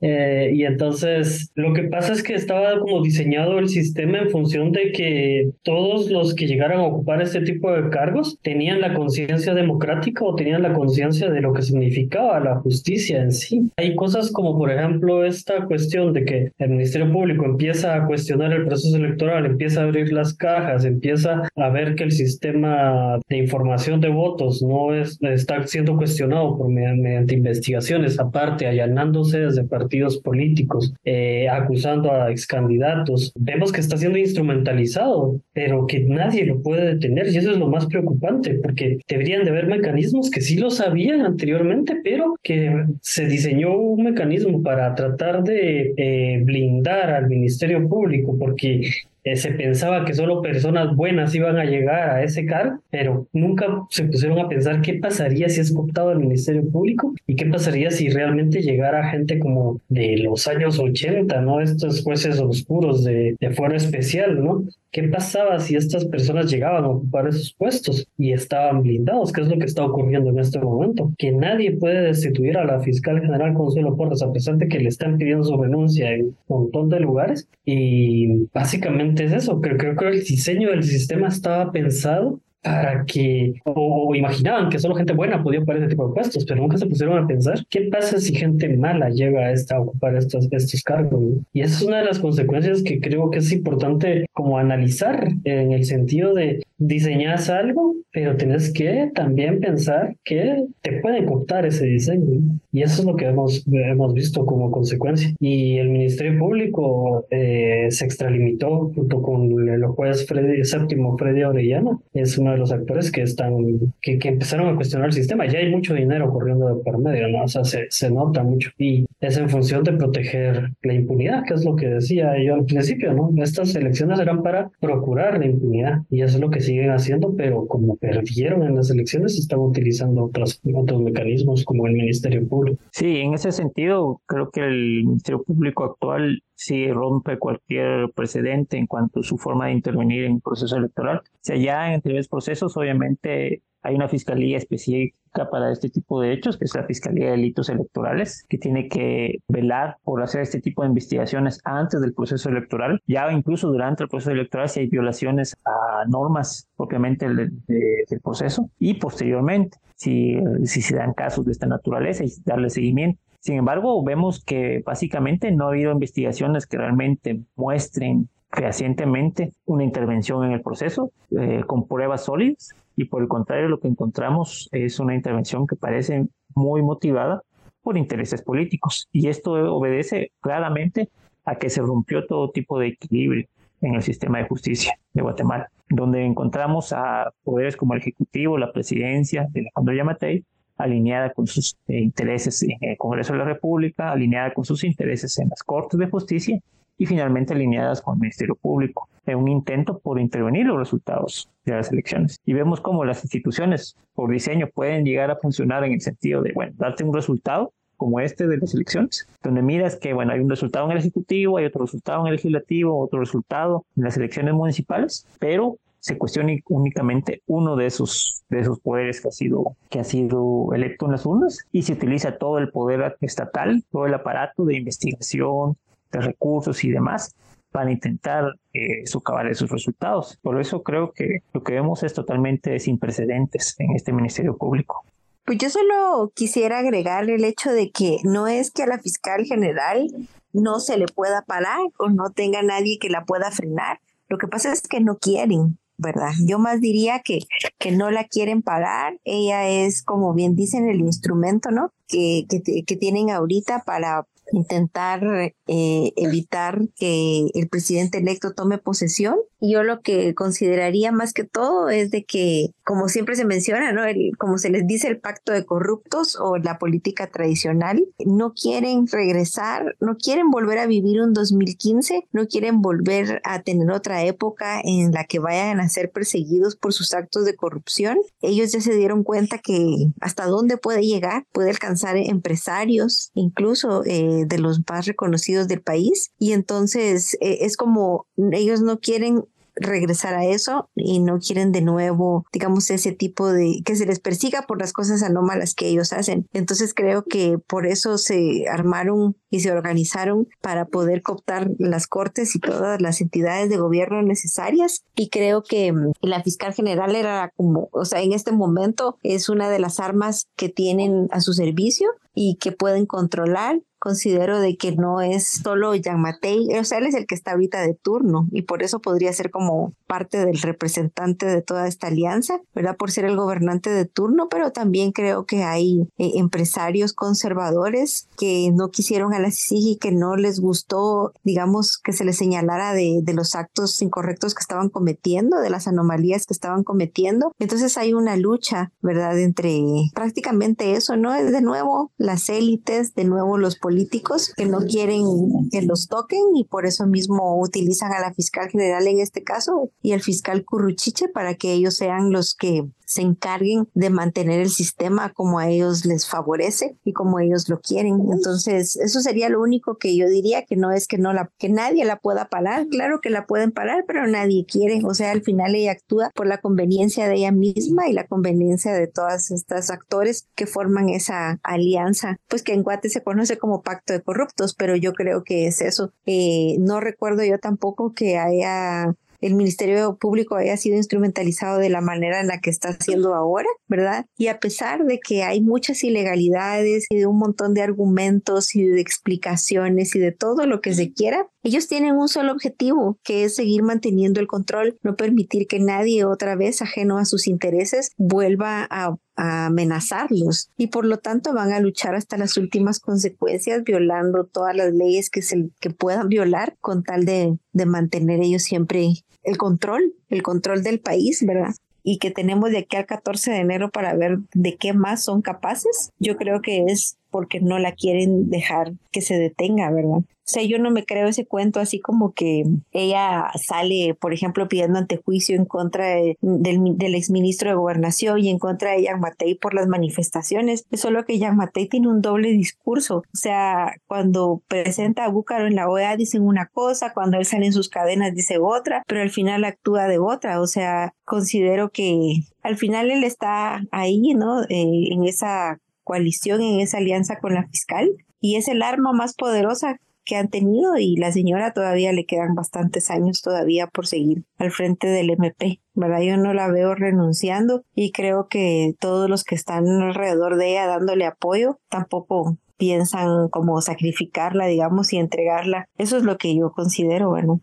eh, 0.00 0.50
y 0.54 0.64
entonces 0.64 1.52
lo 1.54 1.74
que 1.74 1.82
pasa 1.84 2.12
es 2.12 2.22
que 2.22 2.34
estaba 2.34 2.80
como 2.80 3.02
diseñado 3.02 3.58
el 3.58 3.68
sistema 3.68 4.18
en 4.18 4.30
función 4.30 4.72
de 4.72 4.90
que 4.90 5.50
todos 5.62 6.10
los 6.10 6.34
que 6.34 6.46
llegaran 6.46 6.80
a 6.80 6.86
ocupar 6.86 7.20
este 7.20 7.42
tipo 7.42 7.70
de 7.70 7.90
cargos 7.90 8.38
tenían 8.42 8.80
la 8.80 8.94
conciencia 8.94 9.54
democrática 9.54 10.24
o 10.24 10.34
tenían 10.34 10.62
la 10.62 10.72
conciencia 10.72 11.30
de 11.30 11.40
lo 11.40 11.52
que 11.52 11.62
significaba 11.62 12.40
la 12.40 12.56
justicia 12.56 13.20
en 13.20 13.32
sí. 13.32 13.70
Hay 13.76 13.94
cosas 13.94 14.32
como, 14.32 14.56
por 14.56 14.72
ejemplo, 14.72 15.24
esta 15.24 15.66
cuestión 15.66 16.12
de 16.14 16.24
que 16.24 16.52
el 16.58 16.70
Ministerio 16.70 17.12
Público 17.12 17.44
empieza 17.44 17.94
a 17.94 18.06
cuestionar 18.06 18.52
el 18.52 18.64
proceso 18.64 18.96
electoral, 18.96 19.44
empieza 19.44 19.82
a 19.82 19.84
abrir 19.84 20.12
las 20.12 20.34
cajas, 20.34 20.84
empieza 20.84 21.42
a 21.54 21.68
ver 21.68 21.94
que 21.96 22.04
el 22.04 22.12
sistema 22.12 23.20
de 23.28 23.36
información 23.36 24.00
de 24.00 24.08
votos 24.08 24.62
no 24.62 24.94
es, 24.94 25.18
está 25.22 25.66
siendo 25.66 25.96
cuestionado 25.96 26.56
por 26.56 26.68
mediante 26.70 27.34
investigación 27.34 27.71
aparte, 28.18 28.66
allanándose 28.66 29.40
desde 29.40 29.64
partidos 29.64 30.18
políticos, 30.18 30.94
eh, 31.04 31.48
acusando 31.48 32.12
a 32.12 32.30
ex 32.30 32.46
candidatos. 32.46 33.32
Vemos 33.36 33.72
que 33.72 33.80
está 33.80 33.96
siendo 33.96 34.18
instrumentalizado, 34.18 35.40
pero 35.52 35.86
que 35.86 36.00
nadie 36.00 36.44
lo 36.46 36.62
puede 36.62 36.94
detener 36.94 37.28
y 37.28 37.36
eso 37.36 37.52
es 37.52 37.58
lo 37.58 37.68
más 37.68 37.86
preocupante, 37.86 38.54
porque 38.54 38.98
deberían 39.08 39.44
de 39.44 39.50
haber 39.50 39.66
mecanismos 39.66 40.30
que 40.30 40.40
sí 40.40 40.56
lo 40.56 40.70
sabían 40.70 41.22
anteriormente, 41.22 41.96
pero 42.02 42.36
que 42.42 42.86
se 43.00 43.26
diseñó 43.26 43.76
un 43.76 44.04
mecanismo 44.04 44.62
para 44.62 44.94
tratar 44.94 45.42
de 45.44 45.94
eh, 45.96 46.40
blindar 46.44 47.10
al 47.10 47.28
Ministerio 47.28 47.88
Público, 47.88 48.36
porque 48.38 48.82
eh, 49.24 49.36
se 49.36 49.52
pensaba 49.52 50.04
que 50.04 50.14
solo 50.14 50.42
personas 50.42 50.94
buenas 50.96 51.34
iban 51.34 51.58
a 51.58 51.64
llegar 51.64 52.10
a 52.10 52.22
ese 52.24 52.44
cargo, 52.44 52.80
pero 52.90 53.26
nunca 53.32 53.66
se 53.90 54.04
pusieron 54.04 54.38
a 54.40 54.48
pensar 54.48 54.82
qué 54.82 54.94
pasaría 54.94 55.48
si 55.48 55.60
es 55.60 55.72
cooptado 55.72 56.12
el 56.12 56.18
Ministerio 56.18 56.68
Público 56.68 57.14
y 57.26 57.36
qué 57.36 57.46
pasaría 57.46 57.90
si 57.90 58.08
realmente 58.08 58.62
llegara 58.62 59.10
gente 59.10 59.38
como 59.38 59.80
de 59.88 60.18
los 60.18 60.46
años 60.48 60.78
80, 60.78 61.40
¿no? 61.40 61.60
Estos 61.60 62.02
jueces 62.02 62.40
oscuros 62.40 63.04
de, 63.04 63.36
de 63.38 63.50
fuero 63.50 63.76
especial, 63.76 64.42
¿no? 64.42 64.64
¿Qué 64.92 65.04
pasaba 65.04 65.58
si 65.58 65.74
estas 65.74 66.04
personas 66.04 66.50
llegaban 66.50 66.84
a 66.84 66.88
ocupar 66.88 67.26
esos 67.26 67.54
puestos 67.54 68.06
y 68.18 68.32
estaban 68.32 68.82
blindados? 68.82 69.32
¿Qué 69.32 69.40
es 69.40 69.48
lo 69.48 69.56
que 69.56 69.64
está 69.64 69.86
ocurriendo 69.86 70.28
en 70.28 70.38
este 70.38 70.58
momento? 70.58 71.10
Que 71.16 71.32
nadie 71.32 71.72
puede 71.72 72.02
destituir 72.02 72.58
a 72.58 72.66
la 72.66 72.80
fiscal 72.80 73.18
general 73.18 73.54
Consuelo 73.54 73.96
Porras 73.96 74.22
a 74.22 74.30
pesar 74.30 74.58
de 74.58 74.68
que 74.68 74.80
le 74.80 74.90
están 74.90 75.16
pidiendo 75.16 75.44
su 75.44 75.56
renuncia 75.56 76.12
en 76.12 76.26
un 76.26 76.34
montón 76.46 76.90
de 76.90 77.00
lugares. 77.00 77.48
Y 77.64 78.48
básicamente 78.52 79.11
es 79.18 79.32
eso. 79.32 79.60
Creo, 79.60 79.76
creo 79.76 79.96
que 79.96 80.08
el 80.08 80.24
diseño 80.24 80.70
del 80.70 80.82
sistema 80.82 81.28
estaba 81.28 81.72
pensado 81.72 82.40
para 82.62 83.04
que, 83.04 83.54
o, 83.64 84.14
imaginaban 84.14 84.70
que 84.70 84.78
solo 84.78 84.94
gente 84.94 85.12
buena 85.12 85.42
podía 85.42 85.58
ocupar 85.58 85.78
ese 85.78 85.88
tipo 85.88 86.06
de 86.06 86.14
puestos, 86.14 86.44
pero 86.44 86.60
nunca 86.60 86.78
se 86.78 86.86
pusieron 86.86 87.18
a 87.18 87.26
pensar 87.26 87.66
qué 87.68 87.88
pasa 87.90 88.20
si 88.20 88.34
gente 88.34 88.68
mala 88.76 89.10
llega 89.10 89.46
a, 89.46 89.52
esta, 89.52 89.80
ocupar 89.80 90.14
estos, 90.16 90.48
estos 90.50 90.82
cargos. 90.82 91.22
Y 91.52 91.62
esa 91.62 91.76
es 91.76 91.82
una 91.82 91.98
de 91.98 92.04
las 92.04 92.20
consecuencias 92.20 92.82
que 92.82 93.00
creo 93.00 93.30
que 93.30 93.38
es 93.38 93.50
importante 93.52 94.26
como 94.32 94.58
analizar 94.58 95.28
en 95.44 95.72
el 95.72 95.84
sentido 95.84 96.34
de 96.34 96.62
diseñas 96.86 97.48
algo, 97.48 97.94
pero 98.12 98.36
tienes 98.36 98.72
que 98.72 99.10
también 99.14 99.60
pensar 99.60 100.16
que 100.24 100.64
te 100.82 101.00
pueden 101.00 101.26
cortar 101.26 101.64
ese 101.64 101.86
diseño. 101.86 102.40
Y 102.72 102.82
eso 102.82 103.02
es 103.02 103.06
lo 103.06 103.16
que 103.16 103.26
hemos, 103.26 103.66
hemos 103.70 104.14
visto 104.14 104.44
como 104.44 104.70
consecuencia. 104.70 105.32
Y 105.38 105.78
el 105.78 105.90
Ministerio 105.90 106.38
Público 106.38 107.26
eh, 107.30 107.86
se 107.90 108.04
extralimitó 108.04 108.90
junto 108.94 109.22
con 109.22 109.68
el 109.68 109.84
juez 109.86 110.26
Freddy, 110.26 110.64
séptimo 110.64 111.16
Freddy 111.16 111.44
Orellana. 111.44 111.98
Es 112.14 112.38
uno 112.38 112.52
de 112.52 112.58
los 112.58 112.72
actores 112.72 113.10
que 113.12 113.22
están, 113.22 113.54
que, 114.00 114.18
que, 114.18 114.28
empezaron 114.28 114.68
a 114.68 114.76
cuestionar 114.76 115.08
el 115.08 115.12
sistema. 115.12 115.46
Ya 115.46 115.58
hay 115.58 115.70
mucho 115.70 115.94
dinero 115.94 116.30
corriendo 116.30 116.74
de 116.74 116.82
por 116.82 116.98
medio, 116.98 117.28
¿no? 117.28 117.44
O 117.44 117.48
sea, 117.48 117.64
se, 117.64 117.86
se 117.90 118.10
nota 118.10 118.42
mucho. 118.42 118.70
Y 118.78 119.06
es 119.20 119.36
en 119.36 119.48
función 119.48 119.84
de 119.84 119.92
proteger 119.92 120.70
la 120.82 120.94
impunidad, 120.94 121.44
que 121.44 121.54
es 121.54 121.64
lo 121.64 121.76
que 121.76 121.88
decía 121.88 122.34
yo 122.42 122.54
al 122.54 122.64
principio, 122.64 123.12
¿no? 123.12 123.30
Estas 123.42 123.74
elecciones 123.76 124.18
eran 124.18 124.42
para 124.42 124.70
procurar 124.80 125.38
la 125.38 125.46
impunidad. 125.46 126.00
Y 126.10 126.22
eso 126.22 126.36
es 126.36 126.40
lo 126.40 126.50
que 126.50 126.60
siguen 126.72 126.90
haciendo, 126.90 127.34
pero 127.36 127.66
como 127.66 127.96
perdieron 127.96 128.62
en 128.62 128.76
las 128.76 128.90
elecciones, 128.90 129.38
están 129.38 129.60
utilizando 129.60 130.24
otros, 130.24 130.60
otros 130.74 131.02
mecanismos 131.02 131.64
como 131.64 131.86
el 131.86 131.94
Ministerio 131.94 132.46
Público. 132.48 132.82
Sí, 132.90 133.18
en 133.18 133.34
ese 133.34 133.52
sentido, 133.52 134.20
creo 134.26 134.50
que 134.50 134.60
el 134.60 135.04
Ministerio 135.04 135.42
Público 135.42 135.84
actual 135.84 136.42
sí 136.54 136.90
rompe 136.90 137.38
cualquier 137.38 138.10
precedente 138.14 138.78
en 138.78 138.86
cuanto 138.86 139.20
a 139.20 139.22
su 139.22 139.36
forma 139.36 139.66
de 139.66 139.72
intervenir 139.72 140.24
en 140.24 140.36
el 140.36 140.40
proceso 140.40 140.76
electoral. 140.76 141.18
O 141.18 141.38
sea, 141.40 141.56
ya 141.56 141.88
en 141.88 141.94
anteriores 141.94 142.28
procesos, 142.28 142.76
obviamente, 142.76 143.62
hay 143.82 143.94
una 143.94 144.08
fiscalía 144.08 144.58
específica 144.58 145.48
para 145.50 145.72
este 145.72 145.88
tipo 145.90 146.20
de 146.20 146.32
hechos, 146.32 146.56
que 146.56 146.66
es 146.66 146.74
la 146.74 146.84
Fiscalía 146.84 147.26
de 147.26 147.30
Delitos 147.32 147.68
Electorales, 147.68 148.44
que 148.48 148.58
tiene 148.58 148.88
que 148.88 149.38
velar 149.48 149.96
por 150.04 150.22
hacer 150.22 150.42
este 150.42 150.60
tipo 150.60 150.82
de 150.82 150.88
investigaciones 150.88 151.60
antes 151.64 152.00
del 152.00 152.12
proceso 152.12 152.48
electoral, 152.48 153.00
ya 153.06 153.30
incluso 153.32 153.68
durante 153.68 154.04
el 154.04 154.08
proceso 154.08 154.30
electoral 154.30 154.68
si 154.68 154.80
hay 154.80 154.86
violaciones 154.88 155.56
a 155.64 156.04
normas 156.06 156.68
propiamente 156.76 157.26
del, 157.26 157.50
del 157.66 158.20
proceso. 158.22 158.68
Y 158.78 158.94
posteriormente 158.94 159.78
si, 159.94 160.36
si 160.64 160.82
se 160.82 160.96
dan 160.96 161.14
casos 161.14 161.44
de 161.44 161.52
esta 161.52 161.66
naturaleza 161.66 162.24
y 162.24 162.32
darle 162.44 162.70
seguimiento. 162.70 163.20
Sin 163.40 163.56
embargo, 163.56 164.02
vemos 164.04 164.44
que 164.44 164.82
básicamente 164.84 165.50
no 165.50 165.66
ha 165.66 165.68
habido 165.70 165.90
investigaciones 165.92 166.66
que 166.66 166.76
realmente 166.76 167.40
muestren 167.56 168.28
fehacientemente 168.50 169.52
una 169.64 169.82
intervención 169.82 170.44
en 170.44 170.52
el 170.52 170.60
proceso 170.60 171.10
eh, 171.30 171.62
con 171.66 171.88
pruebas 171.88 172.24
sólidas 172.24 172.74
y 172.96 173.06
por 173.06 173.22
el 173.22 173.28
contrario 173.28 173.68
lo 173.68 173.80
que 173.80 173.88
encontramos 173.88 174.68
es 174.72 175.00
una 175.00 175.14
intervención 175.14 175.66
que 175.66 175.76
parece 175.76 176.26
muy 176.54 176.82
motivada 176.82 177.42
por 177.82 177.96
intereses 177.96 178.42
políticos. 178.42 179.08
Y 179.12 179.28
esto 179.28 179.52
obedece 179.74 180.32
claramente 180.40 181.08
a 181.44 181.56
que 181.56 181.70
se 181.70 181.82
rompió 181.82 182.26
todo 182.26 182.50
tipo 182.50 182.78
de 182.78 182.88
equilibrio 182.88 183.46
en 183.80 183.94
el 183.94 184.02
sistema 184.02 184.38
de 184.38 184.48
justicia 184.48 184.96
de 185.12 185.22
Guatemala, 185.22 185.68
donde 185.88 186.24
encontramos 186.24 186.92
a 186.92 187.32
poderes 187.42 187.76
como 187.76 187.94
el 187.94 188.00
Ejecutivo, 188.00 188.58
la 188.58 188.72
Presidencia 188.72 189.48
de 189.50 189.60
Alejandro 189.60 189.94
Yamatei, 189.94 190.44
alineada 190.76 191.32
con 191.32 191.46
sus 191.46 191.76
eh, 191.88 191.98
intereses 191.98 192.62
en 192.62 192.76
el 192.80 192.96
Congreso 192.96 193.32
de 193.32 193.40
la 193.40 193.44
República, 193.44 194.12
alineada 194.12 194.54
con 194.54 194.64
sus 194.64 194.84
intereses 194.84 195.38
en 195.38 195.48
las 195.48 195.62
Cortes 195.62 195.98
de 195.98 196.06
Justicia 196.06 196.60
y 196.98 197.06
finalmente 197.06 197.54
alineadas 197.54 198.00
con 198.00 198.14
el 198.14 198.20
Ministerio 198.20 198.54
Público, 198.54 199.08
en 199.26 199.38
un 199.38 199.48
intento 199.48 199.98
por 199.98 200.20
intervenir 200.20 200.66
los 200.66 200.78
resultados 200.78 201.48
de 201.64 201.72
las 201.72 201.92
elecciones. 201.92 202.40
Y 202.44 202.52
vemos 202.52 202.80
cómo 202.80 203.04
las 203.04 203.22
instituciones 203.24 203.96
por 204.14 204.30
diseño 204.30 204.68
pueden 204.68 205.04
llegar 205.04 205.30
a 205.30 205.36
funcionar 205.36 205.84
en 205.84 205.92
el 205.92 206.00
sentido 206.00 206.42
de, 206.42 206.52
bueno, 206.52 206.72
darte 206.76 207.04
un 207.04 207.14
resultado 207.14 207.72
como 207.96 208.18
este 208.18 208.48
de 208.48 208.56
las 208.56 208.74
elecciones, 208.74 209.28
donde 209.44 209.62
miras 209.62 209.94
que, 209.94 210.12
bueno, 210.12 210.32
hay 210.32 210.40
un 210.40 210.50
resultado 210.50 210.86
en 210.86 210.92
el 210.92 210.98
Ejecutivo, 210.98 211.58
hay 211.58 211.66
otro 211.66 211.82
resultado 211.82 212.22
en 212.22 212.28
el 212.28 212.32
Legislativo, 212.34 212.98
otro 212.98 213.20
resultado 213.20 213.86
en 213.96 214.02
las 214.02 214.16
elecciones 214.16 214.54
municipales, 214.54 215.24
pero 215.38 215.76
se 216.00 216.18
cuestiona 216.18 216.52
únicamente 216.68 217.42
uno 217.46 217.76
de 217.76 217.86
esos, 217.86 218.42
de 218.48 218.58
esos 218.58 218.80
poderes 218.80 219.20
que 219.20 219.28
ha, 219.28 219.30
sido, 219.30 219.76
que 219.88 220.00
ha 220.00 220.04
sido 220.04 220.74
electo 220.74 221.06
en 221.06 221.12
las 221.12 221.24
urnas 221.24 221.64
y 221.70 221.82
se 221.82 221.92
utiliza 221.92 222.38
todo 222.38 222.58
el 222.58 222.70
poder 222.70 223.16
estatal, 223.20 223.84
todo 223.92 224.06
el 224.06 224.14
aparato 224.14 224.64
de 224.64 224.76
investigación, 224.76 225.76
de 226.12 226.20
recursos 226.20 226.84
y 226.84 226.90
demás 226.90 227.34
para 227.72 227.90
intentar 227.90 228.54
eh, 228.74 229.06
socavar 229.06 229.48
esos 229.48 229.70
resultados. 229.70 230.38
Por 230.42 230.60
eso 230.60 230.82
creo 230.82 231.12
que 231.12 231.40
lo 231.52 231.62
que 231.64 231.72
vemos 231.72 232.02
es 232.02 232.12
totalmente 232.14 232.78
sin 232.78 232.98
precedentes 232.98 233.74
en 233.78 233.96
este 233.96 234.12
Ministerio 234.12 234.56
Público. 234.56 235.04
Pues 235.44 235.58
yo 235.58 235.70
solo 235.70 236.30
quisiera 236.34 236.78
agregar 236.78 237.28
el 237.28 237.44
hecho 237.44 237.72
de 237.72 237.90
que 237.90 238.18
no 238.22 238.46
es 238.46 238.70
que 238.70 238.84
a 238.84 238.86
la 238.86 238.98
fiscal 238.98 239.44
general 239.44 240.06
no 240.52 240.78
se 240.78 240.98
le 240.98 241.06
pueda 241.06 241.42
parar 241.42 241.80
o 241.98 242.10
no 242.10 242.30
tenga 242.30 242.62
nadie 242.62 242.98
que 243.00 243.08
la 243.08 243.24
pueda 243.24 243.50
frenar. 243.50 243.98
Lo 244.28 244.38
que 244.38 244.46
pasa 244.46 244.72
es 244.72 244.82
que 244.82 245.00
no 245.00 245.16
quieren, 245.16 245.78
¿verdad? 245.96 246.32
Yo 246.46 246.58
más 246.58 246.80
diría 246.80 247.20
que, 247.24 247.40
que 247.78 247.90
no 247.90 248.10
la 248.10 248.24
quieren 248.24 248.62
parar. 248.62 249.18
Ella 249.24 249.68
es, 249.68 250.04
como 250.04 250.32
bien 250.32 250.54
dicen, 250.54 250.88
el 250.88 251.00
instrumento, 251.00 251.70
¿no? 251.70 251.92
Que, 252.06 252.44
que, 252.48 252.84
que 252.84 252.96
tienen 252.96 253.30
ahorita 253.30 253.82
para 253.84 254.26
intentar 254.50 255.22
eh, 255.66 256.12
evitar 256.16 256.80
que 256.96 257.48
el 257.54 257.68
presidente 257.68 258.18
electo 258.18 258.52
tome 258.52 258.78
posesión. 258.78 259.36
Yo 259.60 259.84
lo 259.84 260.00
que 260.00 260.34
consideraría 260.34 261.12
más 261.12 261.32
que 261.32 261.44
todo 261.44 261.88
es 261.88 262.10
de 262.10 262.24
que, 262.24 262.70
como 262.84 263.08
siempre 263.08 263.36
se 263.36 263.44
menciona, 263.44 263.92
¿no? 263.92 264.04
El, 264.04 264.32
como 264.36 264.58
se 264.58 264.70
les 264.70 264.86
dice 264.86 265.06
el 265.06 265.20
pacto 265.20 265.52
de 265.52 265.64
corruptos 265.64 266.36
o 266.40 266.56
la 266.58 266.78
política 266.78 267.28
tradicional, 267.28 268.04
no 268.18 268.54
quieren 268.54 269.06
regresar, 269.06 269.96
no 270.00 270.16
quieren 270.16 270.50
volver 270.50 270.78
a 270.78 270.86
vivir 270.86 271.20
un 271.20 271.32
2015, 271.32 272.28
no 272.32 272.46
quieren 272.46 272.82
volver 272.82 273.40
a 273.44 273.62
tener 273.62 273.90
otra 273.90 274.24
época 274.24 274.80
en 274.82 275.12
la 275.12 275.24
que 275.24 275.38
vayan 275.38 275.80
a 275.80 275.88
ser 275.88 276.10
perseguidos 276.10 276.74
por 276.74 276.92
sus 276.92 277.14
actos 277.14 277.44
de 277.44 277.54
corrupción. 277.54 278.18
Ellos 278.40 278.72
ya 278.72 278.80
se 278.80 278.96
dieron 278.96 279.22
cuenta 279.22 279.58
que 279.58 280.10
hasta 280.20 280.46
dónde 280.46 280.76
puede 280.76 281.02
llegar, 281.02 281.46
puede 281.52 281.70
alcanzar 281.70 282.16
empresarios, 282.16 283.30
incluso 283.34 284.02
eh, 284.04 284.41
de 284.46 284.58
los 284.58 284.80
más 284.88 285.06
reconocidos 285.06 285.68
del 285.68 285.82
país. 285.82 286.32
Y 286.38 286.52
entonces 286.52 287.34
eh, 287.40 287.58
es 287.62 287.76
como 287.76 288.26
ellos 288.52 288.80
no 288.80 289.00
quieren 289.00 289.44
regresar 289.74 290.34
a 290.34 290.44
eso 290.44 290.90
y 290.94 291.20
no 291.20 291.38
quieren 291.38 291.72
de 291.72 291.80
nuevo, 291.80 292.44
digamos, 292.52 292.90
ese 292.90 293.12
tipo 293.12 293.50
de 293.52 293.82
que 293.84 293.96
se 293.96 294.06
les 294.06 294.20
persiga 294.20 294.62
por 294.62 294.78
las 294.80 294.92
cosas 294.92 295.22
anómalas 295.22 295.74
que 295.74 295.88
ellos 295.88 296.12
hacen. 296.12 296.46
Entonces 296.52 296.94
creo 296.94 297.24
que 297.24 297.58
por 297.58 297.86
eso 297.86 298.18
se 298.18 298.66
armaron 298.70 299.36
y 299.50 299.60
se 299.60 299.72
organizaron 299.72 300.48
para 300.60 300.86
poder 300.86 301.22
cooptar 301.22 301.70
las 301.78 302.06
cortes 302.06 302.54
y 302.54 302.60
todas 302.60 303.00
las 303.00 303.20
entidades 303.20 303.70
de 303.70 303.76
gobierno 303.76 304.22
necesarias. 304.22 305.04
Y 305.14 305.28
creo 305.28 305.62
que 305.62 305.92
mm, 305.92 306.12
la 306.20 306.42
fiscal 306.42 306.74
general 306.74 307.14
era 307.14 307.50
como, 307.56 307.88
o 307.92 308.04
sea, 308.04 308.20
en 308.22 308.32
este 308.32 308.52
momento 308.52 309.18
es 309.22 309.48
una 309.48 309.70
de 309.70 309.78
las 309.78 310.00
armas 310.00 310.46
que 310.56 310.68
tienen 310.68 311.28
a 311.30 311.40
su 311.40 311.52
servicio 311.52 312.08
y 312.34 312.56
que 312.56 312.72
pueden 312.72 313.06
controlar 313.06 313.80
considero 314.02 314.58
de 314.58 314.76
que 314.76 314.96
no 314.96 315.20
es 315.20 315.46
solo 315.46 315.94
Jean 315.94 316.20
o 316.24 316.84
sea, 316.84 316.98
él 316.98 317.06
es 317.06 317.14
el 317.14 317.24
que 317.24 317.36
está 317.36 317.52
ahorita 317.52 317.80
de 317.82 317.94
turno 317.94 318.48
y 318.50 318.62
por 318.62 318.82
eso 318.82 319.00
podría 319.00 319.32
ser 319.32 319.52
como 319.52 319.94
parte 320.12 320.44
del 320.44 320.60
representante 320.60 321.46
de 321.46 321.62
toda 321.62 321.88
esta 321.88 322.08
alianza, 322.08 322.60
¿verdad? 322.74 322.98
Por 322.98 323.10
ser 323.10 323.24
el 323.24 323.34
gobernante 323.34 323.88
de 323.88 324.04
turno, 324.04 324.48
pero 324.50 324.70
también 324.70 325.10
creo 325.10 325.46
que 325.46 325.64
hay 325.64 326.02
eh, 326.18 326.32
empresarios 326.34 327.14
conservadores 327.14 328.28
que 328.36 328.70
no 328.74 328.90
quisieron 328.90 329.32
a 329.32 329.38
la 329.38 329.50
CICIG 329.50 329.92
y 329.92 329.96
que 329.96 330.12
no 330.12 330.36
les 330.36 330.60
gustó, 330.60 331.32
digamos, 331.44 331.96
que 331.96 332.12
se 332.12 332.26
les 332.26 332.36
señalara 332.36 332.92
de, 332.92 333.20
de 333.22 333.32
los 333.32 333.54
actos 333.54 334.02
incorrectos 334.02 334.54
que 334.54 334.60
estaban 334.60 334.90
cometiendo, 334.90 335.58
de 335.60 335.70
las 335.70 335.88
anomalías 335.88 336.44
que 336.44 336.52
estaban 336.52 336.84
cometiendo. 336.84 337.54
Entonces 337.58 337.96
hay 337.96 338.12
una 338.12 338.36
lucha, 338.36 338.92
¿verdad? 339.00 339.38
Entre 339.38 339.80
prácticamente 340.14 340.92
eso, 340.92 341.16
¿no? 341.16 341.34
Es 341.34 341.50
de 341.52 341.62
nuevo 341.62 342.12
las 342.18 342.50
élites, 342.50 343.14
de 343.14 343.24
nuevo 343.24 343.56
los 343.56 343.76
políticos 343.78 344.52
que 344.54 344.66
no 344.66 344.80
quieren 344.80 345.24
que 345.70 345.80
los 345.80 346.08
toquen 346.08 346.54
y 346.54 346.64
por 346.64 346.84
eso 346.84 347.06
mismo 347.06 347.58
utilizan 347.58 348.12
a 348.12 348.20
la 348.20 348.34
fiscal 348.34 348.68
general 348.68 349.06
en 349.06 349.20
este 349.20 349.42
caso 349.42 349.90
y 350.02 350.12
el 350.12 350.22
fiscal 350.22 350.64
Curruchiche 350.64 351.28
para 351.28 351.54
que 351.54 351.72
ellos 351.72 351.96
sean 351.96 352.30
los 352.32 352.54
que 352.54 352.84
se 353.12 353.20
encarguen 353.20 353.88
de 353.94 354.08
mantener 354.08 354.60
el 354.60 354.70
sistema 354.70 355.32
como 355.34 355.58
a 355.58 355.68
ellos 355.68 356.06
les 356.06 356.26
favorece 356.26 356.96
y 357.04 357.12
como 357.12 357.40
ellos 357.40 357.68
lo 357.68 357.80
quieren. 357.80 358.18
Entonces, 358.32 358.96
eso 358.96 359.20
sería 359.20 359.50
lo 359.50 359.60
único 359.60 359.98
que 359.98 360.16
yo 360.16 360.28
diría, 360.28 360.64
que 360.64 360.76
no 360.76 360.92
es 360.92 361.06
que 361.06 361.18
no 361.18 361.34
la, 361.34 361.50
que 361.58 361.68
nadie 361.68 362.06
la 362.06 362.16
pueda 362.16 362.48
parar, 362.48 362.86
claro 362.88 363.20
que 363.20 363.28
la 363.28 363.46
pueden 363.46 363.70
parar, 363.70 364.04
pero 364.06 364.26
nadie 364.26 364.64
quiere. 364.64 365.02
O 365.04 365.12
sea, 365.12 365.30
al 365.30 365.42
final 365.42 365.74
ella 365.74 365.92
actúa 365.92 366.30
por 366.34 366.46
la 366.46 366.58
conveniencia 366.58 367.28
de 367.28 367.34
ella 367.34 367.52
misma 367.52 368.08
y 368.08 368.14
la 368.14 368.26
conveniencia 368.26 368.94
de 368.94 369.08
todas 369.08 369.50
estas 369.50 369.90
actores 369.90 370.48
que 370.54 370.66
forman 370.66 371.10
esa 371.10 371.60
alianza, 371.62 372.38
pues 372.48 372.62
que 372.62 372.72
en 372.72 372.82
Guate 372.82 373.10
se 373.10 373.22
conoce 373.22 373.58
como 373.58 373.82
pacto 373.82 374.14
de 374.14 374.22
corruptos, 374.22 374.74
pero 374.74 374.96
yo 374.96 375.12
creo 375.12 375.44
que 375.44 375.66
es 375.66 375.82
eso. 375.82 376.12
Eh, 376.24 376.76
no 376.78 377.00
recuerdo 377.00 377.44
yo 377.44 377.58
tampoco 377.58 378.14
que 378.14 378.38
haya 378.38 379.14
el 379.42 379.54
Ministerio 379.54 380.16
Público 380.16 380.56
haya 380.56 380.76
sido 380.76 380.96
instrumentalizado 380.96 381.78
de 381.78 381.90
la 381.90 382.00
manera 382.00 382.40
en 382.40 382.46
la 382.46 382.60
que 382.60 382.70
está 382.70 382.90
haciendo 382.90 383.34
ahora, 383.34 383.68
¿verdad? 383.88 384.26
Y 384.38 384.46
a 384.46 384.60
pesar 384.60 385.04
de 385.04 385.20
que 385.20 385.42
hay 385.42 385.60
muchas 385.60 386.02
ilegalidades 386.04 387.06
y 387.10 387.18
de 387.18 387.26
un 387.26 387.38
montón 387.38 387.74
de 387.74 387.82
argumentos 387.82 388.74
y 388.74 388.84
de 388.84 389.00
explicaciones 389.00 390.14
y 390.14 390.20
de 390.20 390.32
todo 390.32 390.66
lo 390.66 390.80
que 390.80 390.94
se 390.94 391.12
quiera, 391.12 391.48
ellos 391.64 391.88
tienen 391.88 392.16
un 392.16 392.28
solo 392.28 392.52
objetivo, 392.52 393.18
que 393.22 393.44
es 393.44 393.54
seguir 393.56 393.82
manteniendo 393.82 394.40
el 394.40 394.46
control, 394.46 394.98
no 395.02 395.16
permitir 395.16 395.66
que 395.66 395.78
nadie 395.78 396.24
otra 396.24 396.56
vez 396.56 396.82
ajeno 396.82 397.18
a 397.18 397.24
sus 397.24 397.46
intereses 397.46 398.10
vuelva 398.16 398.86
a 398.90 399.16
amenazarlos 399.36 400.70
y 400.76 400.88
por 400.88 401.06
lo 401.06 401.18
tanto 401.18 401.54
van 401.54 401.72
a 401.72 401.80
luchar 401.80 402.14
hasta 402.14 402.36
las 402.36 402.56
últimas 402.56 403.00
consecuencias 403.00 403.82
violando 403.82 404.44
todas 404.44 404.76
las 404.76 404.92
leyes 404.92 405.30
que, 405.30 405.42
se, 405.42 405.70
que 405.80 405.90
puedan 405.90 406.28
violar 406.28 406.76
con 406.80 407.02
tal 407.02 407.24
de, 407.24 407.58
de 407.72 407.86
mantener 407.86 408.40
ellos 408.40 408.62
siempre 408.62 409.08
el 409.42 409.56
control, 409.56 410.14
el 410.28 410.42
control 410.42 410.82
del 410.82 411.00
país, 411.00 411.44
¿verdad? 411.46 411.74
y 412.04 412.18
que 412.18 412.30
tenemos 412.30 412.70
de 412.70 412.78
aquí 412.78 412.96
al 412.96 413.06
14 413.06 413.52
de 413.52 413.58
enero 413.58 413.90
para 413.90 414.14
ver 414.14 414.38
de 414.54 414.76
qué 414.76 414.92
más 414.92 415.24
son 415.24 415.42
capaces, 415.42 416.10
yo 416.18 416.36
creo 416.36 416.60
que 416.60 416.84
es 416.86 417.16
porque 417.32 417.60
no 417.60 417.80
la 417.80 417.92
quieren 417.92 418.50
dejar 418.50 418.92
que 419.10 419.22
se 419.22 419.38
detenga, 419.38 419.90
¿verdad? 419.90 420.22
O 420.44 420.50
sea, 420.52 420.64
yo 420.64 420.78
no 420.78 420.90
me 420.90 421.04
creo 421.04 421.28
ese 421.28 421.46
cuento 421.46 421.78
así 421.78 422.00
como 422.00 422.32
que 422.32 422.64
ella 422.90 423.50
sale, 423.54 424.14
por 424.20 424.34
ejemplo, 424.34 424.68
pidiendo 424.68 424.98
antejuicio 424.98 425.56
en 425.56 425.64
contra 425.64 426.16
del, 426.16 426.36
del 426.40 427.14
exministro 427.14 427.70
de 427.70 427.76
Gobernación 427.76 428.40
y 428.40 428.50
en 428.50 428.58
contra 428.58 428.90
de 428.90 429.02
Jean 429.02 429.20
Matei 429.20 429.54
por 429.54 429.72
las 429.72 429.86
manifestaciones. 429.86 430.84
Es 430.90 431.00
solo 431.00 431.24
que 431.24 431.38
Jean 431.38 431.56
Matei 431.56 431.86
tiene 431.88 432.08
un 432.08 432.22
doble 432.22 432.48
discurso. 432.48 433.18
O 433.18 433.36
sea, 433.36 433.94
cuando 434.08 434.62
presenta 434.66 435.24
a 435.24 435.28
Búcaro 435.28 435.68
en 435.68 435.76
la 435.76 435.88
OEA 435.88 436.16
dicen 436.16 436.42
una 436.42 436.66
cosa, 436.66 437.12
cuando 437.14 437.38
él 437.38 437.46
sale 437.46 437.66
en 437.66 437.72
sus 437.72 437.88
cadenas 437.88 438.34
dice 438.34 438.58
otra, 438.58 439.04
pero 439.06 439.22
al 439.22 439.30
final 439.30 439.64
actúa 439.64 440.08
de 440.08 440.18
otra. 440.18 440.60
O 440.60 440.66
sea, 440.66 441.14
considero 441.24 441.90
que 441.90 442.40
al 442.62 442.76
final 442.76 443.12
él 443.12 443.22
está 443.22 443.80
ahí, 443.92 444.34
¿no? 444.34 444.64
Eh, 444.64 445.08
en 445.12 445.24
esa 445.24 445.78
coalición, 446.02 446.60
en 446.60 446.80
esa 446.80 446.98
alianza 446.98 447.38
con 447.38 447.54
la 447.54 447.66
fiscal 447.68 448.10
y 448.40 448.56
es 448.56 448.68
el 448.68 448.82
arma 448.82 449.12
más 449.12 449.34
poderosa 449.34 449.98
que 450.24 450.36
han 450.36 450.48
tenido 450.48 450.96
y 450.98 451.16
la 451.16 451.32
señora 451.32 451.72
todavía 451.72 452.12
le 452.12 452.26
quedan 452.26 452.54
bastantes 452.54 453.10
años 453.10 453.42
todavía 453.42 453.86
por 453.86 454.06
seguir 454.06 454.44
al 454.58 454.70
frente 454.70 455.08
del 455.08 455.30
MP, 455.30 455.80
¿verdad? 455.94 456.20
Yo 456.20 456.36
no 456.36 456.54
la 456.54 456.68
veo 456.68 456.94
renunciando 456.94 457.82
y 457.94 458.12
creo 458.12 458.46
que 458.48 458.94
todos 459.00 459.28
los 459.28 459.44
que 459.44 459.54
están 459.54 459.86
alrededor 459.86 460.56
de 460.56 460.70
ella 460.70 460.86
dándole 460.86 461.26
apoyo 461.26 461.78
tampoco 461.88 462.56
piensan 462.76 463.48
como 463.48 463.80
sacrificarla, 463.80 464.66
digamos, 464.66 465.12
y 465.12 465.18
entregarla. 465.18 465.86
Eso 465.98 466.16
es 466.16 466.24
lo 466.24 466.36
que 466.36 466.56
yo 466.56 466.72
considero, 466.72 467.30
bueno. 467.30 467.60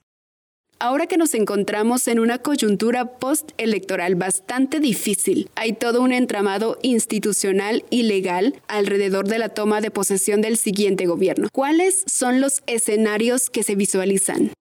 Ahora 0.81 1.07
que 1.07 1.17
nos 1.17 1.33
encontramos 1.33 2.07
en 2.07 2.19
una 2.19 2.37
coyuntura 2.37 3.03
postelectoral 3.19 4.15
bastante 4.15 4.79
difícil, 4.79 5.49
hay 5.57 5.73
todo 5.73 6.01
un 6.01 6.13
entramado 6.13 6.77
institucional 6.83 7.83
y 7.89 8.03
legal 8.03 8.53
alrededor 8.69 9.27
de 9.27 9.39
la 9.39 9.49
toma 9.49 9.81
de 9.81 9.91
posesión 9.91 10.39
del 10.39 10.55
siguiente 10.55 11.05
gobierno. 11.05 11.49
¿Cuáles 11.51 12.05
son 12.07 12.39
los 12.39 12.63
escenarios 12.65 13.49
que 13.49 13.63
se 13.63 13.75
visualizan? 13.75 14.53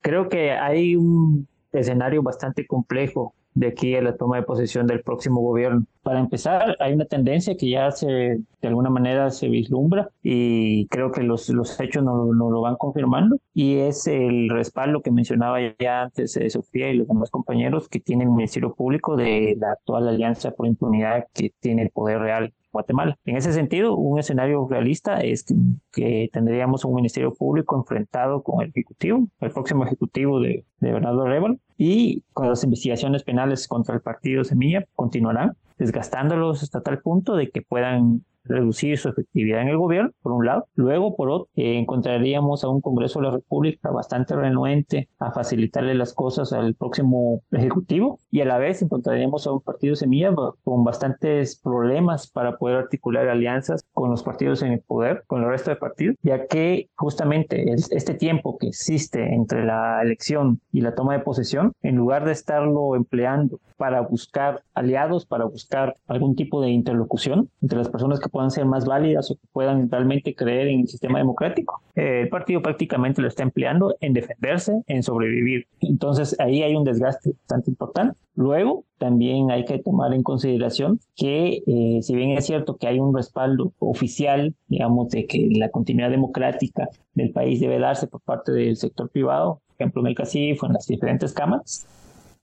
Creo 0.00 0.28
que 0.28 0.52
hay 0.52 0.94
un 0.94 1.48
escenario 1.72 2.22
bastante 2.22 2.68
complejo 2.68 3.34
de 3.54 3.68
aquí 3.68 3.94
a 3.94 4.02
la 4.02 4.16
toma 4.16 4.36
de 4.36 4.42
posesión 4.42 4.86
del 4.86 5.02
próximo 5.02 5.40
gobierno. 5.40 5.86
Para 6.02 6.20
empezar, 6.20 6.76
hay 6.80 6.92
una 6.92 7.06
tendencia 7.06 7.56
que 7.56 7.70
ya 7.70 7.90
se, 7.92 8.06
de 8.06 8.68
alguna 8.68 8.90
manera 8.90 9.30
se 9.30 9.48
vislumbra 9.48 10.10
y 10.22 10.86
creo 10.88 11.12
que 11.12 11.22
los, 11.22 11.48
los 11.48 11.80
hechos 11.80 12.04
no, 12.04 12.32
lo 12.32 12.60
van 12.60 12.76
confirmando 12.76 13.38
y 13.54 13.76
es 13.76 14.06
el 14.06 14.50
respaldo 14.50 15.00
que 15.00 15.10
mencionaba 15.10 15.58
ya 15.78 16.02
antes 16.02 16.36
eh, 16.36 16.50
Sofía 16.50 16.90
y 16.90 16.96
los 16.96 17.08
demás 17.08 17.30
compañeros 17.30 17.88
que 17.88 18.00
tienen 18.00 18.28
el 18.28 18.34
Ministerio 18.34 18.74
Público 18.74 19.16
de 19.16 19.56
la 19.58 19.72
actual 19.72 20.08
Alianza 20.08 20.50
por 20.50 20.66
Impunidad 20.66 21.26
que 21.32 21.52
tiene 21.60 21.82
el 21.82 21.90
poder 21.90 22.18
real 22.18 22.52
Guatemala. 22.74 23.16
En 23.24 23.36
ese 23.36 23.52
sentido, 23.52 23.96
un 23.96 24.18
escenario 24.18 24.66
realista 24.68 25.20
es 25.20 25.46
que, 25.92 26.28
tendríamos 26.32 26.84
un 26.84 26.94
Ministerio 26.94 27.32
Público 27.32 27.76
enfrentado 27.76 28.42
con 28.42 28.62
el 28.62 28.70
Ejecutivo, 28.70 29.28
el 29.40 29.50
próximo 29.50 29.84
Ejecutivo 29.84 30.40
de, 30.40 30.64
de 30.80 30.92
Bernardo 30.92 31.24
Révalo, 31.26 31.56
y 31.78 32.22
con 32.32 32.48
las 32.48 32.62
investigaciones 32.64 33.22
penales 33.22 33.66
contra 33.66 33.94
el 33.94 34.00
partido 34.00 34.44
Semilla 34.44 34.84
continuarán 34.94 35.56
desgastándolos 35.78 36.62
hasta 36.62 36.82
tal 36.82 37.00
punto 37.00 37.36
de 37.36 37.50
que 37.50 37.62
puedan 37.62 38.24
reducir 38.44 38.98
su 38.98 39.08
efectividad 39.08 39.62
en 39.62 39.68
el 39.68 39.78
gobierno, 39.78 40.10
por 40.22 40.32
un 40.32 40.46
lado. 40.46 40.66
Luego, 40.74 41.16
por 41.16 41.30
otro, 41.30 41.48
eh, 41.56 41.78
encontraríamos 41.78 42.64
a 42.64 42.68
un 42.68 42.80
Congreso 42.80 43.18
de 43.20 43.26
la 43.26 43.32
República 43.32 43.90
bastante 43.90 44.36
renuente 44.36 45.08
a 45.18 45.32
facilitarle 45.32 45.94
las 45.94 46.12
cosas 46.12 46.52
al 46.52 46.74
próximo 46.74 47.42
Ejecutivo 47.50 48.18
y 48.30 48.40
a 48.40 48.44
la 48.44 48.58
vez 48.58 48.82
encontraríamos 48.82 49.46
a 49.46 49.52
un 49.52 49.60
partido 49.60 49.96
semilla 49.96 50.34
con 50.62 50.84
bastantes 50.84 51.56
problemas 51.56 52.30
para 52.30 52.56
poder 52.56 52.76
articular 52.76 53.28
alianzas 53.28 53.84
con 53.92 54.10
los 54.10 54.22
partidos 54.22 54.62
en 54.62 54.72
el 54.72 54.80
poder, 54.80 55.24
con 55.26 55.42
el 55.42 55.48
resto 55.48 55.70
de 55.70 55.76
partidos, 55.76 56.16
ya 56.22 56.46
que 56.46 56.88
justamente 56.96 57.72
este 57.72 58.14
tiempo 58.14 58.58
que 58.58 58.68
existe 58.68 59.34
entre 59.34 59.64
la 59.64 60.02
elección 60.02 60.60
y 60.72 60.80
la 60.80 60.94
toma 60.94 61.14
de 61.14 61.20
posesión, 61.20 61.72
en 61.82 61.96
lugar 61.96 62.24
de 62.24 62.32
estarlo 62.32 62.96
empleando 62.96 63.60
para 63.76 64.00
buscar 64.00 64.62
aliados, 64.74 65.26
para 65.26 65.44
buscar 65.44 65.94
algún 66.06 66.36
tipo 66.36 66.60
de 66.62 66.70
interlocución 66.70 67.50
entre 67.60 67.78
las 67.78 67.88
personas 67.88 68.20
que 68.20 68.28
puedan 68.34 68.50
ser 68.50 68.64
más 68.64 68.84
válidas 68.84 69.30
o 69.30 69.36
que 69.36 69.46
puedan 69.52 69.88
realmente 69.88 70.34
creer 70.34 70.66
en 70.66 70.80
el 70.80 70.88
sistema 70.88 71.20
democrático. 71.20 71.80
Eh, 71.94 72.22
el 72.22 72.28
partido 72.28 72.60
prácticamente 72.62 73.22
lo 73.22 73.28
está 73.28 73.44
empleando 73.44 73.94
en 74.00 74.12
defenderse, 74.12 74.82
en 74.88 75.04
sobrevivir. 75.04 75.68
Entonces 75.78 76.34
ahí 76.40 76.64
hay 76.64 76.74
un 76.74 76.82
desgaste 76.82 77.30
bastante 77.30 77.70
importante. 77.70 78.18
Luego, 78.34 78.86
también 78.98 79.52
hay 79.52 79.64
que 79.64 79.78
tomar 79.78 80.12
en 80.14 80.24
consideración 80.24 80.98
que, 81.14 81.62
eh, 81.64 82.00
si 82.02 82.16
bien 82.16 82.32
es 82.32 82.44
cierto 82.44 82.76
que 82.76 82.88
hay 82.88 82.98
un 82.98 83.14
respaldo 83.14 83.72
oficial, 83.78 84.56
digamos, 84.66 85.10
de 85.10 85.26
que 85.26 85.50
la 85.52 85.70
continuidad 85.70 86.10
democrática 86.10 86.88
del 87.14 87.30
país 87.30 87.60
debe 87.60 87.78
darse 87.78 88.08
por 88.08 88.20
parte 88.22 88.50
del 88.50 88.76
sector 88.76 89.10
privado, 89.10 89.60
por 89.68 89.76
ejemplo, 89.78 90.02
en 90.02 90.08
el 90.08 90.16
CACIF 90.16 90.60
o 90.60 90.66
en 90.66 90.72
las 90.72 90.88
diferentes 90.88 91.32
cámaras, 91.32 91.86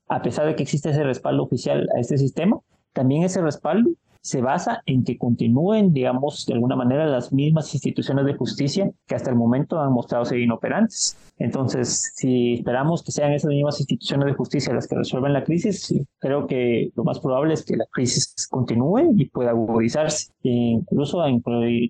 a 0.07 0.21
pesar 0.21 0.45
de 0.45 0.55
que 0.55 0.63
existe 0.63 0.91
ese 0.91 1.03
respaldo 1.03 1.43
oficial 1.43 1.89
a 1.93 1.99
este 1.99 2.17
sistema, 2.17 2.61
también 2.93 3.23
ese 3.23 3.41
respaldo 3.41 3.89
se 4.21 4.41
basa 4.41 4.83
en 4.85 5.03
que 5.03 5.17
continúen, 5.17 5.93
digamos, 5.93 6.45
de 6.45 6.53
alguna 6.53 6.75
manera 6.75 7.07
las 7.07 7.33
mismas 7.33 7.73
instituciones 7.73 8.25
de 8.25 8.35
justicia 8.35 8.91
que 9.07 9.15
hasta 9.15 9.31
el 9.31 9.35
momento 9.35 9.79
han 9.79 9.91
mostrado 9.91 10.25
ser 10.25 10.39
inoperantes. 10.39 11.17
Entonces, 11.37 12.13
si 12.15 12.53
esperamos 12.53 13.03
que 13.03 13.11
sean 13.11 13.33
esas 13.33 13.49
mismas 13.49 13.79
instituciones 13.79 14.27
de 14.27 14.33
justicia 14.33 14.73
las 14.73 14.87
que 14.87 14.95
resuelvan 14.95 15.33
la 15.33 15.43
crisis, 15.43 15.93
creo 16.19 16.45
que 16.45 16.91
lo 16.95 17.03
más 17.03 17.19
probable 17.19 17.55
es 17.55 17.65
que 17.65 17.75
la 17.75 17.85
crisis 17.91 18.47
continúe 18.49 19.11
y 19.17 19.25
pueda 19.25 19.49
agudizarse, 19.49 20.31
e 20.43 20.49
incluso 20.49 21.23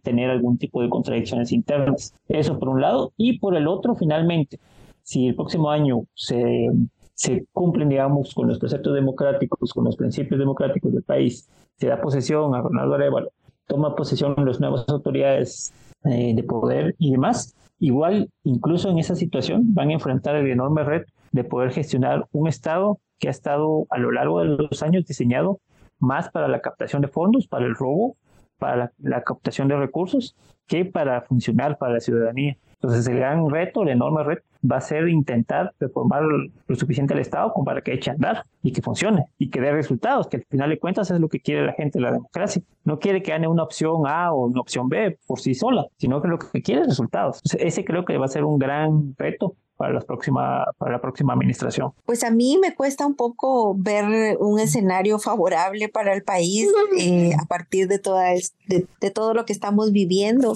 tener 0.04 0.30
algún 0.30 0.58
tipo 0.58 0.82
de 0.82 0.90
contradicciones 0.90 1.52
internas. 1.52 2.14
Eso 2.30 2.58
por 2.58 2.70
un 2.70 2.82
lado. 2.82 3.12
Y 3.18 3.40
por 3.40 3.58
el 3.58 3.68
otro, 3.68 3.96
finalmente, 3.96 4.60
si 5.04 5.28
el 5.28 5.36
próximo 5.36 5.70
año 5.70 6.06
se 6.14 6.70
se 7.14 7.46
cumplen, 7.52 7.90
digamos, 7.90 8.34
con 8.34 8.48
los 8.48 8.60
preceptos 8.60 8.94
democráticos, 8.94 9.74
con 9.74 9.86
los 9.86 9.96
principios 9.96 10.40
democráticos 10.40 10.92
del 10.94 11.04
país, 11.04 11.50
se 11.78 11.88
da 11.88 12.02
posesión 12.02 12.56
a 12.56 12.62
Ronaldo 12.62 12.96
Arevalo, 12.96 13.32
toma 13.68 13.96
posesión 13.96 14.36
las 14.38 14.60
nuevas 14.60 14.86
autoridades 14.90 15.74
eh, 16.06 16.34
de 16.36 16.44
poder 16.44 16.96
y 16.98 17.12
demás, 17.12 17.56
igual, 17.80 18.30
incluso 18.44 18.90
en 18.90 19.00
esa 19.00 19.16
situación, 19.16 19.74
van 19.74 19.90
a 19.90 19.94
enfrentar 19.94 20.36
el 20.36 20.50
enorme 20.50 20.84
reto 20.84 21.12
de 21.32 21.44
poder 21.44 21.72
gestionar 21.72 22.28
un 22.32 22.48
Estado 22.48 23.00
que 23.20 23.28
ha 23.28 23.32
estado 23.32 23.86
a 23.90 23.98
lo 23.98 24.12
largo 24.12 24.40
de 24.40 24.46
los 24.46 24.84
años 24.84 25.06
diseñado 25.06 25.60
más 26.00 26.30
para 26.30 26.48
la 26.48 26.62
captación 26.62 27.02
de 27.02 27.08
fondos, 27.08 27.48
para 27.48 27.66
el 27.66 27.76
robo, 27.76 28.18
para 28.58 28.92
la 28.98 29.24
captación 29.24 29.68
de 29.68 29.78
recursos, 29.78 30.36
que 30.68 30.86
para 30.86 31.22
funcionar 31.22 31.78
para 31.78 31.94
la 31.94 32.00
ciudadanía. 32.00 32.58
Entonces 32.74 33.08
el 33.08 33.18
gran 33.18 33.50
reto, 33.50 33.84
el 33.84 33.90
enorme 33.90 34.24
reto, 34.24 34.44
va 34.70 34.78
a 34.78 34.82
ser 34.82 35.08
intentar 35.10 35.74
reformar 35.80 36.24
lo 36.24 36.76
suficiente 36.76 37.14
al 37.14 37.20
Estado 37.20 37.52
como 37.54 37.66
para 37.66 37.82
que 37.82 37.94
eche 37.94 38.12
a 38.12 38.14
andar 38.14 38.46
y 38.64 38.72
que 38.72 38.82
funcione 38.82 39.26
y 39.38 39.50
que 39.50 39.60
dé 39.60 39.72
resultados, 39.72 40.28
que 40.28 40.38
al 40.38 40.46
final 40.50 40.70
de 40.70 40.80
cuentas 40.80 41.10
es 41.12 41.20
lo 41.20 41.30
que 41.30 41.40
quiere 41.40 41.66
la 41.66 41.74
gente 41.74 42.00
de 42.00 42.04
la 42.04 42.12
democracia. 42.12 42.62
No 42.84 43.00
quiere 43.00 43.22
que 43.22 43.32
gane 43.32 43.48
una 43.48 43.64
opción 43.64 44.08
A 44.08 44.34
o 44.34 44.46
una 44.46 44.62
opción 44.62 44.90
B 44.90 45.18
por 45.28 45.40
sí 45.40 45.54
sola, 45.54 45.86
sino 45.98 46.22
que 46.22 46.28
lo 46.28 46.40
que 46.40 46.62
quiere 46.62 46.82
es 46.82 46.88
resultados. 46.88 47.42
ese 47.58 47.86
creo 47.86 48.06
que 48.06 48.18
va 48.18 48.26
a 48.26 48.30
ser 48.30 48.44
un 48.44 48.58
gran 48.60 49.16
reto 49.18 49.56
para, 49.82 49.94
la 49.94 50.02
próxima, 50.02 50.66
para 50.78 50.92
la 50.92 51.02
próxima 51.02 51.34
administración? 51.34 51.92
Pues 52.06 52.24
a 52.24 52.30
mí 52.30 52.60
me 52.62 52.76
cuesta 52.76 53.08
un 53.08 53.16
poco 53.16 53.74
ver 53.76 54.38
un 54.40 54.60
escenario 54.60 55.18
favorable 55.18 55.90
para 55.90 56.14
el 56.14 56.24
país 56.24 56.70
eh, 57.00 57.32
a 57.40 57.46
partir 57.46 57.88
de, 57.88 57.98
toda 57.98 58.30
de, 58.68 58.86
de, 59.02 59.12
todo 59.12 59.34
lo 59.34 59.46
que 59.46 59.54
estamos 59.54 59.92
viviendo. 59.92 60.54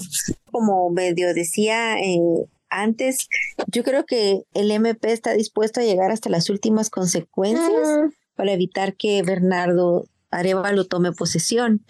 Como 0.52 0.90
medio 0.90 1.34
decía 1.34 1.98
eh, 1.98 2.46
antes, 2.70 3.28
yo 3.68 3.82
creo 3.82 4.04
que 4.04 4.42
el 4.54 4.70
MP 4.70 5.12
está 5.12 5.32
dispuesto 5.32 5.80
a 5.80 5.84
llegar 5.84 6.10
hasta 6.10 6.30
las 6.30 6.50
últimas 6.50 6.90
consecuencias 6.90 8.10
para 8.34 8.52
evitar 8.52 8.96
que 8.96 9.22
Bernardo 9.22 10.06
Arevalo 10.30 10.84
tome 10.84 11.12
posesión. 11.12 11.84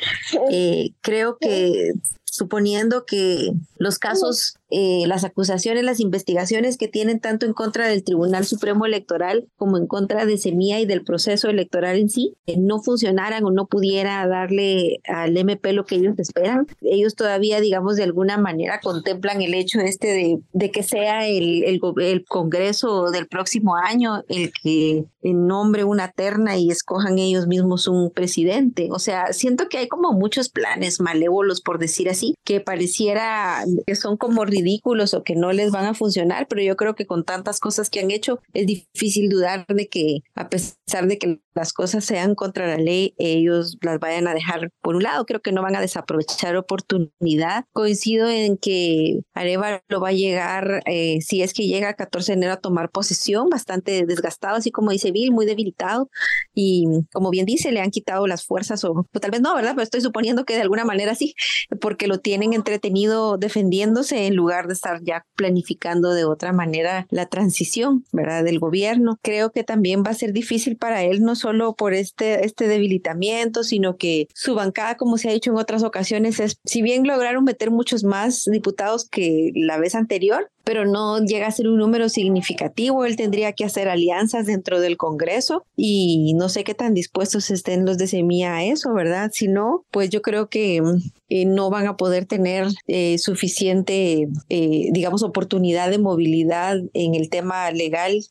Eh, 0.51 0.91
creo 1.01 1.39
que 1.39 1.93
suponiendo 2.24 3.05
que 3.07 3.53
los 3.79 3.99
casos 3.99 4.57
eh, 4.71 5.05
las 5.07 5.25
acusaciones, 5.25 5.85
las 5.85 6.01
investigaciones 6.01 6.77
que 6.77 6.89
tienen 6.89 7.21
tanto 7.21 7.47
en 7.47 7.53
contra 7.53 7.87
del 7.87 8.03
Tribunal 8.03 8.45
Supremo 8.45 8.85
Electoral 8.87 9.47
como 9.57 9.79
en 9.79 9.87
contra 9.87 10.27
de 10.27 10.39
Semilla 10.39 10.81
y 10.81 10.87
del 10.87 11.05
proceso 11.05 11.49
electoral 11.49 11.99
en 11.99 12.09
sí, 12.09 12.35
no 12.59 12.81
funcionaran 12.83 13.45
o 13.45 13.51
no 13.51 13.67
pudiera 13.67 14.27
darle 14.27 15.01
al 15.05 15.37
MP 15.37 15.73
lo 15.73 15.85
que 15.85 15.97
ellos 15.97 16.19
esperan. 16.19 16.67
Ellos 16.81 17.14
todavía, 17.14 17.61
digamos, 17.61 17.97
de 17.97 18.05
alguna 18.05 18.39
manera 18.39 18.81
contemplan 18.83 19.41
el 19.43 19.55
hecho 19.55 19.81
este 19.81 20.09
de, 20.09 20.39
de 20.53 20.71
que 20.71 20.83
sea 20.83 21.27
el, 21.27 21.64
el, 21.64 21.81
el, 22.01 22.25
Congreso 22.25 23.11
del 23.11 23.29
próximo 23.29 23.77
año 23.77 24.25
el 24.29 24.53
que 24.53 25.05
nombre 25.23 25.85
una 25.85 26.11
terna 26.11 26.57
y 26.57 26.71
escojan 26.71 27.19
ellos 27.19 27.47
mismos 27.47 27.89
un 27.89 28.11
presidente. 28.11 28.89
O 28.91 28.99
sea, 28.99 29.33
siento 29.33 29.69
que 29.69 29.79
hay 29.79 29.89
como 29.89 30.12
muchos 30.12 30.49
planes 30.49 31.01
malévolos, 31.01 31.61
por 31.61 31.79
decir 31.79 32.09
así, 32.09 32.35
que 32.45 32.61
pareciera 32.61 33.64
que 33.87 33.95
son 33.95 34.17
como 34.17 34.45
ridículos 34.57 35.15
o 35.15 35.23
que 35.23 35.35
no 35.35 35.53
les 35.53 35.71
van 35.71 35.87
a 35.87 35.95
funcionar, 35.95 36.47
pero 36.49 36.63
yo 36.63 36.77
creo 36.77 36.95
que 36.95 37.07
con 37.07 37.25
tantas 37.25 37.61
cosas 37.61 37.91
que 37.91 38.01
han 38.01 38.11
hecho 38.11 38.41
es 38.53 38.67
difícil 38.67 39.29
dudar 39.29 39.67
de 39.69 39.89
que 39.89 40.21
a 40.35 40.49
pesar 40.49 41.07
de 41.07 41.19
que 41.19 41.41
las 41.57 41.73
cosas 41.73 42.05
sean 42.05 42.35
contra 42.35 42.67
la 42.67 42.77
ley, 42.77 43.15
ellos 43.19 43.79
las 43.81 43.99
vayan 43.99 44.29
a 44.29 44.35
dejar 44.35 44.71
por 44.83 44.95
un 44.95 45.03
lado. 45.03 45.25
Creo 45.25 45.41
que 45.41 45.53
no 45.53 45.63
van 45.63 45.75
a 45.75 45.81
desaprovechar 45.81 46.55
oportunidad. 46.57 47.65
Coincido 47.73 48.29
en 48.29 48.59
que 48.59 49.21
Areva 49.33 49.83
lo 49.89 50.01
va 50.01 50.11
a 50.11 50.13
llegar, 50.13 50.83
eh, 50.85 51.19
si 51.23 51.43
es 51.43 51.55
que 51.55 51.67
llega 51.67 51.89
el 51.89 51.97
14 51.97 52.33
de 52.33 52.37
enero 52.37 52.53
a 52.53 52.61
tomar 52.61 52.91
posesión, 52.91 53.49
bastante 53.49 54.05
desgastado, 54.05 54.57
así 54.57 54.71
como 54.71 54.91
dice 54.91 55.13
Bill, 55.13 55.33
muy 55.33 55.47
debilitado. 55.47 56.11
Y 56.55 56.85
como 57.13 57.31
bien 57.31 57.47
dice, 57.47 57.73
le 57.73 57.81
han 57.81 57.91
quitado 57.91 58.27
las 58.27 58.45
fuerzas, 58.45 58.85
o, 58.85 59.07
tal 59.19 59.31
vez 59.31 59.41
no, 59.41 59.55
¿verdad? 59.55 59.73
Pero 59.73 59.85
estoy 59.85 60.03
suponiendo 60.03 60.45
que 60.45 60.55
de 60.55 60.63
alguna 60.63 60.85
manera 60.85 61.15
sí, 61.15 61.35
porque 61.81 62.07
lo 62.07 62.19
tienen 62.19 62.53
entretenido 62.53 63.39
defendiéndose 63.39 64.27
en 64.27 64.37
lugar 64.37 64.46
de 64.47 64.73
estar 64.73 65.03
ya 65.03 65.25
planificando 65.37 66.15
de 66.15 66.25
otra 66.25 66.53
manera 66.53 67.07
la 67.11 67.27
transición, 67.27 68.05
¿verdad? 68.13 68.45
Del 68.45 68.59
gobierno. 68.59 69.19
Creo 69.23 69.51
que 69.51 69.65
también 69.65 70.03
va 70.07 70.11
a 70.11 70.15
ser 70.15 70.33
difícil 70.33 70.77
para 70.77 71.03
él, 71.03 71.23
no 71.23 71.35
solo 71.35 71.75
por 71.75 71.95
este, 71.95 72.45
este 72.45 72.69
debilitamiento, 72.69 73.65
sino 73.65 73.97
que 73.97 74.29
su 74.35 74.55
bancada, 74.55 74.97
como 74.97 75.19
se 75.19 75.29
ha 75.29 75.33
dicho 75.33 75.51
en 75.51 75.59
otras 75.59 75.83
ocasiones, 75.83 76.41
es, 76.41 76.59
si 76.65 76.83
bien 76.83 77.07
lograron 77.07 77.45
meter 77.45 77.71
muchos 77.71 78.05
más 78.05 78.45
diputados 78.45 79.09
que 79.09 79.51
la 79.55 79.79
vez 79.79 79.95
anterior, 79.95 80.51
pero 80.67 80.85
no 80.85 81.25
llega 81.25 81.47
a 81.47 81.53
ser 81.53 81.69
un 81.69 81.79
número 81.79 82.09
significativo. 82.09 83.05
Él 83.05 83.15
tendría 83.15 83.53
que 83.53 83.65
hacer 83.65 83.89
alianzas 83.89 84.47
dentro 84.47 84.81
del 84.81 84.97
Congreso 84.97 85.65
y 85.77 86.35
no 86.35 86.49
sé 86.49 86.65
qué 86.65 86.75
tan 86.75 86.93
dispuestos 86.93 87.53
estén 87.53 87.87
los 87.87 87.99
de 87.99 88.09
Semilla 88.09 88.57
a 88.57 88.65
eso, 88.65 88.93
¿verdad? 88.93 89.31
Si 89.33 89.47
no, 89.47 89.85
pues 89.93 90.11
yo 90.11 90.23
creo 90.23 90.49
que 90.49 90.83
eh, 91.29 91.45
no 91.45 91.71
van 91.71 91.87
a 91.87 91.97
poder 91.97 92.27
tener 92.27 92.67
eh, 92.89 93.17
suficiente, 93.19 94.29
eh, 94.49 94.89
digamos, 94.93 95.22
oportunidad 95.22 95.91
de 95.91 95.99
movilidad 95.99 96.78
en 96.93 97.14
el 97.14 97.30
tema 97.30 97.70
legal 97.70 98.24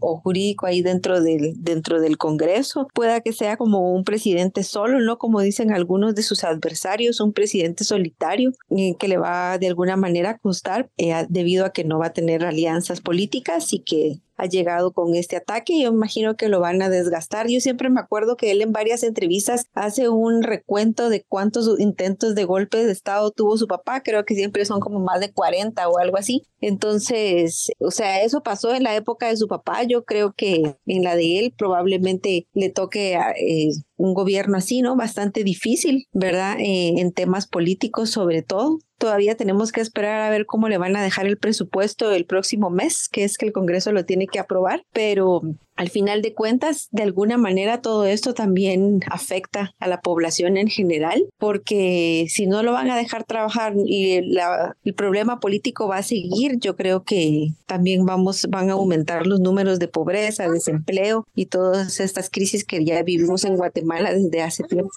o 0.00 0.16
jurídico 0.16 0.66
ahí 0.66 0.82
dentro 0.82 1.20
del, 1.20 1.54
dentro 1.62 2.00
del 2.00 2.16
Congreso. 2.18 2.88
Pueda 2.94 3.20
que 3.20 3.32
sea 3.32 3.56
como 3.56 3.92
un 3.92 4.04
presidente 4.04 4.62
solo, 4.62 5.00
¿no? 5.00 5.18
Como 5.18 5.40
dicen 5.40 5.72
algunos 5.72 6.14
de 6.14 6.22
sus 6.22 6.44
adversarios, 6.44 7.20
un 7.20 7.32
presidente 7.32 7.84
solitario 7.84 8.52
que 8.98 9.08
le 9.08 9.18
va 9.18 9.58
de 9.58 9.68
alguna 9.68 9.96
manera 9.96 10.30
a 10.30 10.38
costar 10.38 10.90
debido 11.28 11.64
a 11.64 11.72
que 11.72 11.84
no 11.84 11.98
va 11.98 12.06
a 12.06 12.12
tener 12.12 12.44
alianzas 12.44 13.00
políticas 13.00 13.72
y 13.72 13.80
que 13.80 14.20
ha 14.40 14.46
llegado 14.46 14.92
con 14.92 15.14
este 15.14 15.36
ataque. 15.36 15.80
Yo 15.80 15.90
imagino 15.90 16.36
que 16.36 16.48
lo 16.48 16.60
van 16.60 16.80
a 16.80 16.88
desgastar. 16.88 17.48
Yo 17.48 17.60
siempre 17.60 17.90
me 17.90 18.00
acuerdo 18.00 18.36
que 18.36 18.50
él 18.50 18.62
en 18.62 18.72
varias 18.72 19.02
entrevistas 19.02 19.66
hace 19.74 20.08
un 20.08 20.42
recuento 20.42 21.10
de 21.10 21.22
cuántos 21.22 21.78
intentos 21.78 22.34
de 22.34 22.44
golpe 22.44 22.84
de 22.84 22.92
Estado 22.92 23.30
tuvo 23.30 23.58
su 23.58 23.66
papá. 23.66 24.02
Creo 24.02 24.24
que 24.24 24.34
siempre 24.34 24.64
son 24.64 24.80
como 24.80 24.98
más 24.98 25.20
de 25.20 25.32
40 25.32 25.86
o 25.88 25.98
algo 25.98 26.16
así. 26.16 26.42
Entonces, 26.60 27.70
o 27.78 27.90
sea, 27.90 28.22
eso 28.22 28.42
pasó 28.42 28.74
en 28.74 28.82
la 28.82 28.96
época 28.96 29.28
de 29.28 29.36
su 29.36 29.46
papá. 29.46 29.82
Yo 29.84 30.04
creo 30.04 30.32
que 30.32 30.76
en 30.86 31.04
la 31.04 31.16
de 31.16 31.38
él 31.38 31.54
probablemente 31.56 32.46
le 32.54 32.70
toque 32.70 33.14
eh, 33.14 33.70
un 34.00 34.14
gobierno 34.14 34.56
así, 34.56 34.80
¿no? 34.80 34.96
Bastante 34.96 35.44
difícil, 35.44 36.06
¿verdad? 36.12 36.56
Eh, 36.58 36.94
en 36.96 37.12
temas 37.12 37.46
políticos 37.46 38.10
sobre 38.10 38.42
todo. 38.42 38.78
Todavía 38.98 39.36
tenemos 39.36 39.72
que 39.72 39.82
esperar 39.82 40.22
a 40.22 40.30
ver 40.30 40.46
cómo 40.46 40.68
le 40.68 40.78
van 40.78 40.96
a 40.96 41.02
dejar 41.02 41.26
el 41.26 41.36
presupuesto 41.36 42.10
el 42.10 42.24
próximo 42.24 42.70
mes, 42.70 43.08
que 43.10 43.24
es 43.24 43.36
que 43.36 43.46
el 43.46 43.52
Congreso 43.52 43.92
lo 43.92 44.04
tiene 44.04 44.26
que 44.26 44.38
aprobar, 44.38 44.82
pero 44.92 45.42
al 45.80 45.88
final 45.88 46.20
de 46.20 46.34
cuentas, 46.34 46.88
de 46.90 47.04
alguna 47.04 47.38
manera 47.38 47.80
todo 47.80 48.04
esto 48.04 48.34
también 48.34 49.00
afecta 49.10 49.74
a 49.78 49.88
la 49.88 50.02
población 50.02 50.58
en 50.58 50.68
general, 50.68 51.24
porque 51.38 52.26
si 52.28 52.46
no 52.46 52.62
lo 52.62 52.72
van 52.72 52.90
a 52.90 52.98
dejar 52.98 53.24
trabajar 53.24 53.72
y 53.86 54.12
el 54.12 54.94
problema 54.94 55.40
político 55.40 55.88
va 55.88 55.96
a 55.96 56.02
seguir, 56.02 56.58
yo 56.58 56.76
creo 56.76 57.02
que 57.02 57.54
también 57.64 58.04
vamos, 58.04 58.46
van 58.50 58.68
a 58.68 58.74
aumentar 58.74 59.26
los 59.26 59.40
números 59.40 59.78
de 59.78 59.88
pobreza, 59.88 60.50
desempleo 60.50 61.26
y 61.34 61.46
todas 61.46 61.98
estas 61.98 62.28
crisis 62.28 62.66
que 62.66 62.84
ya 62.84 63.02
vivimos 63.02 63.46
en 63.46 63.56
Guatemala 63.56 64.12
desde 64.12 64.42
hace 64.42 64.64
tiempo. 64.64 64.90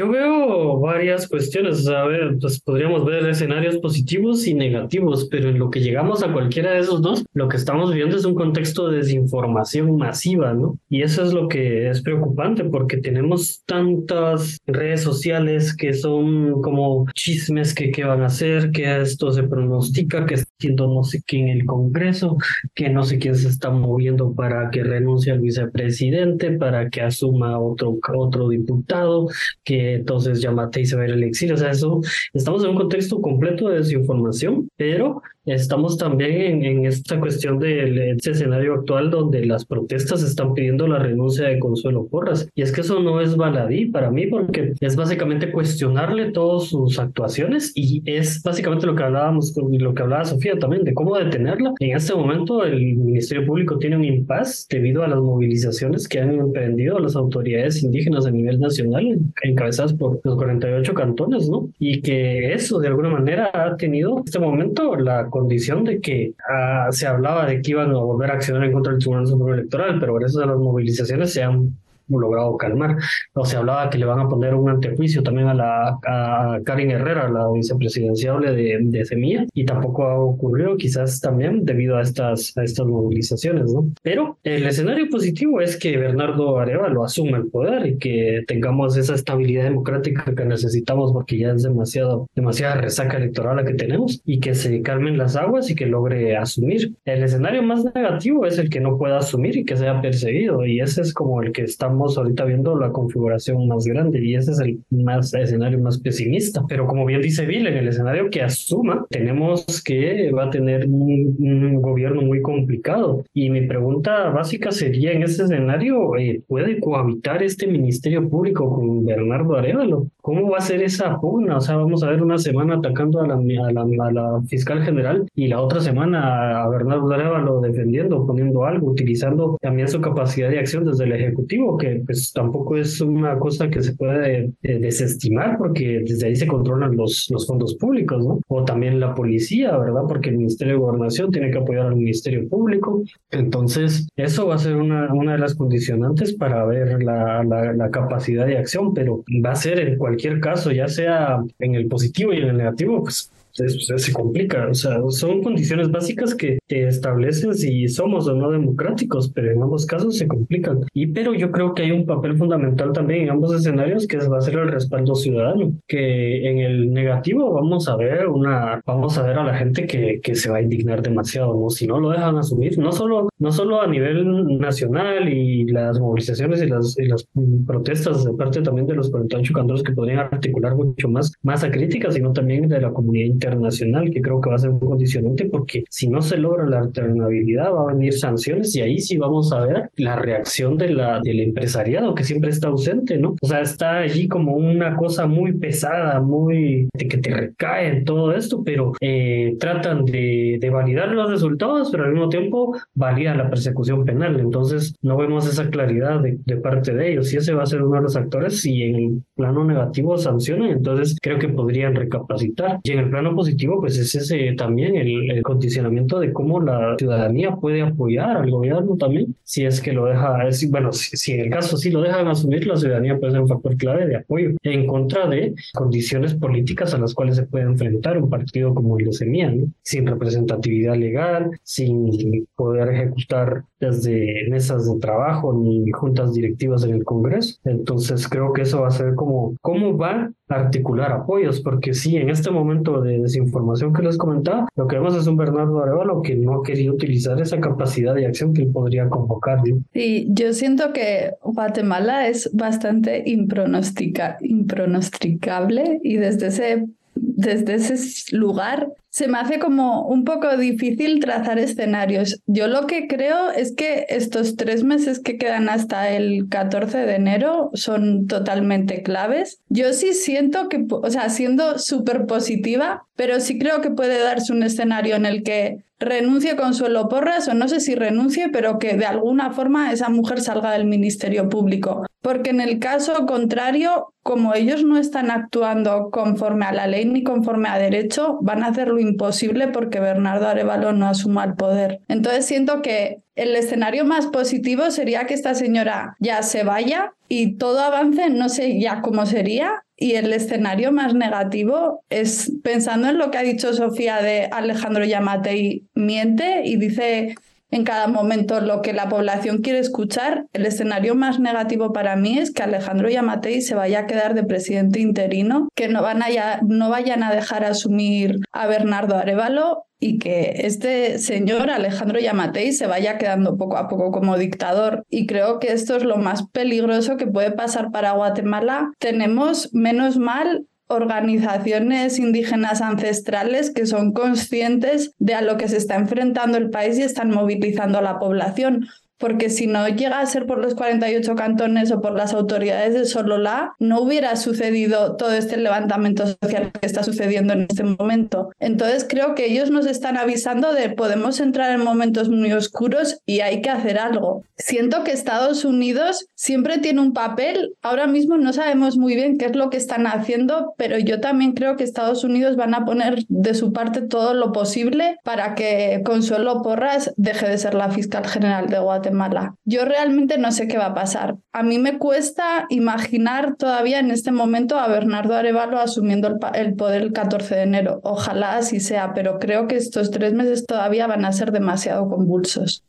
Yo 0.00 0.08
veo 0.08 0.80
varias 0.80 1.28
cuestiones, 1.28 1.86
a 1.86 2.04
ver, 2.04 2.38
pues 2.40 2.58
podríamos 2.62 3.04
ver 3.04 3.26
escenarios 3.26 3.76
positivos 3.80 4.46
y 4.46 4.54
negativos, 4.54 5.28
pero 5.30 5.50
en 5.50 5.58
lo 5.58 5.68
que 5.68 5.80
llegamos 5.80 6.22
a 6.22 6.32
cualquiera 6.32 6.70
de 6.70 6.78
esos 6.78 7.02
dos, 7.02 7.22
lo 7.34 7.48
que 7.48 7.58
estamos 7.58 7.92
viendo 7.92 8.16
es 8.16 8.24
un 8.24 8.34
contexto 8.34 8.88
de 8.88 8.96
desinformación 8.96 9.98
masiva, 9.98 10.54
¿no? 10.54 10.78
Y 10.88 11.02
eso 11.02 11.22
es 11.22 11.34
lo 11.34 11.48
que 11.48 11.90
es 11.90 12.00
preocupante 12.00 12.64
porque 12.64 12.96
tenemos 12.96 13.62
tantas 13.66 14.56
redes 14.66 15.02
sociales 15.02 15.76
que 15.76 15.92
son 15.92 16.62
como 16.62 17.04
chismes 17.12 17.74
que 17.74 17.90
qué 17.90 18.04
van 18.04 18.22
a 18.22 18.28
hacer, 18.28 18.70
que 18.70 19.02
esto 19.02 19.30
se 19.32 19.42
pronostica, 19.42 20.24
que 20.24 20.38
haciendo 20.60 20.86
no 20.88 21.02
sé 21.02 21.22
qué 21.26 21.38
en 21.38 21.48
el 21.48 21.64
Congreso, 21.64 22.36
que 22.74 22.90
no 22.90 23.02
sé 23.02 23.18
quién 23.18 23.34
se 23.34 23.48
está 23.48 23.70
moviendo 23.70 24.34
para 24.34 24.70
que 24.70 24.84
renuncie 24.84 25.32
al 25.32 25.40
vicepresidente, 25.40 26.52
para 26.52 26.90
que 26.90 27.00
asuma 27.00 27.58
otro, 27.58 27.98
otro 28.14 28.48
diputado, 28.50 29.28
que 29.64 29.94
entonces 29.94 30.42
llamate 30.42 30.82
y 30.82 30.86
se 30.86 30.96
va 30.96 31.02
a 31.02 31.06
ir 31.06 31.12
al 31.12 31.22
exilio. 31.22 31.54
O 31.54 31.58
sea, 31.58 31.70
eso, 31.70 32.00
estamos 32.34 32.62
en 32.62 32.70
un 32.70 32.76
contexto 32.76 33.22
completo 33.22 33.68
de 33.68 33.78
desinformación, 33.78 34.68
pero 34.76 35.22
Estamos 35.46 35.96
también 35.96 36.62
en, 36.64 36.84
esta 36.84 37.18
cuestión 37.18 37.58
del 37.58 37.98
este 37.98 38.32
escenario 38.32 38.74
actual 38.74 39.10
donde 39.10 39.46
las 39.46 39.64
protestas 39.64 40.22
están 40.22 40.52
pidiendo 40.52 40.86
la 40.86 40.98
renuncia 40.98 41.48
de 41.48 41.58
Consuelo 41.58 42.06
Porras. 42.08 42.48
Y 42.54 42.62
es 42.62 42.72
que 42.72 42.82
eso 42.82 43.00
no 43.00 43.22
es 43.22 43.36
baladí 43.36 43.86
para 43.86 44.10
mí 44.10 44.26
porque 44.26 44.74
es 44.80 44.96
básicamente 44.96 45.50
cuestionarle 45.50 46.32
todas 46.32 46.68
sus 46.68 46.98
actuaciones 46.98 47.72
y 47.74 48.02
es 48.04 48.42
básicamente 48.42 48.86
lo 48.86 48.94
que 48.94 49.02
hablábamos, 49.02 49.54
lo 49.56 49.94
que 49.94 50.02
hablaba 50.02 50.26
Sofía 50.26 50.58
también, 50.58 50.84
de 50.84 50.92
cómo 50.92 51.16
detenerla. 51.16 51.72
En 51.80 51.96
este 51.96 52.14
momento 52.14 52.62
el 52.64 52.96
Ministerio 52.96 53.46
Público 53.46 53.78
tiene 53.78 53.96
un 53.96 54.04
impas 54.04 54.66
debido 54.68 55.02
a 55.02 55.08
las 55.08 55.20
movilizaciones 55.20 56.06
que 56.06 56.20
han 56.20 56.34
emprendido 56.34 56.98
las 56.98 57.16
autoridades 57.16 57.82
indígenas 57.82 58.26
a 58.26 58.30
nivel 58.30 58.60
nacional, 58.60 59.18
encabezadas 59.42 59.94
por 59.94 60.20
los 60.22 60.36
48 60.36 60.92
cantones, 60.92 61.48
¿no? 61.48 61.70
Y 61.78 62.02
que 62.02 62.52
eso 62.52 62.78
de 62.78 62.88
alguna 62.88 63.08
manera 63.08 63.50
ha 63.54 63.76
tenido 63.78 64.18
en 64.18 64.24
este 64.26 64.38
momento 64.38 64.96
la 64.96 65.29
condición 65.30 65.84
de 65.84 66.00
que 66.00 66.34
ah, 66.48 66.88
se 66.90 67.06
hablaba 67.06 67.46
de 67.46 67.62
que 67.62 67.70
iban 67.72 67.90
a 67.90 67.98
volver 67.98 68.30
a 68.30 68.34
accionar 68.34 68.64
en 68.64 68.72
contra 68.72 68.92
del 68.92 69.00
Tribunal 69.00 69.26
Supremo 69.26 69.54
Electoral, 69.54 69.98
pero 70.00 70.14
gracias 70.14 70.42
a 70.42 70.46
las 70.46 70.56
movilizaciones 70.56 71.32
se 71.32 71.42
han 71.42 71.76
logrado 72.18 72.56
calmar. 72.56 72.96
O 73.34 73.44
se 73.44 73.56
hablaba 73.56 73.90
que 73.90 73.98
le 73.98 74.06
van 74.06 74.20
a 74.20 74.28
poner 74.28 74.54
un 74.54 74.68
antejuicio 74.68 75.22
también 75.22 75.48
a 75.48 75.54
la 75.54 75.98
a 76.06 76.58
Karin 76.64 76.90
Herrera, 76.90 77.28
la 77.28 77.50
vicepresidenciable 77.52 78.52
de, 78.52 78.78
de 78.80 79.04
Semilla, 79.04 79.46
y 79.54 79.64
tampoco 79.64 80.04
ha 80.04 80.18
ocurrido, 80.18 80.76
quizás 80.76 81.20
también 81.20 81.64
debido 81.64 81.96
a 81.96 82.02
estas, 82.02 82.56
a 82.56 82.64
estas 82.64 82.86
movilizaciones, 82.86 83.72
¿no? 83.72 83.90
Pero 84.02 84.38
el 84.42 84.66
escenario 84.66 85.08
positivo 85.10 85.60
es 85.60 85.76
que 85.76 85.96
Bernardo 85.96 86.58
Arevalo 86.58 87.04
asuma 87.04 87.38
el 87.38 87.48
poder 87.48 87.86
y 87.86 87.98
que 87.98 88.42
tengamos 88.46 88.96
esa 88.96 89.14
estabilidad 89.14 89.64
democrática 89.64 90.34
que 90.34 90.44
necesitamos 90.44 91.12
porque 91.12 91.38
ya 91.38 91.52
es 91.52 91.62
demasiado, 91.62 92.26
demasiada 92.34 92.76
resaca 92.76 93.16
electoral 93.16 93.56
la 93.56 93.64
que 93.64 93.74
tenemos 93.74 94.20
y 94.24 94.40
que 94.40 94.54
se 94.54 94.82
calmen 94.82 95.18
las 95.18 95.36
aguas 95.36 95.70
y 95.70 95.74
que 95.74 95.86
logre 95.86 96.36
asumir. 96.36 96.94
El 97.04 97.22
escenario 97.22 97.62
más 97.62 97.84
negativo 97.84 98.46
es 98.46 98.58
el 98.58 98.70
que 98.70 98.80
no 98.80 98.98
pueda 98.98 99.18
asumir 99.18 99.56
y 99.56 99.64
que 99.64 99.76
sea 99.76 100.00
perseguido 100.00 100.64
y 100.64 100.80
ese 100.80 101.02
es 101.02 101.12
como 101.12 101.42
el 101.42 101.52
que 101.52 101.62
estamos 101.62 101.99
ahorita 102.06 102.44
viendo 102.44 102.78
la 102.78 102.90
configuración 102.90 103.68
más 103.68 103.84
grande 103.84 104.24
y 104.24 104.34
ese 104.34 104.52
es 104.52 104.60
el 104.60 104.80
más 104.90 105.32
escenario 105.34 105.78
más 105.78 105.98
pesimista. 105.98 106.62
Pero 106.68 106.86
como 106.86 107.04
bien 107.04 107.22
dice 107.22 107.46
Bill, 107.46 107.66
en 107.66 107.76
el 107.76 107.88
escenario 107.88 108.30
que 108.30 108.42
asuma, 108.42 109.06
tenemos 109.10 109.82
que 109.82 110.30
va 110.32 110.44
a 110.44 110.50
tener 110.50 110.86
un, 110.86 111.80
gobierno 111.80 112.22
muy 112.22 112.42
complicado. 112.42 113.24
Y 113.32 113.50
mi 113.50 113.66
pregunta 113.66 114.30
básica 114.30 114.70
sería, 114.70 115.12
en 115.12 115.22
ese 115.22 115.44
escenario, 115.44 116.16
eh, 116.16 116.42
¿puede 116.46 116.78
cohabitar 116.80 117.42
este 117.42 117.66
Ministerio 117.66 118.28
Público 118.28 118.74
con 118.74 119.04
Bernardo 119.04 119.56
Arevalo? 119.56 120.08
¿Cómo 120.20 120.50
va 120.50 120.58
a 120.58 120.62
ser 120.62 120.82
esa 120.82 121.18
pugna? 121.20 121.56
O 121.56 121.60
sea, 121.60 121.76
vamos 121.76 122.02
a 122.02 122.10
ver 122.10 122.22
una 122.22 122.38
semana 122.38 122.76
atacando 122.76 123.20
a 123.20 123.26
la, 123.26 123.34
a 123.34 124.12
la, 124.12 124.42
fiscal 124.46 124.82
general 124.82 125.26
y 125.34 125.48
la 125.48 125.60
otra 125.60 125.80
semana 125.80 126.62
a 126.62 126.68
Bernardo 126.68 127.10
Arevalo 127.10 127.60
defendiendo, 127.60 128.26
poniendo 128.26 128.64
algo, 128.64 128.90
utilizando 128.90 129.56
también 129.60 129.88
su 129.88 130.00
capacidad 130.00 130.50
de 130.50 130.58
acción 130.58 130.84
desde 130.84 131.04
el 131.04 131.12
Ejecutivo, 131.12 131.76
que 131.78 131.89
pues 132.04 132.32
tampoco 132.32 132.76
es 132.76 133.00
una 133.00 133.38
cosa 133.38 133.70
que 133.70 133.82
se 133.82 133.94
puede 133.94 134.52
eh, 134.62 134.78
desestimar 134.78 135.58
porque 135.58 136.02
desde 136.04 136.26
ahí 136.26 136.36
se 136.36 136.46
controlan 136.46 136.96
los, 136.96 137.28
los 137.30 137.46
fondos 137.46 137.74
públicos, 137.74 138.24
¿no? 138.24 138.40
O 138.48 138.64
también 138.64 139.00
la 139.00 139.14
policía, 139.14 139.76
¿verdad? 139.76 140.02
Porque 140.08 140.30
el 140.30 140.38
Ministerio 140.38 140.74
de 140.74 140.80
Gobernación 140.80 141.30
tiene 141.30 141.50
que 141.50 141.58
apoyar 141.58 141.86
al 141.86 141.96
Ministerio 141.96 142.48
Público. 142.48 143.02
Entonces, 143.30 144.08
eso 144.16 144.46
va 144.46 144.56
a 144.56 144.58
ser 144.58 144.76
una, 144.76 145.12
una 145.12 145.32
de 145.32 145.38
las 145.38 145.54
condicionantes 145.54 146.34
para 146.34 146.64
ver 146.66 147.02
la, 147.02 147.44
la, 147.44 147.72
la 147.72 147.90
capacidad 147.90 148.46
de 148.46 148.58
acción, 148.58 148.94
pero 148.94 149.24
va 149.44 149.52
a 149.52 149.56
ser 149.56 149.80
en 149.80 149.96
cualquier 149.96 150.40
caso, 150.40 150.72
ya 150.72 150.88
sea 150.88 151.42
en 151.58 151.74
el 151.74 151.86
positivo 151.86 152.32
y 152.32 152.38
en 152.38 152.48
el 152.48 152.56
negativo, 152.56 153.02
pues 153.02 153.30
se 153.68 154.12
complica. 154.12 154.68
O 154.68 154.74
sea, 154.74 154.98
son 155.08 155.42
condiciones 155.42 155.90
básicas 155.90 156.34
que, 156.34 156.58
establecen 156.68 157.54
si 157.54 157.88
somos 157.88 158.28
o 158.28 158.34
no 158.34 158.50
democráticos, 158.50 159.30
pero 159.32 159.50
en 159.50 159.62
ambos 159.62 159.86
casos 159.86 160.16
se 160.16 160.28
complican. 160.28 160.80
Y 160.92 161.08
pero 161.08 161.34
yo 161.34 161.50
creo 161.50 161.74
que 161.74 161.82
hay 161.82 161.90
un 161.90 162.06
papel 162.06 162.36
fundamental 162.36 162.92
también 162.92 163.22
en 163.22 163.30
ambos 163.30 163.54
escenarios 163.54 164.06
que 164.06 164.18
va 164.18 164.38
a 164.38 164.40
ser 164.40 164.54
el 164.54 164.70
respaldo 164.70 165.14
ciudadano. 165.14 165.74
Que 165.86 166.48
en 166.48 166.58
el 166.58 166.92
negativo 166.92 167.52
vamos 167.52 167.88
a 167.88 167.96
ver 167.96 168.28
una, 168.28 168.80
vamos 168.86 169.18
a 169.18 169.22
ver 169.22 169.38
a 169.38 169.44
la 169.44 169.54
gente 169.54 169.86
que, 169.86 170.20
que 170.22 170.34
se 170.34 170.50
va 170.50 170.58
a 170.58 170.62
indignar 170.62 171.02
demasiado, 171.02 171.58
¿no? 171.58 171.70
Si 171.70 171.86
no 171.86 171.98
lo 171.98 172.10
dejan 172.10 172.36
asumir, 172.38 172.78
no 172.78 172.92
solo, 172.92 173.28
no 173.38 173.52
solo 173.52 173.82
a 173.82 173.86
nivel 173.86 174.58
nacional 174.58 175.28
y 175.28 175.66
las 175.66 175.98
movilizaciones 175.98 176.62
y 176.62 176.66
las, 176.66 176.98
y 176.98 177.06
las 177.06 177.26
protestas 177.66 178.24
de 178.24 178.32
parte 178.34 178.62
también 178.62 178.86
de 178.86 178.94
los 178.94 179.10
48 179.10 179.52
cantones 179.52 179.82
que 179.82 179.92
podrían 179.92 180.20
articular 180.20 180.74
mucho 180.74 181.08
más 181.08 181.32
masa 181.42 181.70
crítica, 181.70 182.10
sino 182.10 182.32
también 182.32 182.68
de 182.68 182.80
la 182.80 182.92
comunidad 182.92 183.26
internacional, 183.50 184.10
que 184.10 184.20
creo 184.20 184.40
que 184.40 184.50
va 184.50 184.56
a 184.56 184.58
ser 184.58 184.70
un 184.70 184.80
condicionante, 184.80 185.46
porque 185.46 185.84
si 185.88 186.08
no 186.08 186.22
se 186.22 186.36
logra 186.36 186.66
la 186.66 186.78
alternabilidad, 186.78 187.72
va 187.72 187.82
a 187.82 187.94
venir 187.94 188.12
sanciones 188.12 188.74
y 188.76 188.80
ahí 188.80 188.98
sí 188.98 189.16
vamos 189.16 189.52
a 189.52 189.64
ver 189.66 189.90
la 189.96 190.16
reacción 190.16 190.76
de 190.76 190.90
la, 190.90 191.20
del 191.22 191.40
empresariado, 191.40 192.14
que 192.14 192.24
siempre 192.24 192.50
está 192.50 192.68
ausente, 192.68 193.18
¿no? 193.18 193.36
O 193.40 193.46
sea, 193.46 193.60
está 193.60 193.98
allí 193.98 194.28
como 194.28 194.54
una 194.54 194.96
cosa 194.96 195.26
muy 195.26 195.52
pesada, 195.52 196.20
muy 196.20 196.88
que 196.96 197.18
te 197.18 197.30
recae 197.30 197.88
en 197.88 198.04
todo 198.04 198.32
esto, 198.32 198.62
pero 198.64 198.92
eh, 199.00 199.56
tratan 199.58 200.04
de, 200.04 200.58
de 200.60 200.70
validar 200.70 201.08
los 201.12 201.30
resultados, 201.30 201.90
pero 201.90 202.04
al 202.04 202.12
mismo 202.12 202.28
tiempo 202.28 202.76
validan 202.94 203.38
la 203.38 203.50
persecución 203.50 204.04
penal. 204.04 204.38
Entonces, 204.38 204.94
no 205.02 205.16
vemos 205.16 205.48
esa 205.48 205.68
claridad 205.70 206.20
de, 206.20 206.38
de 206.44 206.56
parte 206.56 206.94
de 206.94 207.12
ellos. 207.12 207.32
Y 207.32 207.38
ese 207.38 207.54
va 207.54 207.64
a 207.64 207.66
ser 207.66 207.82
uno 207.82 207.96
de 207.96 208.02
los 208.02 208.16
actores, 208.16 208.60
si 208.60 208.82
en 208.82 208.94
el 208.94 209.22
plano 209.34 209.64
negativo 209.64 210.16
sancionan, 210.18 210.70
entonces 210.70 211.16
creo 211.20 211.38
que 211.38 211.48
podrían 211.48 211.94
recapacitar. 211.94 212.78
Y 212.82 212.92
en 212.92 213.00
el 213.00 213.10
plano 213.10 213.29
positivo, 213.34 213.80
pues 213.80 213.98
es 213.98 214.14
ese 214.14 214.52
también 214.52 214.96
el, 214.96 215.42
condicionamiento 215.42 216.20
de 216.20 216.32
cómo 216.32 216.60
la 216.60 216.96
ciudadanía 216.98 217.56
puede 217.56 217.82
apoyar 217.82 218.36
al 218.36 218.50
gobierno 218.50 218.96
también, 218.96 219.34
si 219.42 219.64
es 219.64 219.80
que 219.80 219.92
lo 219.92 220.06
deja, 220.06 220.38
bueno, 220.68 220.92
si, 220.92 221.32
en 221.32 221.40
el 221.40 221.50
caso 221.50 221.76
sí 221.76 221.90
lo 221.90 222.02
dejan 222.02 222.28
asumir, 222.28 222.66
la 222.66 222.76
ciudadanía 222.76 223.18
puede 223.18 223.32
ser 223.32 223.40
un 223.40 223.48
factor 223.48 223.76
clave 223.76 224.06
de 224.06 224.16
apoyo 224.16 224.50
en 224.62 224.86
contra 224.86 225.26
de 225.28 225.54
condiciones 225.74 226.34
políticas 226.34 226.94
a 226.94 226.98
las 226.98 227.14
cuales 227.14 227.36
se 227.36 227.46
puede 227.46 227.64
enfrentar 227.64 228.20
un 228.20 228.28
partido 228.28 228.74
como 228.74 228.98
el 228.98 229.06
de 229.06 229.12
Semilla, 229.12 229.52
sin 229.82 230.06
representatividad 230.06 230.96
legal, 230.96 231.50
sin 231.62 232.46
poder 232.54 232.94
ejecutar 232.94 233.64
desde 233.80 234.46
mesas 234.48 234.90
de 234.90 234.98
trabajo 235.00 235.52
ni 235.52 235.90
juntas 235.90 236.34
directivas 236.34 236.84
en 236.84 236.94
el 236.94 237.04
Congreso. 237.04 237.58
Entonces 237.64 238.28
creo 238.28 238.52
que 238.52 238.62
eso 238.62 238.82
va 238.82 238.88
a 238.88 238.92
ser 238.92 239.14
como 239.14 239.54
cómo 239.60 239.96
va 239.96 240.30
a 240.48 240.54
articular 240.54 241.12
apoyos, 241.12 241.60
porque 241.60 241.94
sí, 241.94 242.16
en 242.16 242.28
este 242.28 242.50
momento 242.50 243.00
de 243.00 243.18
desinformación 243.18 243.92
que 243.92 244.02
les 244.02 244.18
comentaba, 244.18 244.68
lo 244.76 244.86
que 244.86 244.96
vemos 244.96 245.16
es 245.16 245.26
un 245.26 245.36
Bernardo 245.36 245.82
Arevalo 245.82 246.22
que 246.22 246.36
no 246.36 246.60
ha 246.60 246.62
querido 246.62 246.94
utilizar 246.94 247.40
esa 247.40 247.60
capacidad 247.60 248.14
de 248.14 248.26
acción 248.26 248.52
que 248.52 248.62
él 248.62 248.72
podría 248.72 249.08
convocar. 249.08 249.60
Sí, 249.92 250.28
yo 250.30 250.52
siento 250.52 250.92
que 250.92 251.32
Guatemala 251.42 252.28
es 252.28 252.50
bastante 252.52 253.22
impronostica, 253.26 254.36
impronosticable 254.40 256.00
y 256.02 256.16
desde 256.16 256.48
ese 256.48 256.86
desde 257.20 257.74
ese 257.74 258.36
lugar 258.36 258.88
se 259.10 259.26
me 259.26 259.38
hace 259.38 259.58
como 259.58 260.06
un 260.06 260.24
poco 260.24 260.56
difícil 260.56 261.18
trazar 261.20 261.58
escenarios. 261.58 262.40
Yo 262.46 262.68
lo 262.68 262.86
que 262.86 263.08
creo 263.08 263.50
es 263.50 263.74
que 263.74 264.06
estos 264.08 264.56
tres 264.56 264.84
meses 264.84 265.18
que 265.18 265.36
quedan 265.36 265.68
hasta 265.68 266.10
el 266.10 266.48
14 266.48 266.98
de 266.98 267.16
enero 267.16 267.70
son 267.74 268.28
totalmente 268.28 269.02
claves. 269.02 269.60
Yo 269.68 269.92
sí 269.92 270.14
siento 270.14 270.68
que, 270.68 270.86
o 270.88 271.10
sea, 271.10 271.28
siendo 271.28 271.78
súper 271.78 272.26
positiva, 272.26 273.02
pero 273.16 273.40
sí 273.40 273.58
creo 273.58 273.80
que 273.80 273.90
puede 273.90 274.22
darse 274.22 274.52
un 274.52 274.62
escenario 274.62 275.16
en 275.16 275.26
el 275.26 275.42
que 275.42 275.84
renuncie 275.98 276.56
Consuelo 276.56 277.08
Porras 277.08 277.48
o 277.48 277.54
no 277.54 277.66
sé 277.68 277.80
si 277.80 277.96
renuncie, 277.96 278.48
pero 278.48 278.78
que 278.78 278.96
de 278.96 279.06
alguna 279.06 279.50
forma 279.52 279.92
esa 279.92 280.08
mujer 280.08 280.40
salga 280.40 280.70
del 280.70 280.86
Ministerio 280.86 281.48
Público. 281.48 282.04
Porque 282.22 282.50
en 282.50 282.60
el 282.60 282.78
caso 282.78 283.26
contrario, 283.26 284.12
como 284.22 284.54
ellos 284.54 284.84
no 284.84 284.98
están 284.98 285.30
actuando 285.30 286.10
conforme 286.10 286.66
a 286.66 286.72
la 286.72 286.86
ley 286.86 287.06
ni 287.06 287.22
conforme 287.22 287.68
a 287.68 287.78
derecho, 287.78 288.38
van 288.42 288.62
a 288.62 288.68
hacer 288.68 288.88
lo 288.88 288.98
imposible 288.98 289.68
porque 289.68 290.00
Bernardo 290.00 290.46
Arevalo 290.46 290.92
no 290.92 291.08
asuma 291.08 291.44
el 291.44 291.54
poder. 291.54 292.00
Entonces 292.08 292.44
siento 292.44 292.82
que 292.82 293.22
el 293.36 293.56
escenario 293.56 294.04
más 294.04 294.26
positivo 294.26 294.90
sería 294.90 295.24
que 295.24 295.32
esta 295.34 295.54
señora 295.54 296.14
ya 296.20 296.42
se 296.42 296.62
vaya 296.62 297.14
y 297.26 297.56
todo 297.56 297.80
avance, 297.80 298.28
no 298.28 298.50
sé 298.50 298.78
ya 298.78 299.00
cómo 299.00 299.24
sería. 299.24 299.82
Y 299.96 300.14
el 300.14 300.32
escenario 300.32 300.92
más 300.92 301.14
negativo 301.14 302.04
es 302.08 302.52
pensando 302.62 303.08
en 303.08 303.18
lo 303.18 303.30
que 303.30 303.38
ha 303.38 303.42
dicho 303.42 303.72
Sofía 303.72 304.22
de 304.22 304.48
Alejandro 304.50 305.04
Yamatei, 305.04 305.84
miente 305.94 306.62
y 306.64 306.76
dice 306.76 307.34
en 307.70 307.84
cada 307.84 308.08
momento 308.08 308.60
lo 308.60 308.82
que 308.82 308.92
la 308.92 309.08
población 309.08 309.58
quiere 309.58 309.78
escuchar. 309.78 310.46
El 310.52 310.66
escenario 310.66 311.14
más 311.14 311.38
negativo 311.40 311.92
para 311.92 312.16
mí 312.16 312.38
es 312.38 312.52
que 312.52 312.62
Alejandro 312.62 313.08
Yamatei 313.08 313.62
se 313.62 313.74
vaya 313.74 314.00
a 314.00 314.06
quedar 314.06 314.34
de 314.34 314.44
presidente 314.44 315.00
interino, 315.00 315.68
que 315.74 315.88
no, 315.88 316.02
vayan 316.02 317.22
a 317.22 317.34
dejar 317.34 317.64
asumir 317.64 318.40
a 318.52 318.66
Bernardo 318.66 319.16
Arevalo 319.16 319.84
y 320.02 320.18
que 320.18 320.62
este 320.64 321.18
señor 321.18 321.70
Alejandro 321.70 322.18
Yamatei 322.18 322.72
se 322.72 322.86
vaya 322.86 323.18
quedando 323.18 323.58
poco 323.58 323.76
a 323.76 323.86
poco 323.88 324.10
como 324.10 324.38
dictador. 324.38 325.04
Y 325.10 325.26
creo 325.26 325.58
que 325.58 325.72
esto 325.72 325.96
es 325.96 326.04
lo 326.04 326.16
más 326.16 326.48
peligroso 326.48 327.18
que 327.18 327.26
puede 327.26 327.50
pasar 327.50 327.90
para 327.92 328.12
Guatemala. 328.12 328.92
Tenemos, 328.98 329.68
menos 329.74 330.16
mal, 330.16 330.66
organizaciones 330.90 332.18
indígenas 332.18 332.82
ancestrales 332.82 333.70
que 333.70 333.86
son 333.86 334.12
conscientes 334.12 335.14
de 335.18 335.34
a 335.34 335.40
lo 335.40 335.56
que 335.56 335.68
se 335.68 335.76
está 335.76 335.94
enfrentando 335.94 336.58
el 336.58 336.70
país 336.70 336.98
y 336.98 337.02
están 337.02 337.30
movilizando 337.30 337.98
a 337.98 338.02
la 338.02 338.18
población 338.18 338.86
porque 339.20 339.50
si 339.50 339.66
no 339.66 339.86
llega 339.86 340.18
a 340.18 340.26
ser 340.26 340.46
por 340.46 340.58
los 340.58 340.74
48 340.74 341.36
cantones 341.36 341.92
o 341.92 342.00
por 342.00 342.12
las 342.12 342.32
autoridades 342.32 342.94
de 342.94 343.04
Sololá, 343.04 343.74
no 343.78 344.00
hubiera 344.00 344.34
sucedido 344.34 345.16
todo 345.16 345.32
este 345.32 345.58
levantamiento 345.58 346.24
social 346.26 346.72
que 346.72 346.86
está 346.86 347.02
sucediendo 347.04 347.52
en 347.52 347.66
este 347.68 347.84
momento. 347.84 348.50
Entonces 348.58 349.06
creo 349.08 349.34
que 349.34 349.44
ellos 349.44 349.70
nos 349.70 349.86
están 349.86 350.16
avisando 350.16 350.72
de 350.72 350.88
podemos 350.88 351.38
entrar 351.38 351.70
en 351.72 351.84
momentos 351.84 352.30
muy 352.30 352.52
oscuros 352.52 353.18
y 353.26 353.40
hay 353.40 353.60
que 353.60 353.68
hacer 353.68 353.98
algo. 353.98 354.42
Siento 354.56 355.04
que 355.04 355.12
Estados 355.12 355.66
Unidos 355.66 356.26
siempre 356.34 356.78
tiene 356.78 357.02
un 357.02 357.12
papel, 357.12 357.74
ahora 357.82 358.06
mismo 358.06 358.38
no 358.38 358.54
sabemos 358.54 358.96
muy 358.96 359.14
bien 359.14 359.36
qué 359.36 359.46
es 359.46 359.54
lo 359.54 359.68
que 359.68 359.76
están 359.76 360.06
haciendo, 360.06 360.72
pero 360.78 360.98
yo 360.98 361.20
también 361.20 361.52
creo 361.52 361.76
que 361.76 361.84
Estados 361.84 362.24
Unidos 362.24 362.56
van 362.56 362.74
a 362.74 362.86
poner 362.86 363.24
de 363.28 363.52
su 363.52 363.74
parte 363.74 364.00
todo 364.00 364.32
lo 364.32 364.52
posible 364.52 365.18
para 365.24 365.54
que 365.54 366.00
Consuelo 366.06 366.62
Porras 366.62 367.12
deje 367.18 367.46
de 367.46 367.58
ser 367.58 367.74
la 367.74 367.90
fiscal 367.90 368.26
general 368.26 368.68
de 368.68 368.78
Guatemala 368.78 369.09
mala. 369.10 369.54
Yo 369.64 369.84
realmente 369.84 370.38
no 370.38 370.52
sé 370.52 370.68
qué 370.68 370.78
va 370.78 370.86
a 370.86 370.94
pasar. 370.94 371.36
A 371.52 371.62
mí 371.62 371.78
me 371.78 371.98
cuesta 371.98 372.66
imaginar 372.68 373.56
todavía 373.56 373.98
en 373.98 374.10
este 374.10 374.32
momento 374.32 374.78
a 374.78 374.88
Bernardo 374.88 375.34
Arevalo 375.34 375.78
asumiendo 375.78 376.28
el, 376.28 376.36
el 376.54 376.74
poder 376.74 377.02
el 377.02 377.12
14 377.12 377.54
de 377.54 377.62
enero. 377.62 378.00
Ojalá 378.04 378.56
así 378.56 378.80
sea, 378.80 379.12
pero 379.14 379.38
creo 379.38 379.66
que 379.66 379.76
estos 379.76 380.10
tres 380.10 380.32
meses 380.32 380.66
todavía 380.66 381.06
van 381.06 381.24
a 381.24 381.32
ser 381.32 381.52
demasiado 381.52 382.08
convulsos. 382.08 382.84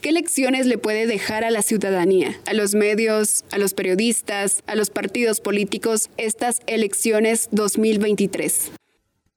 ¿Qué 0.00 0.12
lecciones 0.12 0.64
le 0.66 0.78
puede 0.78 1.06
dejar 1.06 1.44
a 1.44 1.50
la 1.50 1.60
ciudadanía, 1.60 2.34
a 2.46 2.54
los 2.54 2.74
medios, 2.74 3.44
a 3.50 3.58
los 3.58 3.74
periodistas, 3.74 4.62
a 4.66 4.74
los 4.74 4.88
partidos 4.88 5.40
políticos 5.40 6.08
estas 6.16 6.60
elecciones 6.66 7.48
2023? 7.52 8.72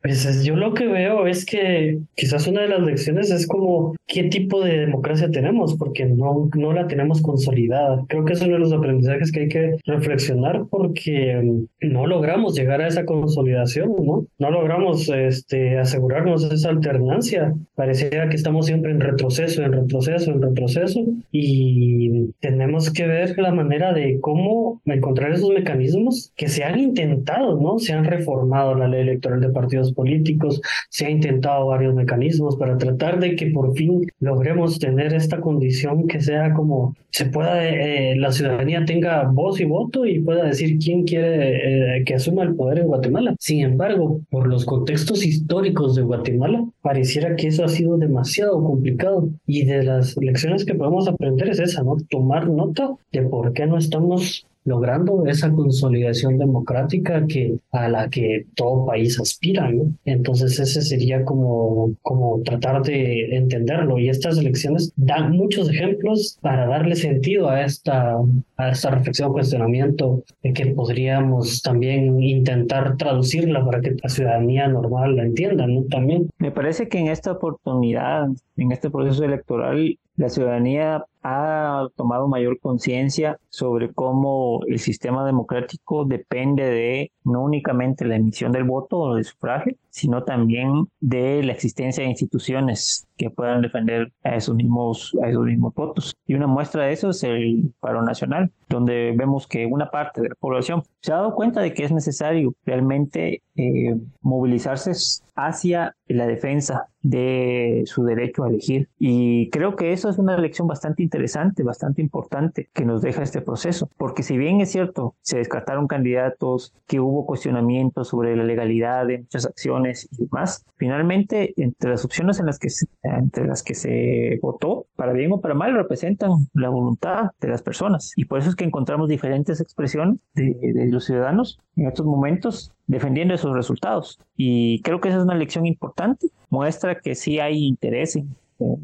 Pues 0.04 0.44
yo 0.44 0.58
lo 0.58 0.74
que 0.74 0.86
veo 0.86 1.28
es 1.28 1.46
que 1.46 1.98
quizás 2.16 2.46
una 2.48 2.64
de 2.64 2.68
las 2.68 2.82
lecciones 2.82 3.32
es 3.32 3.48
como 3.48 3.96
qué 4.06 4.26
tipo 4.26 4.62
de 4.62 4.80
democracia 4.80 5.32
tenemos, 5.32 5.76
porque 5.78 6.04
no, 6.06 6.50
no 6.58 6.74
la 6.74 6.88
tenemos 6.88 7.22
consolidada. 7.22 8.04
Creo 8.10 8.26
que 8.26 8.34
es 8.34 8.42
uno 8.42 8.56
de 8.56 8.60
los 8.60 8.74
aprendizajes 8.74 9.32
que 9.32 9.40
hay 9.40 9.48
que 9.48 9.78
reflexionar 9.86 10.66
porque 10.70 11.42
no 11.80 12.06
logramos 12.06 12.54
llegar 12.54 12.82
a 12.82 12.88
esa 12.88 13.06
consolidación, 13.06 13.94
¿no? 14.04 14.28
No 14.40 14.52
logramos 14.52 15.08
este, 15.08 15.80
asegurarnos 15.80 16.52
esa 16.52 16.70
alternancia. 16.70 17.54
Pareciera 17.76 18.28
que 18.28 18.36
estamos 18.36 18.66
siempre 18.66 18.92
en 18.92 19.00
retroceso, 19.00 19.64
en 19.64 19.72
retroceso, 19.72 20.32
en 20.32 20.42
retroceso 20.42 21.00
y 21.32 22.34
tenemos 22.42 22.92
que 22.92 23.08
ver 23.08 23.38
la 23.40 23.54
manera 23.54 23.94
de 23.94 24.20
cómo 24.20 24.82
encontrar 24.84 25.32
esos 25.32 25.50
mecanismos 25.50 26.34
que 26.36 26.50
se 26.50 26.66
han 26.66 26.78
intentado, 26.78 27.58
¿no? 27.58 27.80
Se 27.80 27.94
han 27.94 28.04
reformado 28.04 28.76
la 28.76 28.90
ley 28.90 29.02
electoral 29.02 29.40
de 29.40 29.50
partidos 29.50 29.93
políticos, 29.94 30.62
se 30.90 31.06
ha 31.06 31.10
intentado 31.10 31.68
varios 31.68 31.96
mecanismos 31.96 32.56
para 32.58 32.78
tratar 32.78 33.20
de 33.20 33.36
que 33.36 33.48
por 33.48 33.76
fin 33.76 34.02
logremos 34.20 34.80
tener 34.80 35.14
esta 35.14 35.40
condición 35.40 36.08
que 36.08 36.22
sea 36.22 36.54
como 36.54 36.96
se 37.14 37.28
pueda, 37.28 37.64
eh, 37.64 38.16
la 38.16 38.32
ciudadanía 38.32 38.86
tenga 38.86 39.24
voz 39.32 39.60
y 39.62 39.66
voto 39.66 40.06
y 40.06 40.20
pueda 40.20 40.46
decir 40.46 40.80
quién 40.80 41.04
quiere 41.04 42.00
eh, 42.00 42.04
que 42.06 42.16
asuma 42.16 42.42
el 42.42 42.56
poder 42.56 42.80
en 42.80 42.88
Guatemala. 42.88 43.36
Sin 43.40 43.62
embargo, 43.62 44.22
por 44.32 44.48
los 44.48 44.66
contextos 44.66 45.24
históricos 45.24 45.96
de 45.96 46.02
Guatemala, 46.02 46.66
pareciera 46.82 47.36
que 47.36 47.48
eso 47.48 47.66
ha 47.66 47.70
sido 47.70 47.98
demasiado 47.98 48.64
complicado 48.64 49.30
y 49.46 49.64
de 49.66 49.84
las 49.84 50.18
lecciones 50.18 50.66
que 50.66 50.74
podemos 50.74 51.08
aprender 51.08 51.50
es 51.50 51.60
esa, 51.60 51.84
¿no? 51.84 51.98
Tomar 52.10 52.50
nota 52.50 52.90
de 53.12 53.22
por 53.22 53.54
qué 53.54 53.68
no 53.68 53.78
estamos 53.78 54.48
logrando 54.66 55.26
esa 55.28 55.52
consolidación 55.52 56.38
democrática 56.38 57.26
que 57.28 57.58
a 57.72 57.90
la 57.90 58.10
que 58.10 58.46
todo 58.56 58.86
país 58.86 59.20
aspira, 59.20 59.70
¿no? 59.70 59.94
Entonces 60.06 60.60
ese 60.60 60.82
sería 60.82 61.26
como, 61.26 61.94
como 62.02 62.42
tratar 62.44 62.84
de 62.84 63.36
entenderlo 63.36 64.00
y 64.00 64.10
estas 64.10 64.38
elecciones 64.38 64.94
dan 64.96 65.32
muchos 65.32 65.70
ejemplos 65.70 66.38
para 66.42 66.66
darle 66.68 66.96
sentido 66.96 67.50
a 67.50 67.64
esta, 67.64 68.18
a 68.58 68.70
esta 68.70 68.92
reflexión, 68.92 69.34
cuestionamiento 69.34 70.24
que 70.42 70.68
podríamos 70.68 71.62
también 71.62 72.22
intentar 72.22 72.98
traducirla 72.98 73.66
para 73.66 73.82
que 73.82 73.96
la 74.02 74.10
ciudadanía 74.10 74.68
normal 74.68 75.16
la 75.16 75.24
entienda, 75.24 75.68
¿no? 75.68 75.84
También. 75.84 76.30
Me 76.38 76.52
parece 76.52 76.88
que 76.88 77.00
en 77.00 77.08
esta 77.08 77.32
oportunidad, 77.32 78.28
en 78.58 78.72
este 78.72 78.90
proceso 78.90 79.24
electoral, 79.24 79.98
la 80.16 80.30
ciudadanía 80.30 81.06
ha 81.24 81.88
tomado 81.96 82.28
mayor 82.28 82.60
conciencia 82.60 83.40
sobre 83.50 83.94
cómo 83.94 84.62
el 84.68 84.80
sistema 84.80 85.26
democrático 85.26 86.06
depende 86.06 86.66
de 86.66 87.12
no 87.24 87.44
únicamente 87.44 88.06
la 88.06 88.18
emisión 88.18 88.52
del 88.52 88.66
voto 88.66 88.98
o 88.98 89.16
del 89.16 89.26
sufragio, 89.26 89.76
sino 89.94 90.24
también 90.24 90.88
de 91.00 91.44
la 91.44 91.54
existencia 91.54 92.04
de 92.04 92.10
instituciones 92.10 93.08
que 93.16 93.30
puedan 93.30 93.62
defender 93.62 94.12
a 94.24 94.36
esos 94.36 94.56
mismos, 94.56 95.16
a 95.24 95.30
esos 95.30 95.46
mismos 95.46 95.74
votos. 95.76 96.16
Y 96.26 96.34
una 96.34 96.48
muestra 96.48 96.86
de 96.86 96.94
eso 96.94 97.12
es 97.12 97.24
el 97.24 97.74
paro 97.80 98.02
nacional, 98.02 98.52
donde 98.70 99.14
vemos 99.16 99.46
que 99.48 99.68
una 99.68 99.92
parte 99.92 100.22
de 100.22 100.30
la 100.30 100.36
población 100.36 100.82
se 101.00 101.14
ha 101.14 101.18
dado 101.18 101.36
cuenta 101.36 101.62
de 101.62 101.76
que 101.76 101.84
es 101.84 101.92
necesario 101.92 102.56
realmente 102.66 103.44
eh, 103.56 103.96
movilizarse 104.22 104.94
hacia 105.36 105.96
la 106.08 106.26
defensa 106.26 106.88
de 107.02 107.84
su 107.86 108.04
derecho 108.04 108.44
a 108.44 108.50
elegir. 108.50 108.90
Y 108.98 109.50
creo 109.50 109.76
que 109.76 109.94
eso 109.94 110.10
es 110.10 110.18
una 110.18 110.38
lección 110.38 110.68
bastante 110.68 111.04
interesante, 111.04 111.62
bastante 111.62 112.02
importante 112.02 112.70
que 112.74 112.86
nos 112.86 113.02
deja 113.02 113.22
este 113.22 113.42
proceso, 113.42 113.90
porque 113.98 114.24
si 114.24 114.38
bien 114.38 114.62
es 114.62 114.72
cierto, 114.72 115.16
se 115.22 115.38
descartaron 115.38 115.88
candidatos, 115.88 116.74
que 116.88 117.00
hubo 117.00 117.26
cuestionamientos 117.26 118.08
sobre 118.08 118.36
la 118.36 118.44
legalidad 118.44 119.06
de 119.06 119.20
muchas 119.20 119.46
acciones 119.46 119.83
y 119.86 120.24
demás, 120.26 120.66
finalmente 120.78 121.54
entre 121.58 121.92
las 121.92 122.06
opciones 122.06 122.40
en 122.40 122.46
las 122.46 122.60
que 122.60 122.70
se, 122.70 122.88
entre 123.04 123.46
las 123.48 123.64
que 123.64 123.76
se 123.76 124.40
votó, 124.42 124.88
para 124.96 125.14
bien 125.14 125.32
o 125.32 125.42
para 125.42 125.54
mal, 125.54 125.74
representan 125.74 126.32
la 126.54 126.70
voluntad 126.70 127.32
de 127.40 127.48
las 127.48 127.62
personas. 127.62 128.14
Y 128.16 128.26
por 128.26 128.40
eso 128.40 128.50
es 128.50 128.56
que 128.56 128.64
encontramos 128.64 129.10
diferentes 129.10 129.60
expresiones 129.62 130.18
de, 130.34 130.56
de 130.62 130.88
los 130.88 131.06
ciudadanos 131.06 131.60
en 131.76 131.88
estos 131.88 132.06
momentos 132.06 132.72
defendiendo 132.88 133.34
esos 133.34 133.56
resultados. 133.56 134.20
Y 134.36 134.82
creo 134.82 135.02
que 135.02 135.10
esa 135.10 135.18
es 135.18 135.24
una 135.24 135.36
lección 135.36 135.66
importante. 135.66 136.28
Muestra 136.50 137.00
que 137.00 137.16
sí 137.16 137.40
hay 137.40 137.66
interés 137.66 138.16
en, 138.16 138.36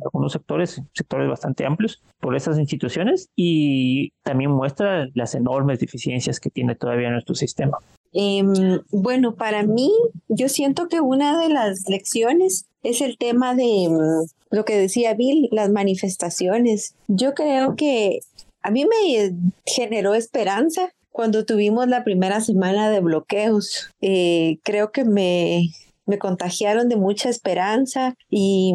algunos 0.03 0.33
sectores, 0.33 0.81
sectores 0.93 1.29
bastante 1.29 1.65
amplios, 1.65 2.01
por 2.19 2.35
esas 2.35 2.57
instituciones 2.59 3.29
y 3.35 4.11
también 4.23 4.51
muestra 4.51 5.07
las 5.13 5.35
enormes 5.35 5.79
deficiencias 5.79 6.39
que 6.39 6.49
tiene 6.49 6.75
todavía 6.75 7.09
nuestro 7.11 7.35
sistema. 7.35 7.77
Em, 8.13 8.81
bueno, 8.91 9.35
para 9.35 9.63
mí, 9.63 9.91
yo 10.27 10.49
siento 10.49 10.87
que 10.87 11.01
una 11.01 11.41
de 11.41 11.49
las 11.49 11.87
lecciones 11.87 12.65
es 12.83 13.01
el 13.01 13.17
tema 13.17 13.55
de 13.55 13.87
mm, 13.89 14.55
lo 14.55 14.65
que 14.65 14.77
decía 14.77 15.13
Bill, 15.13 15.49
las 15.51 15.69
manifestaciones. 15.69 16.95
Yo 17.07 17.33
creo 17.33 17.75
que 17.75 18.19
a 18.61 18.71
mí 18.71 18.85
me 18.85 19.35
generó 19.65 20.15
esperanza 20.15 20.93
cuando 21.11 21.45
tuvimos 21.45 21.87
la 21.87 22.03
primera 22.03 22.41
semana 22.41 22.89
de 22.89 23.01
bloqueos. 23.01 23.91
Eh, 24.01 24.59
creo 24.63 24.91
que 24.91 25.05
me, 25.05 25.69
me 26.09 26.17
contagiaron 26.17 26.89
de 26.89 26.95
mucha 26.95 27.29
esperanza 27.29 28.15
y, 28.29 28.73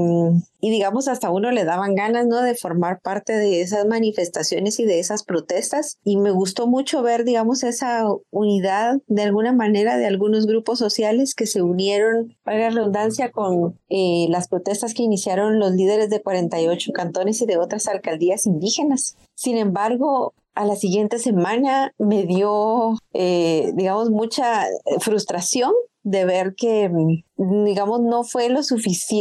digamos 0.61 1.09
hasta 1.09 1.31
uno 1.31 1.51
le 1.51 1.65
daban 1.65 1.95
ganas, 1.95 2.27
¿no? 2.27 2.41
De 2.41 2.55
formar 2.55 3.01
parte 3.01 3.35
de 3.35 3.61
esas 3.61 3.87
manifestaciones 3.87 4.79
y 4.81 4.85
de 4.85 5.01
esas 5.01 5.25
protestas 5.25 5.99
y 6.05 6.17
me 6.17 6.31
gustó 6.31 6.67
mucho 6.67 7.03
ver, 7.03 7.25
digamos, 7.25 7.65
esa 7.65 8.07
unidad 8.31 8.99
de 9.09 9.23
alguna 9.23 9.53
manera 9.53 9.99
de 9.99 10.07
algunos 10.07 10.47
grupos 10.47 10.79
sociales 10.79 11.35
que 11.35 11.47
se 11.47 11.61
unieron, 11.61 12.37
para 12.45 12.71
redundancia, 12.71 13.31
con 13.31 13.79
eh, 13.89 14.27
las 14.31 14.49
protestas 14.49 14.95
que 14.95 15.03
iniciaron 15.03 15.59
los 15.59 15.73
líderes 15.73 16.11
de 16.11 16.23
48 16.23 16.93
cantones 16.93 17.43
y 17.43 17.47
de 17.47 17.59
otras 17.59 17.89
alcaldías 17.89 18.47
indígenas. 18.47 19.17
Sin 19.35 19.59
embargo, 19.59 20.35
a 20.55 20.65
la 20.65 20.77
siguiente 20.77 21.19
semana 21.19 21.93
me 21.99 22.25
dio, 22.25 22.97
eh, 23.13 23.73
digamos, 23.75 24.11
mucha 24.11 24.67
frustración 25.01 25.73
de 26.05 26.27
ver 26.27 26.55
que, 26.55 26.91
mm, 26.91 27.65
digamos, 27.65 28.01
no 28.03 28.25
fue 28.25 28.51
lo 28.51 28.61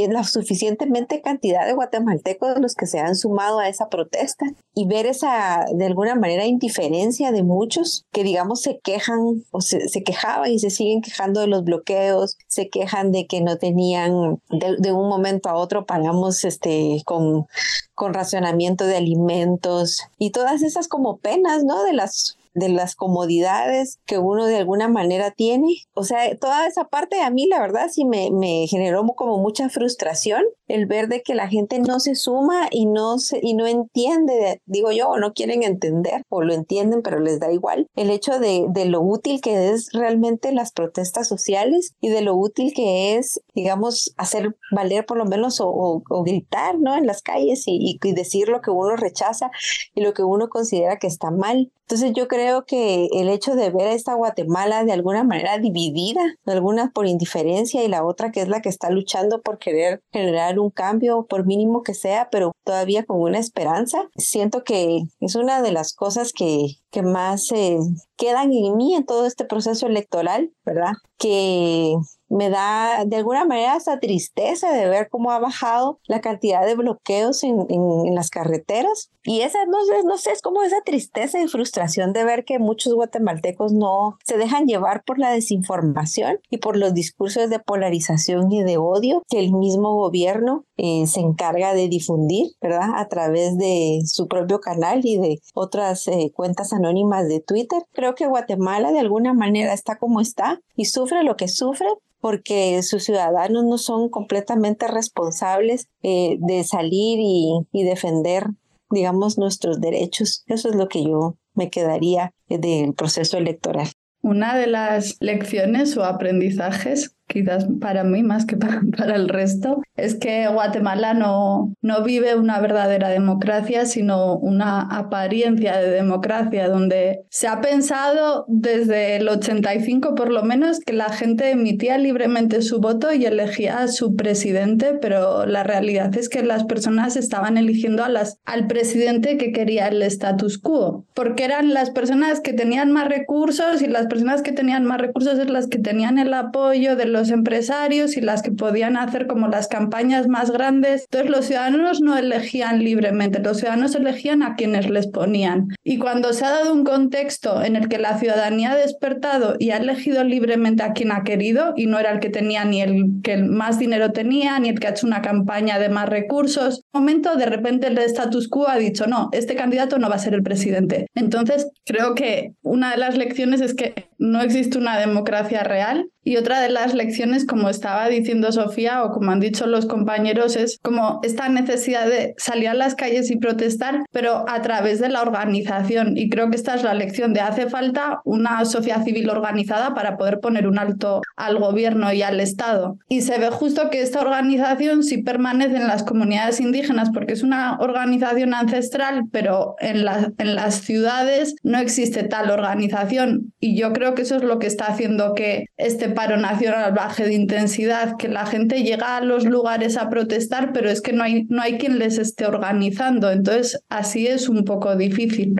la 0.09 0.23
suficientemente 0.25 1.21
cantidad 1.21 1.65
de 1.65 1.73
guatemaltecos 1.73 2.59
los 2.59 2.75
que 2.75 2.87
se 2.87 2.99
han 2.99 3.15
sumado 3.15 3.59
a 3.59 3.69
esa 3.69 3.87
protesta 3.87 4.45
y 4.75 4.85
ver 4.85 5.05
esa, 5.05 5.65
de 5.73 5.85
alguna 5.85 6.15
manera, 6.15 6.45
indiferencia 6.45 7.31
de 7.31 7.41
muchos 7.41 8.05
que, 8.11 8.23
digamos, 8.23 8.61
se 8.61 8.79
quejan 8.79 9.43
o 9.51 9.61
se, 9.61 10.03
quejaban 10.03 10.51
y 10.51 10.59
se 10.59 10.69
siguen 10.69 11.01
quejando 11.01 11.39
de 11.39 11.47
los 11.47 11.63
bloqueos, 11.63 12.37
se 12.47 12.67
quejan 12.67 13.13
de 13.13 13.27
que 13.27 13.39
no 13.39 13.57
tenían, 13.57 14.41
de, 14.49 14.91
un 14.91 15.07
momento 15.07 15.49
a 15.49 15.55
otro 15.55 15.85
paramos 15.85 16.43
este, 16.43 17.01
con, 17.05 17.47
con 17.95 18.13
racionamiento 18.13 18.85
de 18.85 18.97
alimentos 18.97 20.01
y 20.19 20.31
todas 20.31 20.63
esas 20.63 20.89
como 20.89 21.17
penas, 21.17 21.63
¿no? 21.63 21.83
De 21.83 21.93
las 21.93 22.37
de 22.53 22.69
las 22.69 22.95
comodidades 22.95 23.99
que 24.05 24.17
uno 24.17 24.45
de 24.45 24.57
alguna 24.57 24.87
manera 24.87 25.31
tiene. 25.31 25.85
O 25.93 26.03
sea, 26.03 26.37
toda 26.37 26.67
esa 26.67 26.85
parte 26.85 27.21
a 27.21 27.29
mí 27.29 27.47
la 27.47 27.59
verdad 27.59 27.89
sí 27.91 28.05
me, 28.05 28.29
me 28.31 28.67
generó 28.67 29.05
como 29.15 29.37
mucha 29.39 29.69
frustración 29.69 30.43
el 30.67 30.85
ver 30.85 31.07
de 31.07 31.21
que 31.21 31.35
la 31.35 31.47
gente 31.47 31.79
no 31.79 31.99
se 31.99 32.15
suma 32.15 32.67
y 32.71 32.85
no, 32.85 33.19
se, 33.19 33.39
y 33.41 33.53
no 33.53 33.67
entiende, 33.67 34.61
digo 34.65 34.91
yo, 34.91 35.09
o 35.09 35.19
no 35.19 35.33
quieren 35.33 35.63
entender, 35.63 36.23
o 36.29 36.41
lo 36.41 36.53
entienden 36.53 37.01
pero 37.01 37.19
les 37.19 37.39
da 37.39 37.51
igual, 37.51 37.87
el 37.95 38.09
hecho 38.09 38.39
de, 38.39 38.65
de 38.69 38.85
lo 38.85 39.01
útil 39.01 39.41
que 39.41 39.71
es 39.71 39.89
realmente 39.93 40.51
las 40.51 40.71
protestas 40.71 41.27
sociales 41.27 41.93
y 41.99 42.09
de 42.09 42.21
lo 42.21 42.35
útil 42.35 42.73
que 42.73 43.15
es, 43.15 43.41
digamos, 43.53 44.13
hacer 44.17 44.55
valer 44.71 45.05
por 45.05 45.17
lo 45.17 45.25
menos 45.25 45.59
o, 45.61 46.03
o, 46.07 46.23
gritar, 46.23 46.79
¿no? 46.79 46.95
En 46.95 47.05
las 47.05 47.21
calles 47.21 47.63
y, 47.67 47.99
y 48.01 48.13
decir 48.13 48.47
lo 48.49 48.61
que 48.61 48.71
uno 48.71 48.95
rechaza 48.95 49.51
y 49.93 50.01
lo 50.01 50.13
que 50.13 50.23
uno 50.23 50.49
considera 50.49 50.97
que 50.97 51.07
está 51.07 51.31
mal. 51.31 51.71
Entonces 51.83 52.13
yo 52.15 52.27
creo 52.27 52.65
que 52.65 53.07
el 53.13 53.29
hecho 53.29 53.55
de 53.55 53.69
ver 53.69 53.87
a 53.87 53.93
esta 53.93 54.13
Guatemala 54.13 54.85
de 54.85 54.93
alguna 54.93 55.23
manera 55.23 55.57
dividida, 55.57 56.21
algunas 56.45 56.91
por 56.91 57.07
indiferencia 57.07 57.83
y 57.83 57.89
la 57.89 58.05
otra 58.05 58.31
que 58.31 58.41
es 58.41 58.47
la 58.47 58.61
que 58.61 58.69
está 58.69 58.89
luchando 58.89 59.41
por 59.41 59.57
querer 59.57 60.01
generar 60.11 60.52
un 60.59 60.69
cambio, 60.69 61.25
por 61.27 61.45
mínimo 61.45 61.83
que 61.83 61.93
sea, 61.93 62.29
pero 62.31 62.53
todavía 62.63 63.05
con 63.05 63.21
una 63.21 63.39
esperanza, 63.39 64.09
siento 64.15 64.63
que 64.63 65.03
es 65.19 65.35
una 65.35 65.61
de 65.61 65.71
las 65.71 65.93
cosas 65.93 66.33
que, 66.33 66.77
que 66.91 67.01
más 67.01 67.51
eh, 67.51 67.77
quedan 68.15 68.53
en 68.53 68.75
mí 68.77 68.95
en 68.95 69.05
todo 69.05 69.25
este 69.25 69.45
proceso 69.45 69.87
electoral, 69.87 70.51
¿verdad? 70.65 70.93
Que 71.17 71.95
me 72.33 72.49
da 72.49 73.05
de 73.05 73.15
alguna 73.17 73.45
manera 73.45 73.77
esa 73.77 73.99
tristeza 73.99 74.71
de 74.71 74.89
ver 74.89 75.09
cómo 75.09 75.31
ha 75.31 75.39
bajado 75.39 75.99
la 76.07 76.21
cantidad 76.21 76.65
de 76.65 76.75
bloqueos 76.75 77.43
en, 77.43 77.65
en, 77.69 78.15
las 78.15 78.29
carreteras. 78.29 79.11
Y 79.23 79.41
esa, 79.41 79.65
no 79.65 79.77
no 80.03 80.17
sé, 80.17 80.31
es 80.31 80.41
como 80.41 80.63
esa 80.63 80.81
tristeza 80.81 81.39
y 81.39 81.47
frustración 81.47 82.11
de 82.11 82.25
ver 82.25 82.43
que 82.43 82.59
muchos 82.59 82.93
guatemaltecos 82.93 83.71
no 83.71 84.17
se 84.23 84.37
dejan 84.37 84.65
llevar 84.65 85.03
por 85.03 85.19
la 85.19 85.31
desinformación 85.31 86.39
y 86.49 86.57
por 86.57 86.75
los 86.77 86.93
discursos 86.93 87.49
de 87.49 87.59
polarización 87.59 88.51
y 88.51 88.63
de 88.63 88.77
odio 88.77 89.23
que 89.29 89.39
el 89.39 89.53
mismo 89.53 89.95
gobierno 89.95 90.65
eh, 90.77 91.05
se 91.07 91.19
encarga 91.19 91.73
de 91.73 91.87
difundir, 91.87 92.47
¿verdad? 92.61 92.89
A 92.95 93.07
través 93.07 93.57
de 93.57 94.01
su 94.05 94.27
propio 94.27 94.59
canal 94.59 95.01
y 95.03 95.17
de 95.17 95.39
otras 95.53 96.07
eh, 96.07 96.31
cuentas 96.33 96.73
anónimas 96.73 97.27
de 97.27 97.41
Twitter. 97.41 97.83
Creo 97.91 98.15
que 98.15 98.27
Guatemala 98.27 98.91
de 98.91 98.99
alguna 98.99 99.33
manera 99.33 99.73
está 99.73 99.97
como 99.97 100.19
está 100.19 100.61
y 100.75 100.85
sufre 100.85 101.23
lo 101.23 101.35
que 101.35 101.47
sufre 101.47 101.87
porque 102.19 102.81
sus 102.83 103.03
ciudadanos 103.03 103.65
no 103.65 103.77
son 103.77 104.09
completamente 104.09 104.87
responsables 104.87 105.89
eh, 106.01 106.37
de 106.39 106.63
salir 106.63 107.19
y, 107.19 107.67
y 107.71 107.83
defender, 107.83 108.45
digamos, 108.89 109.37
nuestros 109.37 109.81
derechos. 109.81 110.43
Eso 110.47 110.69
es 110.69 110.75
lo 110.75 110.87
que 110.87 111.03
yo 111.03 111.35
me 111.53 111.69
quedaría 111.69 112.33
del 112.47 112.93
proceso 112.93 113.37
electoral. 113.37 113.89
Una 114.21 114.57
de 114.57 114.67
las 114.67 115.17
lecciones 115.19 115.97
o 115.97 116.05
aprendizajes 116.05 117.13
quizás 117.27 117.67
para 117.79 118.03
mí 118.03 118.23
más 118.23 118.45
que 118.45 118.57
para, 118.97 119.15
el 119.15 119.29
resto, 119.29 119.81
es 119.95 120.15
que 120.15 120.47
Guatemala 120.47 121.13
no, 121.13 121.73
no 121.81 122.03
vive 122.03 122.35
una 122.35 122.59
verdadera 122.59 123.09
democracia, 123.09 123.85
sino 123.85 124.35
una 124.37 124.81
apariencia 124.81 125.77
de 125.77 125.89
democracia, 125.89 126.67
donde 126.69 127.21
se 127.29 127.47
ha 127.47 127.61
pensado 127.61 128.45
desde 128.47 129.17
el 129.17 129.27
85 129.27 130.15
por 130.15 130.31
lo 130.31 130.43
menos 130.43 130.79
que 130.79 130.93
la 130.93 131.09
gente 131.09 131.51
emitía 131.51 131.97
libremente 131.97 132.61
su 132.61 132.79
voto 132.79 133.13
y 133.13 133.25
elegía 133.25 133.79
a 133.79 133.87
su 133.87 134.15
presidente, 134.15 134.97
pero 135.01 135.45
la 135.45 135.63
realidad 135.63 136.15
es 136.17 136.29
que 136.29 136.43
las 136.43 136.63
personas 136.65 137.15
estaban 137.15 137.57
eligiendo 137.57 138.03
a 138.03 138.09
las, 138.09 138.39
al 138.45 138.67
presidente 138.67 139.37
que 139.37 139.51
quería 139.51 139.87
el 139.87 140.01
status 140.03 140.57
quo, 140.57 141.05
porque 141.13 141.45
eran 141.45 141.73
las 141.73 141.91
personas 141.91 142.41
que 142.41 142.53
tenían 142.53 142.91
más 142.91 143.07
recursos 143.07 143.81
y 143.81 143.87
las 143.87 144.07
personas 144.07 144.41
que 144.41 144.51
tenían 144.51 144.85
más 144.85 144.99
recursos 144.99 145.39
es 145.39 145.49
las 145.49 145.67
que 145.67 145.79
tenían 145.79 146.17
el 146.17 146.33
apoyo 146.33 146.95
de 146.95 147.05
los 147.13 147.29
empresarios 147.29 148.17
y 148.17 148.21
las 148.21 148.41
que 148.41 148.51
podían 148.51 148.97
hacer 148.97 149.27
como 149.27 149.47
las 149.47 149.67
campañas 149.69 150.27
más 150.27 150.51
grandes. 150.51 151.05
Entonces 151.09 151.29
los 151.29 151.45
ciudadanos 151.45 152.01
no 152.01 152.17
elegían 152.17 152.83
libremente, 152.83 153.39
los 153.39 153.57
ciudadanos 153.57 153.95
elegían 153.95 154.43
a 154.43 154.55
quienes 154.55 154.89
les 154.89 155.07
ponían. 155.07 155.69
Y 155.83 155.97
cuando 155.97 156.33
se 156.33 156.45
ha 156.45 156.49
dado 156.49 156.73
un 156.73 156.83
contexto 156.83 157.63
en 157.63 157.75
el 157.75 157.87
que 157.87 157.99
la 157.99 158.17
ciudadanía 158.17 158.71
ha 158.71 158.75
despertado 158.75 159.55
y 159.59 159.69
ha 159.69 159.77
elegido 159.77 160.23
libremente 160.23 160.83
a 160.83 160.93
quien 160.93 161.11
ha 161.11 161.23
querido 161.23 161.73
y 161.77 161.85
no 161.85 161.99
era 161.99 162.11
el 162.11 162.19
que 162.19 162.29
tenía 162.29 162.65
ni 162.65 162.81
el 162.81 163.21
que 163.23 163.37
más 163.37 163.79
dinero 163.79 164.11
tenía, 164.11 164.59
ni 164.59 164.69
el 164.69 164.79
que 164.79 164.87
ha 164.87 164.91
hecho 164.91 165.07
una 165.07 165.21
campaña 165.21 165.79
de 165.79 165.89
más 165.89 166.09
recursos, 166.09 166.81
en 166.93 166.99
un 166.99 167.01
momento 167.03 167.35
de 167.35 167.45
repente 167.45 167.87
el 167.87 167.97
status 167.99 168.47
quo 168.47 168.67
ha 168.67 168.77
dicho, 168.77 169.07
no, 169.07 169.29
este 169.31 169.55
candidato 169.55 169.99
no 169.99 170.09
va 170.09 170.15
a 170.15 170.19
ser 170.19 170.33
el 170.33 170.43
presidente. 170.43 171.07
Entonces 171.15 171.69
creo 171.85 172.15
que 172.15 172.53
una 172.63 172.91
de 172.91 172.97
las 172.97 173.17
lecciones 173.17 173.61
es 173.61 173.73
que 173.73 174.09
no 174.17 174.41
existe 174.41 174.77
una 174.77 174.97
democracia 174.97 175.63
real 175.63 176.09
y 176.23 176.37
otra 176.37 176.61
de 176.61 176.69
las 176.69 176.93
lecciones, 176.93 177.45
como 177.45 177.69
estaba 177.69 178.07
diciendo 178.07 178.51
Sofía 178.51 179.03
o 179.03 179.11
como 179.11 179.31
han 179.31 179.39
dicho 179.39 179.67
los 179.67 179.85
compañeros, 179.85 180.55
es 180.55 180.79
como 180.81 181.19
esta 181.23 181.49
necesidad 181.49 182.07
de 182.07 182.33
salir 182.37 182.69
a 182.69 182.73
las 182.73 182.95
calles 182.95 183.29
y 183.29 183.37
protestar, 183.37 184.03
pero 184.11 184.45
a 184.47 184.61
través 184.61 184.99
de 184.99 185.09
la 185.09 185.21
organización. 185.21 186.17
Y 186.17 186.29
creo 186.29 186.49
que 186.49 186.55
esta 186.55 186.75
es 186.75 186.83
la 186.83 186.93
lección 186.93 187.33
de 187.33 187.41
hace 187.41 187.69
falta 187.69 188.21
una 188.23 188.63
sociedad 188.65 189.03
civil 189.03 189.29
organizada 189.29 189.93
para 189.93 190.17
poder 190.17 190.39
poner 190.39 190.67
un 190.67 190.79
alto 190.79 191.21
al 191.35 191.59
gobierno 191.59 192.13
y 192.13 192.21
al 192.21 192.39
Estado. 192.39 192.97
Y 193.09 193.21
se 193.21 193.37
ve 193.37 193.49
justo 193.49 193.89
que 193.89 194.01
esta 194.01 194.21
organización 194.21 195.03
sí 195.03 195.23
permanece 195.23 195.75
en 195.75 195.87
las 195.87 196.03
comunidades 196.03 196.59
indígenas 196.61 197.09
porque 197.13 197.33
es 197.33 197.43
una 197.43 197.77
organización 197.79 198.53
ancestral, 198.53 199.23
pero 199.31 199.75
en, 199.79 200.05
en 200.37 200.55
las 200.55 200.75
ciudades 200.75 201.55
no 201.63 201.79
existe 201.79 202.23
tal 202.23 202.49
organización. 202.49 203.53
Y 203.59 203.77
yo 203.77 203.91
creo 203.91 204.15
que 204.15 204.21
eso 204.21 204.37
es 204.37 204.43
lo 204.43 204.59
que 204.59 204.67
está 204.67 204.85
haciendo 204.85 205.33
que 205.33 205.65
este 205.77 206.12
paro 206.13 206.37
nacional 206.37 206.93
baje 206.93 207.25
de 207.25 207.33
intensidad, 207.33 208.17
que 208.17 208.27
la 208.27 208.45
gente 208.45 208.83
llega 208.83 209.17
a 209.17 209.21
los 209.21 209.45
lugares 209.45 209.97
a 209.97 210.09
protestar, 210.09 210.71
pero 210.73 210.89
es 210.89 211.01
que 211.01 211.13
no 211.13 211.23
hay, 211.23 211.45
no 211.49 211.61
hay 211.61 211.77
quien 211.77 211.99
les 211.99 212.17
esté 212.17 212.45
organizando. 212.45 213.31
Entonces, 213.31 213.83
así 213.89 214.27
es 214.27 214.49
un 214.49 214.63
poco 214.63 214.95
difícil. 214.95 215.55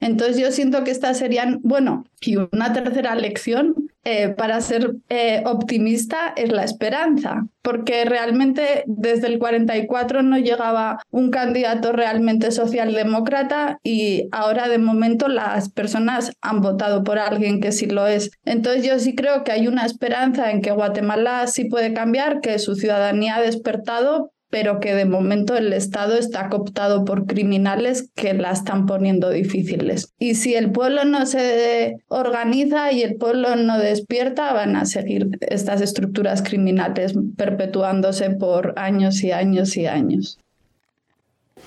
Entonces 0.00 0.38
yo 0.38 0.50
siento 0.50 0.82
que 0.82 0.90
estas 0.90 1.18
serían, 1.18 1.60
bueno, 1.62 2.04
y 2.20 2.36
una 2.36 2.72
tercera 2.72 3.14
lección 3.14 3.90
eh, 4.04 4.30
para 4.30 4.60
ser 4.62 4.94
eh, 5.10 5.42
optimista 5.44 6.32
es 6.34 6.50
la 6.50 6.64
esperanza, 6.64 7.46
porque 7.60 8.06
realmente 8.06 8.84
desde 8.86 9.26
el 9.26 9.38
44 9.38 10.22
no 10.22 10.38
llegaba 10.38 11.00
un 11.10 11.30
candidato 11.30 11.92
realmente 11.92 12.50
socialdemócrata 12.50 13.78
y 13.82 14.28
ahora 14.32 14.68
de 14.68 14.78
momento 14.78 15.28
las 15.28 15.68
personas 15.68 16.32
han 16.40 16.62
votado 16.62 17.04
por 17.04 17.18
alguien 17.18 17.60
que 17.60 17.72
sí 17.72 17.86
lo 17.86 18.06
es. 18.06 18.30
Entonces 18.46 18.86
yo 18.86 18.98
sí 18.98 19.14
creo 19.14 19.44
que 19.44 19.52
hay 19.52 19.68
una 19.68 19.84
esperanza 19.84 20.50
en 20.50 20.62
que 20.62 20.70
Guatemala 20.70 21.46
sí 21.46 21.66
puede 21.66 21.92
cambiar, 21.92 22.40
que 22.40 22.58
su 22.58 22.76
ciudadanía 22.76 23.36
ha 23.36 23.42
despertado, 23.42 24.32
pero 24.50 24.80
que 24.80 24.94
de 24.94 25.04
momento 25.04 25.56
el 25.56 25.72
Estado 25.72 26.16
está 26.16 26.48
cooptado 26.48 27.04
por 27.04 27.26
criminales 27.26 28.10
que 28.14 28.34
la 28.34 28.50
están 28.50 28.86
poniendo 28.86 29.30
difíciles. 29.30 30.12
Y 30.18 30.34
si 30.34 30.54
el 30.54 30.72
pueblo 30.72 31.04
no 31.04 31.24
se 31.24 31.96
organiza 32.08 32.92
y 32.92 33.02
el 33.02 33.16
pueblo 33.16 33.56
no 33.56 33.78
despierta, 33.78 34.52
van 34.52 34.76
a 34.76 34.84
seguir 34.84 35.30
estas 35.40 35.80
estructuras 35.80 36.42
criminales 36.42 37.14
perpetuándose 37.36 38.30
por 38.30 38.74
años 38.76 39.22
y 39.22 39.32
años 39.32 39.76
y 39.76 39.86
años. 39.86 40.38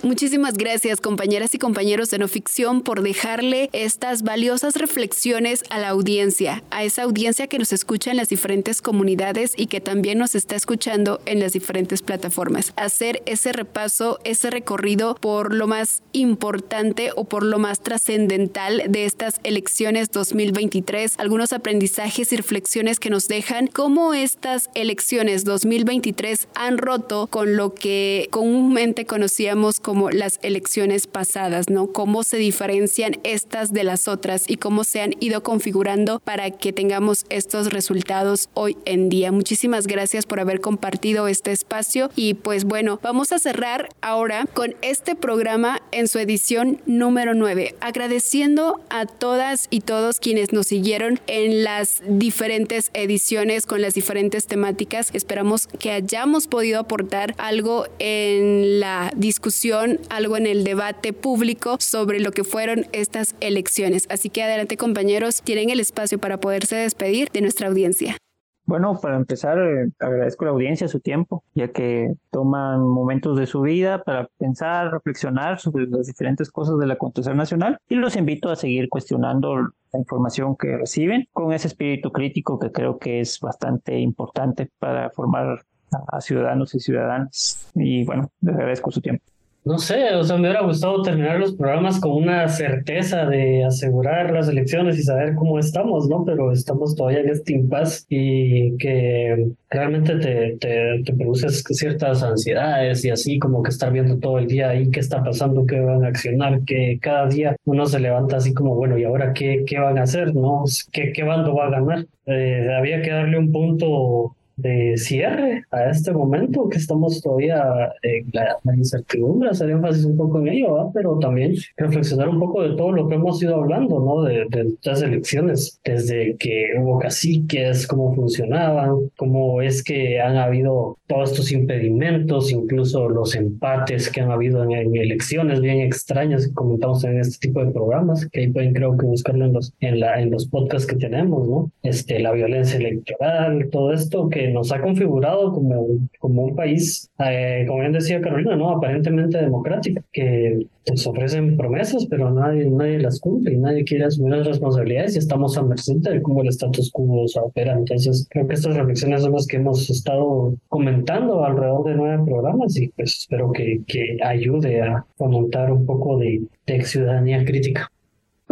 Muchísimas 0.03 0.57
gracias 0.57 0.99
compañeras 0.99 1.55
y 1.55 1.59
compañeros 1.59 2.09
de 2.09 2.17
no 2.17 2.27
ficción 2.27 2.81
por 2.81 3.03
dejarle 3.03 3.69
estas 3.71 4.23
valiosas 4.23 4.75
reflexiones 4.75 5.63
a 5.69 5.79
la 5.79 5.87
audiencia, 5.87 6.61
a 6.71 6.83
esa 6.83 7.03
audiencia 7.03 7.47
que 7.47 7.57
nos 7.57 7.71
escucha 7.71 8.11
en 8.11 8.17
las 8.17 8.27
diferentes 8.27 8.81
comunidades 8.81 9.53
y 9.55 9.67
que 9.67 9.79
también 9.79 10.17
nos 10.17 10.35
está 10.35 10.57
escuchando 10.57 11.21
en 11.25 11.39
las 11.39 11.53
diferentes 11.53 12.01
plataformas. 12.01 12.73
Hacer 12.75 13.23
ese 13.25 13.53
repaso, 13.53 14.19
ese 14.25 14.49
recorrido 14.49 15.15
por 15.15 15.53
lo 15.53 15.67
más 15.67 16.03
importante 16.11 17.11
o 17.15 17.23
por 17.23 17.43
lo 17.43 17.57
más 17.57 17.79
trascendental 17.79 18.83
de 18.89 19.05
estas 19.05 19.39
elecciones 19.45 20.11
2023, 20.11 21.13
algunos 21.17 21.53
aprendizajes 21.53 22.33
y 22.33 22.35
reflexiones 22.35 22.99
que 22.99 23.09
nos 23.09 23.29
dejan, 23.29 23.67
cómo 23.67 24.13
estas 24.13 24.69
elecciones 24.75 25.45
2023 25.45 26.49
han 26.55 26.77
roto 26.77 27.27
con 27.27 27.55
lo 27.55 27.73
que 27.73 28.27
comúnmente 28.31 29.05
conocíamos 29.05 29.79
como 29.79 29.92
las 30.11 30.39
elecciones 30.41 31.07
pasadas, 31.07 31.69
¿no? 31.69 31.87
Cómo 31.87 32.23
se 32.23 32.37
diferencian 32.37 33.19
estas 33.23 33.73
de 33.73 33.83
las 33.83 34.07
otras 34.07 34.45
y 34.47 34.57
cómo 34.57 34.83
se 34.83 35.01
han 35.01 35.15
ido 35.19 35.43
configurando 35.43 36.19
para 36.19 36.51
que 36.51 36.73
tengamos 36.73 37.25
estos 37.29 37.71
resultados 37.71 38.49
hoy 38.53 38.77
en 38.85 39.09
día. 39.09 39.31
Muchísimas 39.31 39.87
gracias 39.87 40.25
por 40.25 40.39
haber 40.39 40.61
compartido 40.61 41.27
este 41.27 41.51
espacio 41.51 42.09
y 42.15 42.33
pues 42.33 42.65
bueno, 42.65 42.99
vamos 43.01 43.31
a 43.31 43.39
cerrar 43.39 43.89
ahora 44.01 44.45
con 44.53 44.75
este 44.81 45.15
programa 45.15 45.81
en 45.91 46.07
su 46.07 46.19
edición 46.19 46.81
número 46.85 47.33
9, 47.33 47.75
agradeciendo 47.79 48.81
a 48.89 49.05
todas 49.05 49.67
y 49.69 49.81
todos 49.81 50.19
quienes 50.19 50.53
nos 50.53 50.67
siguieron 50.67 51.19
en 51.27 51.63
las 51.63 52.01
diferentes 52.07 52.89
ediciones 52.93 53.65
con 53.65 53.81
las 53.81 53.93
diferentes 53.93 54.47
temáticas. 54.47 55.09
Esperamos 55.13 55.67
que 55.67 55.91
hayamos 55.91 56.47
podido 56.47 56.79
aportar 56.79 57.35
algo 57.37 57.87
en 57.99 58.79
la 58.79 59.11
discusión, 59.15 59.82
algo 60.09 60.37
en 60.37 60.47
el 60.47 60.63
debate 60.63 61.13
público 61.13 61.77
sobre 61.79 62.19
lo 62.19 62.31
que 62.31 62.43
fueron 62.43 62.85
estas 62.91 63.35
elecciones. 63.39 64.07
Así 64.09 64.29
que 64.29 64.43
adelante 64.43 64.77
compañeros, 64.77 65.41
tienen 65.43 65.69
el 65.69 65.79
espacio 65.79 66.19
para 66.19 66.39
poderse 66.39 66.75
despedir 66.75 67.29
de 67.31 67.41
nuestra 67.41 67.67
audiencia. 67.67 68.17
Bueno, 68.65 68.97
para 69.01 69.17
empezar, 69.17 69.59
eh, 69.59 69.91
agradezco 69.99 70.45
a 70.45 70.47
la 70.47 70.51
audiencia 70.53 70.87
su 70.87 71.01
tiempo, 71.01 71.43
ya 71.53 71.67
que 71.73 72.13
toman 72.31 72.79
momentos 72.81 73.37
de 73.37 73.45
su 73.45 73.61
vida 73.61 74.03
para 74.03 74.29
pensar, 74.37 74.89
reflexionar 74.89 75.59
sobre 75.59 75.85
las 75.87 76.07
diferentes 76.07 76.49
cosas 76.49 76.79
del 76.79 76.91
acontecer 76.91 77.35
nacional 77.35 77.77
y 77.89 77.95
los 77.95 78.15
invito 78.15 78.49
a 78.49 78.55
seguir 78.55 78.87
cuestionando 78.87 79.55
la 79.57 79.99
información 79.99 80.55
que 80.55 80.77
reciben 80.77 81.27
con 81.33 81.51
ese 81.51 81.67
espíritu 81.67 82.13
crítico 82.13 82.57
que 82.57 82.71
creo 82.71 82.97
que 82.99 83.19
es 83.19 83.39
bastante 83.41 83.99
importante 83.99 84.71
para 84.79 85.09
formar 85.09 85.65
a 86.07 86.21
ciudadanos 86.21 86.73
y 86.73 86.79
ciudadanas. 86.79 87.69
Y 87.75 88.05
bueno, 88.05 88.31
les 88.41 88.55
agradezco 88.55 88.91
su 88.91 89.01
tiempo. 89.01 89.25
No 89.65 89.77
sé, 89.77 90.13
o 90.15 90.23
sea, 90.25 90.35
me 90.35 90.49
hubiera 90.49 90.61
gustado 90.61 91.01
terminar 91.03 91.39
los 91.39 91.55
programas 91.55 91.97
con 92.01 92.11
una 92.11 92.49
certeza 92.49 93.25
de 93.25 93.63
asegurar 93.63 94.33
las 94.33 94.49
elecciones 94.49 94.99
y 94.99 95.03
saber 95.03 95.35
cómo 95.35 95.57
estamos, 95.57 96.09
¿no? 96.09 96.25
Pero 96.25 96.51
estamos 96.51 96.95
todavía 96.97 97.21
en 97.21 97.29
este 97.29 97.53
impasse 97.53 98.03
y 98.09 98.75
que 98.77 99.47
realmente 99.69 100.17
te, 100.17 100.57
te, 100.57 101.01
te 101.05 101.13
produces 101.13 101.63
ciertas 101.63 102.23
ansiedades 102.23 103.05
y 103.05 103.09
así 103.09 103.39
como 103.39 103.63
que 103.63 103.69
estar 103.69 103.93
viendo 103.93 104.19
todo 104.19 104.37
el 104.37 104.47
día 104.47 104.69
ahí 104.69 104.91
qué 104.91 104.99
está 104.99 105.23
pasando, 105.23 105.65
qué 105.65 105.79
van 105.79 106.03
a 106.03 106.09
accionar, 106.09 106.59
que 106.65 106.99
cada 107.01 107.27
día 107.27 107.55
uno 107.63 107.85
se 107.85 108.01
levanta 108.01 108.37
así 108.37 108.53
como, 108.53 108.75
bueno, 108.75 108.97
¿y 108.97 109.05
ahora 109.05 109.31
qué, 109.33 109.63
qué 109.65 109.79
van 109.79 109.97
a 109.97 110.03
hacer, 110.03 110.35
no? 110.35 110.65
¿Qué, 110.91 111.13
qué 111.13 111.23
bando 111.23 111.55
va 111.55 111.67
a 111.67 111.69
ganar? 111.69 112.05
Eh, 112.25 112.67
había 112.77 113.01
que 113.01 113.11
darle 113.11 113.37
un 113.37 113.51
punto 113.53 114.35
de 114.55 114.97
cierre 114.97 115.63
a 115.71 115.89
este 115.89 116.11
momento 116.11 116.69
que 116.69 116.77
estamos 116.77 117.21
todavía 117.21 117.63
en 118.01 118.29
la, 118.33 118.57
incertidumbre, 118.75 119.49
hacer 119.49 119.69
énfasis 119.69 120.05
un 120.05 120.17
poco 120.17 120.39
en 120.39 120.49
ello, 120.49 120.91
pero 120.93 121.17
también 121.19 121.55
reflexionar 121.77 122.29
un 122.29 122.39
poco 122.39 122.63
de 122.63 122.75
todo 122.75 122.91
lo 122.91 123.07
que 123.07 123.15
hemos 123.15 123.41
ido 123.41 123.55
hablando, 123.55 123.99
¿no? 123.99 124.23
De, 124.23 124.45
de 124.49 124.73
las 124.83 125.01
elecciones, 125.01 125.79
desde 125.83 126.35
que 126.37 126.67
hubo 126.79 126.99
caciques, 126.99 127.87
cómo 127.87 128.13
funcionaban, 128.13 129.09
cómo 129.17 129.61
es 129.61 129.83
que 129.83 130.19
han 130.19 130.37
habido 130.37 130.97
todos 131.07 131.31
estos 131.31 131.51
impedimentos, 131.51 132.51
incluso 132.51 133.09
los 133.09 133.35
empates 133.35 134.09
que 134.09 134.21
han 134.21 134.31
habido 134.31 134.63
en, 134.63 134.95
elecciones 134.95 135.61
bien 135.61 135.79
extrañas 135.81 136.47
que 136.47 136.53
comentamos 136.53 137.03
en 137.03 137.19
este 137.19 137.47
tipo 137.47 137.63
de 137.63 137.71
programas, 137.71 138.27
que 138.29 138.41
ahí 138.41 138.47
pueden 138.49 138.73
creo 138.73 138.97
que 138.97 139.05
buscarlo 139.05 139.45
en 139.45 139.53
los, 139.53 139.73
en 139.79 139.99
la, 139.99 140.21
en 140.21 140.31
los 140.31 140.47
podcasts 140.47 140.87
que 140.87 140.95
tenemos, 140.95 141.47
¿no? 141.47 141.71
Este, 141.83 142.19
la 142.19 142.31
violencia 142.31 142.77
electoral, 142.77 143.69
todo 143.71 143.93
esto 143.93 144.29
que 144.29 144.42
nos 144.51 144.71
ha 144.71 144.81
configurado 144.81 145.51
como, 145.53 145.87
como 146.19 146.43
un 146.43 146.55
país, 146.55 147.09
eh, 147.19 147.65
como 147.67 147.79
bien 147.79 147.93
decía 147.93 148.21
Carolina, 148.21 148.55
¿no? 148.55 148.71
Aparentemente 148.71 149.37
democrático, 149.37 150.01
que 150.11 150.65
nos 150.89 151.07
ofrecen 151.07 151.55
promesas, 151.55 152.05
pero 152.09 152.31
nadie, 152.31 152.65
nadie 152.69 152.99
las 152.99 153.19
cumple 153.19 153.53
y 153.53 153.57
nadie 153.57 153.83
quiere 153.83 154.05
asumir 154.05 154.35
las 154.35 154.47
responsabilidades 154.47 155.15
y 155.15 155.19
estamos 155.19 155.57
a 155.57 155.63
merced 155.63 155.97
de 155.97 156.21
cómo 156.21 156.41
el 156.41 156.49
status 156.49 156.91
quo 156.91 157.27
se 157.27 157.39
opera. 157.39 157.73
Entonces, 157.73 158.27
creo 158.29 158.47
que 158.47 158.55
estas 158.55 158.75
reflexiones 158.75 159.21
son 159.21 159.33
las 159.33 159.47
que 159.47 159.57
hemos 159.57 159.89
estado 159.89 160.55
comentando 160.67 161.43
alrededor 161.45 161.85
de 161.85 161.95
nueve 161.95 162.23
programas 162.25 162.75
y 162.77 162.89
pues 162.89 163.19
espero 163.19 163.51
que, 163.51 163.81
que 163.87 164.17
ayude 164.23 164.81
a 164.81 165.05
fomentar 165.15 165.71
un 165.71 165.85
poco 165.85 166.17
de, 166.17 166.41
de 166.65 166.83
ciudadanía 166.83 167.45
crítica. 167.45 167.89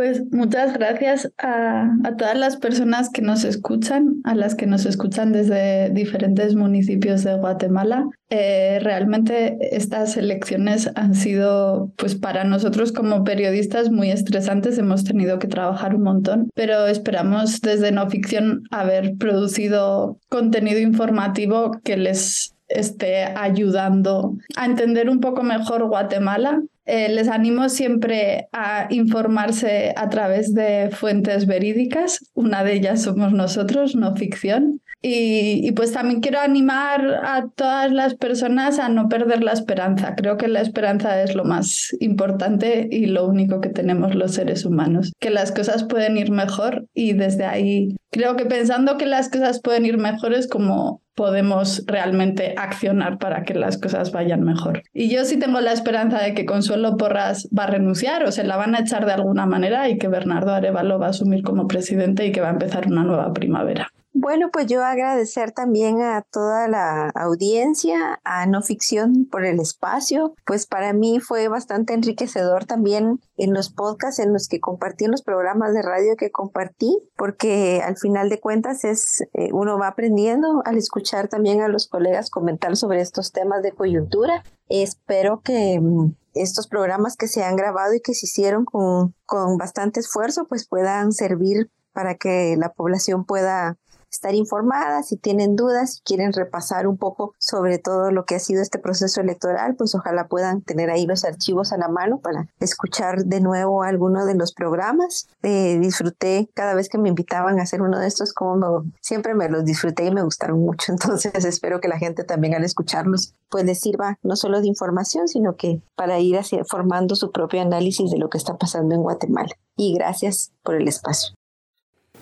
Pues 0.01 0.23
muchas 0.31 0.73
gracias 0.73 1.31
a, 1.37 1.87
todas 2.17 2.35
las 2.35 2.57
personas 2.57 3.11
que 3.11 3.21
nos 3.21 3.43
escuchan, 3.43 4.15
a 4.23 4.33
las 4.33 4.55
que 4.55 4.65
nos 4.65 4.87
escuchan 4.87 5.31
desde 5.31 5.91
diferentes 5.91 6.55
municipios 6.55 7.23
de 7.23 7.35
Guatemala. 7.35 8.09
Eh, 8.31 8.79
realmente 8.81 9.59
estas 9.59 10.17
elecciones 10.17 10.89
han 10.95 11.13
sido, 11.13 11.93
pues 11.97 12.15
para 12.15 12.45
nosotros 12.45 12.91
como 12.91 13.23
periodistas, 13.23 13.91
muy 13.91 14.09
estresantes. 14.09 14.79
Hemos 14.79 15.03
tenido 15.03 15.37
que 15.37 15.47
trabajar 15.47 15.93
un 15.93 16.01
montón, 16.01 16.49
pero 16.55 16.87
esperamos 16.87 17.61
desde 17.61 17.91
No 17.91 18.09
Ficción 18.09 18.63
haber 18.71 19.17
producido 19.19 20.17
contenido 20.29 20.79
informativo 20.79 21.79
que 21.83 21.97
les 21.97 22.55
esté 22.69 23.25
ayudando 23.25 24.35
a 24.55 24.65
entender 24.65 25.11
un 25.11 25.19
poco 25.19 25.43
mejor 25.43 25.85
Guatemala 25.87 26.61
eh, 26.85 27.09
les 27.09 27.27
animo 27.27 27.69
siempre 27.69 28.47
a 28.51 28.87
informarse 28.89 29.93
a 29.95 30.09
través 30.09 30.53
de 30.53 30.89
fuentes 30.91 31.45
verídicas. 31.45 32.31
Una 32.33 32.63
de 32.63 32.73
ellas 32.73 33.03
somos 33.03 33.31
nosotros, 33.33 33.95
no 33.95 34.15
ficción. 34.15 34.81
Y, 35.01 35.71
pues 35.71 35.93
también 35.93 36.21
quiero 36.21 36.39
animar 36.39 37.21
a 37.23 37.47
todas 37.55 37.91
las 37.91 38.15
personas 38.15 38.77
a 38.77 38.89
no 38.89 39.09
perder 39.09 39.43
la 39.43 39.51
esperanza. 39.51 40.15
Creo 40.15 40.37
que 40.37 40.47
la 40.47 40.61
esperanza 40.61 41.23
es 41.23 41.33
lo 41.33 41.43
más 41.43 41.95
importante 41.99 42.87
y 42.91 43.07
lo 43.07 43.25
único 43.25 43.61
que 43.61 43.69
tenemos 43.69 44.13
los 44.13 44.33
seres 44.33 44.65
humanos. 44.65 45.11
Que 45.19 45.31
las 45.31 45.51
cosas 45.51 45.85
pueden 45.85 46.17
ir 46.17 46.31
mejor 46.31 46.85
y 46.93 47.13
desde 47.13 47.45
ahí 47.45 47.95
creo 48.11 48.35
que 48.35 48.45
pensando 48.45 48.97
que 48.97 49.05
las 49.05 49.29
cosas 49.29 49.61
pueden 49.61 49.85
ir 49.85 49.97
mejor 49.97 50.33
es 50.33 50.47
como 50.47 51.01
podemos 51.15 51.83
realmente 51.87 52.55
accionar 52.57 53.17
para 53.17 53.43
que 53.43 53.53
las 53.53 53.77
cosas 53.77 54.11
vayan 54.11 54.43
mejor. 54.43 54.83
Y 54.93 55.09
yo 55.09 55.25
sí 55.25 55.37
tengo 55.37 55.61
la 55.61 55.71
esperanza 55.71 56.21
de 56.21 56.33
que 56.33 56.45
Consuelo 56.45 56.97
Porras 56.97 57.47
va 57.57 57.65
a 57.65 57.67
renunciar 57.67 58.23
o 58.23 58.31
se 58.31 58.43
la 58.43 58.57
van 58.57 58.75
a 58.75 58.79
echar 58.79 59.05
de 59.05 59.13
alguna 59.13 59.45
manera 59.45 59.89
y 59.89 59.97
que 59.97 60.07
Bernardo 60.07 60.53
Arevalo 60.53 60.99
va 60.99 61.07
a 61.07 61.11
asumir 61.11 61.43
como 61.43 61.67
presidente 61.67 62.25
y 62.25 62.31
que 62.31 62.41
va 62.41 62.47
a 62.47 62.53
empezar 62.53 62.87
una 62.87 63.03
nueva 63.03 63.33
primavera. 63.33 63.91
Bueno, 64.21 64.51
pues 64.51 64.67
yo 64.67 64.83
agradecer 64.83 65.51
también 65.51 65.99
a 66.03 66.21
toda 66.21 66.67
la 66.67 67.09
audiencia, 67.15 68.21
a 68.23 68.45
No 68.45 68.61
Ficción 68.61 69.25
por 69.25 69.43
el 69.43 69.59
espacio. 69.59 70.35
Pues 70.45 70.67
para 70.67 70.93
mí 70.93 71.19
fue 71.19 71.47
bastante 71.47 71.95
enriquecedor 71.95 72.65
también 72.65 73.19
en 73.35 73.55
los 73.55 73.71
podcasts 73.71 74.19
en 74.19 74.31
los 74.31 74.47
que 74.47 74.59
compartí, 74.59 75.05
en 75.05 75.11
los 75.11 75.23
programas 75.23 75.73
de 75.73 75.81
radio 75.81 76.15
que 76.17 76.29
compartí, 76.29 76.99
porque 77.17 77.81
al 77.83 77.97
final 77.97 78.29
de 78.29 78.39
cuentas 78.39 78.83
es 78.83 79.23
eh, 79.33 79.49
uno 79.53 79.79
va 79.79 79.87
aprendiendo 79.87 80.61
al 80.65 80.77
escuchar 80.77 81.27
también 81.27 81.61
a 81.61 81.67
los 81.67 81.87
colegas 81.87 82.29
comentar 82.29 82.77
sobre 82.77 83.01
estos 83.01 83.31
temas 83.31 83.63
de 83.63 83.71
coyuntura. 83.71 84.43
Espero 84.69 85.41
que 85.41 85.79
mm, 85.81 86.13
estos 86.35 86.67
programas 86.67 87.17
que 87.17 87.25
se 87.25 87.43
han 87.43 87.55
grabado 87.55 87.95
y 87.95 88.01
que 88.01 88.13
se 88.13 88.27
hicieron 88.27 88.65
con, 88.65 89.15
con 89.25 89.57
bastante 89.57 89.99
esfuerzo, 89.99 90.45
pues 90.47 90.67
puedan 90.67 91.11
servir 91.11 91.71
para 91.91 92.15
que 92.15 92.55
la 92.57 92.71
población 92.71 93.25
pueda 93.25 93.77
estar 94.11 94.35
informadas, 94.35 95.07
si 95.07 95.17
tienen 95.17 95.55
dudas, 95.55 95.95
si 95.95 96.01
quieren 96.01 96.33
repasar 96.33 96.87
un 96.87 96.97
poco 96.97 97.33
sobre 97.37 97.77
todo 97.77 98.11
lo 98.11 98.25
que 98.25 98.35
ha 98.35 98.39
sido 98.39 98.61
este 98.61 98.79
proceso 98.79 99.21
electoral, 99.21 99.75
pues 99.75 99.95
ojalá 99.95 100.27
puedan 100.27 100.61
tener 100.61 100.89
ahí 100.89 101.05
los 101.05 101.23
archivos 101.23 101.71
a 101.71 101.77
la 101.77 101.87
mano 101.87 102.19
para 102.19 102.47
escuchar 102.59 103.25
de 103.25 103.39
nuevo 103.39 103.83
alguno 103.83 104.25
de 104.25 104.35
los 104.35 104.53
programas. 104.53 105.27
Eh, 105.43 105.79
disfruté 105.79 106.49
cada 106.53 106.73
vez 106.73 106.89
que 106.89 106.97
me 106.97 107.09
invitaban 107.09 107.59
a 107.59 107.63
hacer 107.63 107.81
uno 107.81 107.99
de 107.99 108.07
estos, 108.07 108.33
como 108.33 108.83
siempre 109.01 109.33
me 109.33 109.49
los 109.49 109.63
disfruté 109.63 110.05
y 110.05 110.11
me 110.11 110.23
gustaron 110.23 110.59
mucho. 110.59 110.91
Entonces 110.91 111.45
espero 111.45 111.79
que 111.79 111.87
la 111.87 111.97
gente 111.97 112.23
también 112.23 112.55
al 112.55 112.63
escucharlos 112.63 113.35
pues 113.49 113.65
les 113.65 113.79
sirva 113.79 114.17
no 114.23 114.35
solo 114.35 114.61
de 114.61 114.67
información, 114.67 115.27
sino 115.27 115.55
que 115.55 115.81
para 115.95 116.19
ir 116.19 116.39
formando 116.67 117.15
su 117.15 117.31
propio 117.31 117.61
análisis 117.61 118.11
de 118.11 118.17
lo 118.17 118.29
que 118.29 118.37
está 118.37 118.57
pasando 118.57 118.95
en 118.95 119.01
Guatemala. 119.01 119.51
Y 119.75 119.93
gracias 119.93 120.51
por 120.63 120.75
el 120.75 120.87
espacio. 120.87 121.33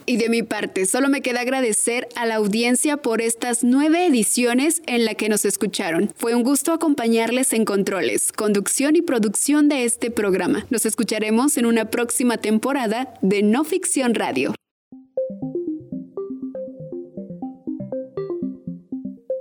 Y 0.10 0.18
de 0.18 0.28
mi 0.28 0.42
parte, 0.42 0.88
solo 0.88 1.08
me 1.08 1.22
queda 1.22 1.42
agradecer 1.42 2.08
a 2.16 2.26
la 2.26 2.38
audiencia 2.38 2.98
por 2.98 3.22
estas 3.22 3.64
nueve 3.64 4.08
ediciones 4.08 4.82
en 4.88 5.06
la 5.06 5.14
que 5.14 5.30
nos 5.30 5.46
escucharon. 5.46 6.12
Fue 6.16 6.34
un 6.34 6.42
gusto 6.42 6.74
acompañarles 6.74 7.54
en 7.54 7.64
controles, 7.64 8.32
conducción 8.32 8.96
y 8.96 9.04
producción 9.04 9.70
de 9.70 9.84
este 9.84 10.10
programa. 10.10 10.66
Nos 10.72 10.88
escucharemos 10.88 11.58
en 11.58 11.68
una 11.68 11.92
próxima 11.92 12.38
temporada 12.38 13.14
de 13.22 13.44
No 13.44 13.64
Ficción 13.64 14.16
Radio. 14.16 14.56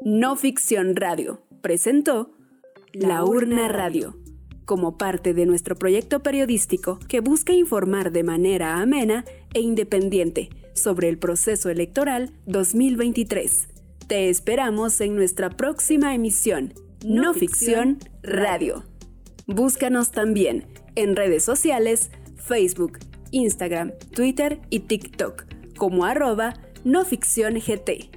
No 0.05 0.37
Ficción 0.37 0.97
Radio 0.97 1.41
presentó 1.62 2.31
La 2.93 3.25
Urna 3.25 3.69
Radio 3.69 4.19
como 4.69 4.99
parte 4.99 5.33
de 5.33 5.47
nuestro 5.47 5.77
proyecto 5.77 6.23
periodístico 6.23 6.99
que 7.09 7.21
busca 7.21 7.55
informar 7.55 8.12
de 8.12 8.23
manera 8.23 8.83
amena 8.83 9.25
e 9.55 9.62
independiente 9.62 10.51
sobre 10.75 11.09
el 11.09 11.16
proceso 11.16 11.70
electoral 11.70 12.35
2023. 12.45 13.66
Te 14.07 14.28
esperamos 14.28 15.01
en 15.01 15.16
nuestra 15.16 15.49
próxima 15.49 16.15
emisión, 16.15 16.74
No, 17.03 17.32
Ficción 17.32 17.97
Radio. 18.23 18.85
Búscanos 19.47 20.11
también 20.11 20.66
en 20.97 21.16
redes 21.16 21.45
sociales, 21.45 22.11
Facebook, 22.36 22.99
Instagram, 23.31 23.93
Twitter 24.15 24.61
y 24.69 24.81
TikTok 24.81 25.47
como 25.78 26.05
arroba 26.05 26.53
no 26.85 27.07
ficción 27.07 27.55
GT. 27.55 28.11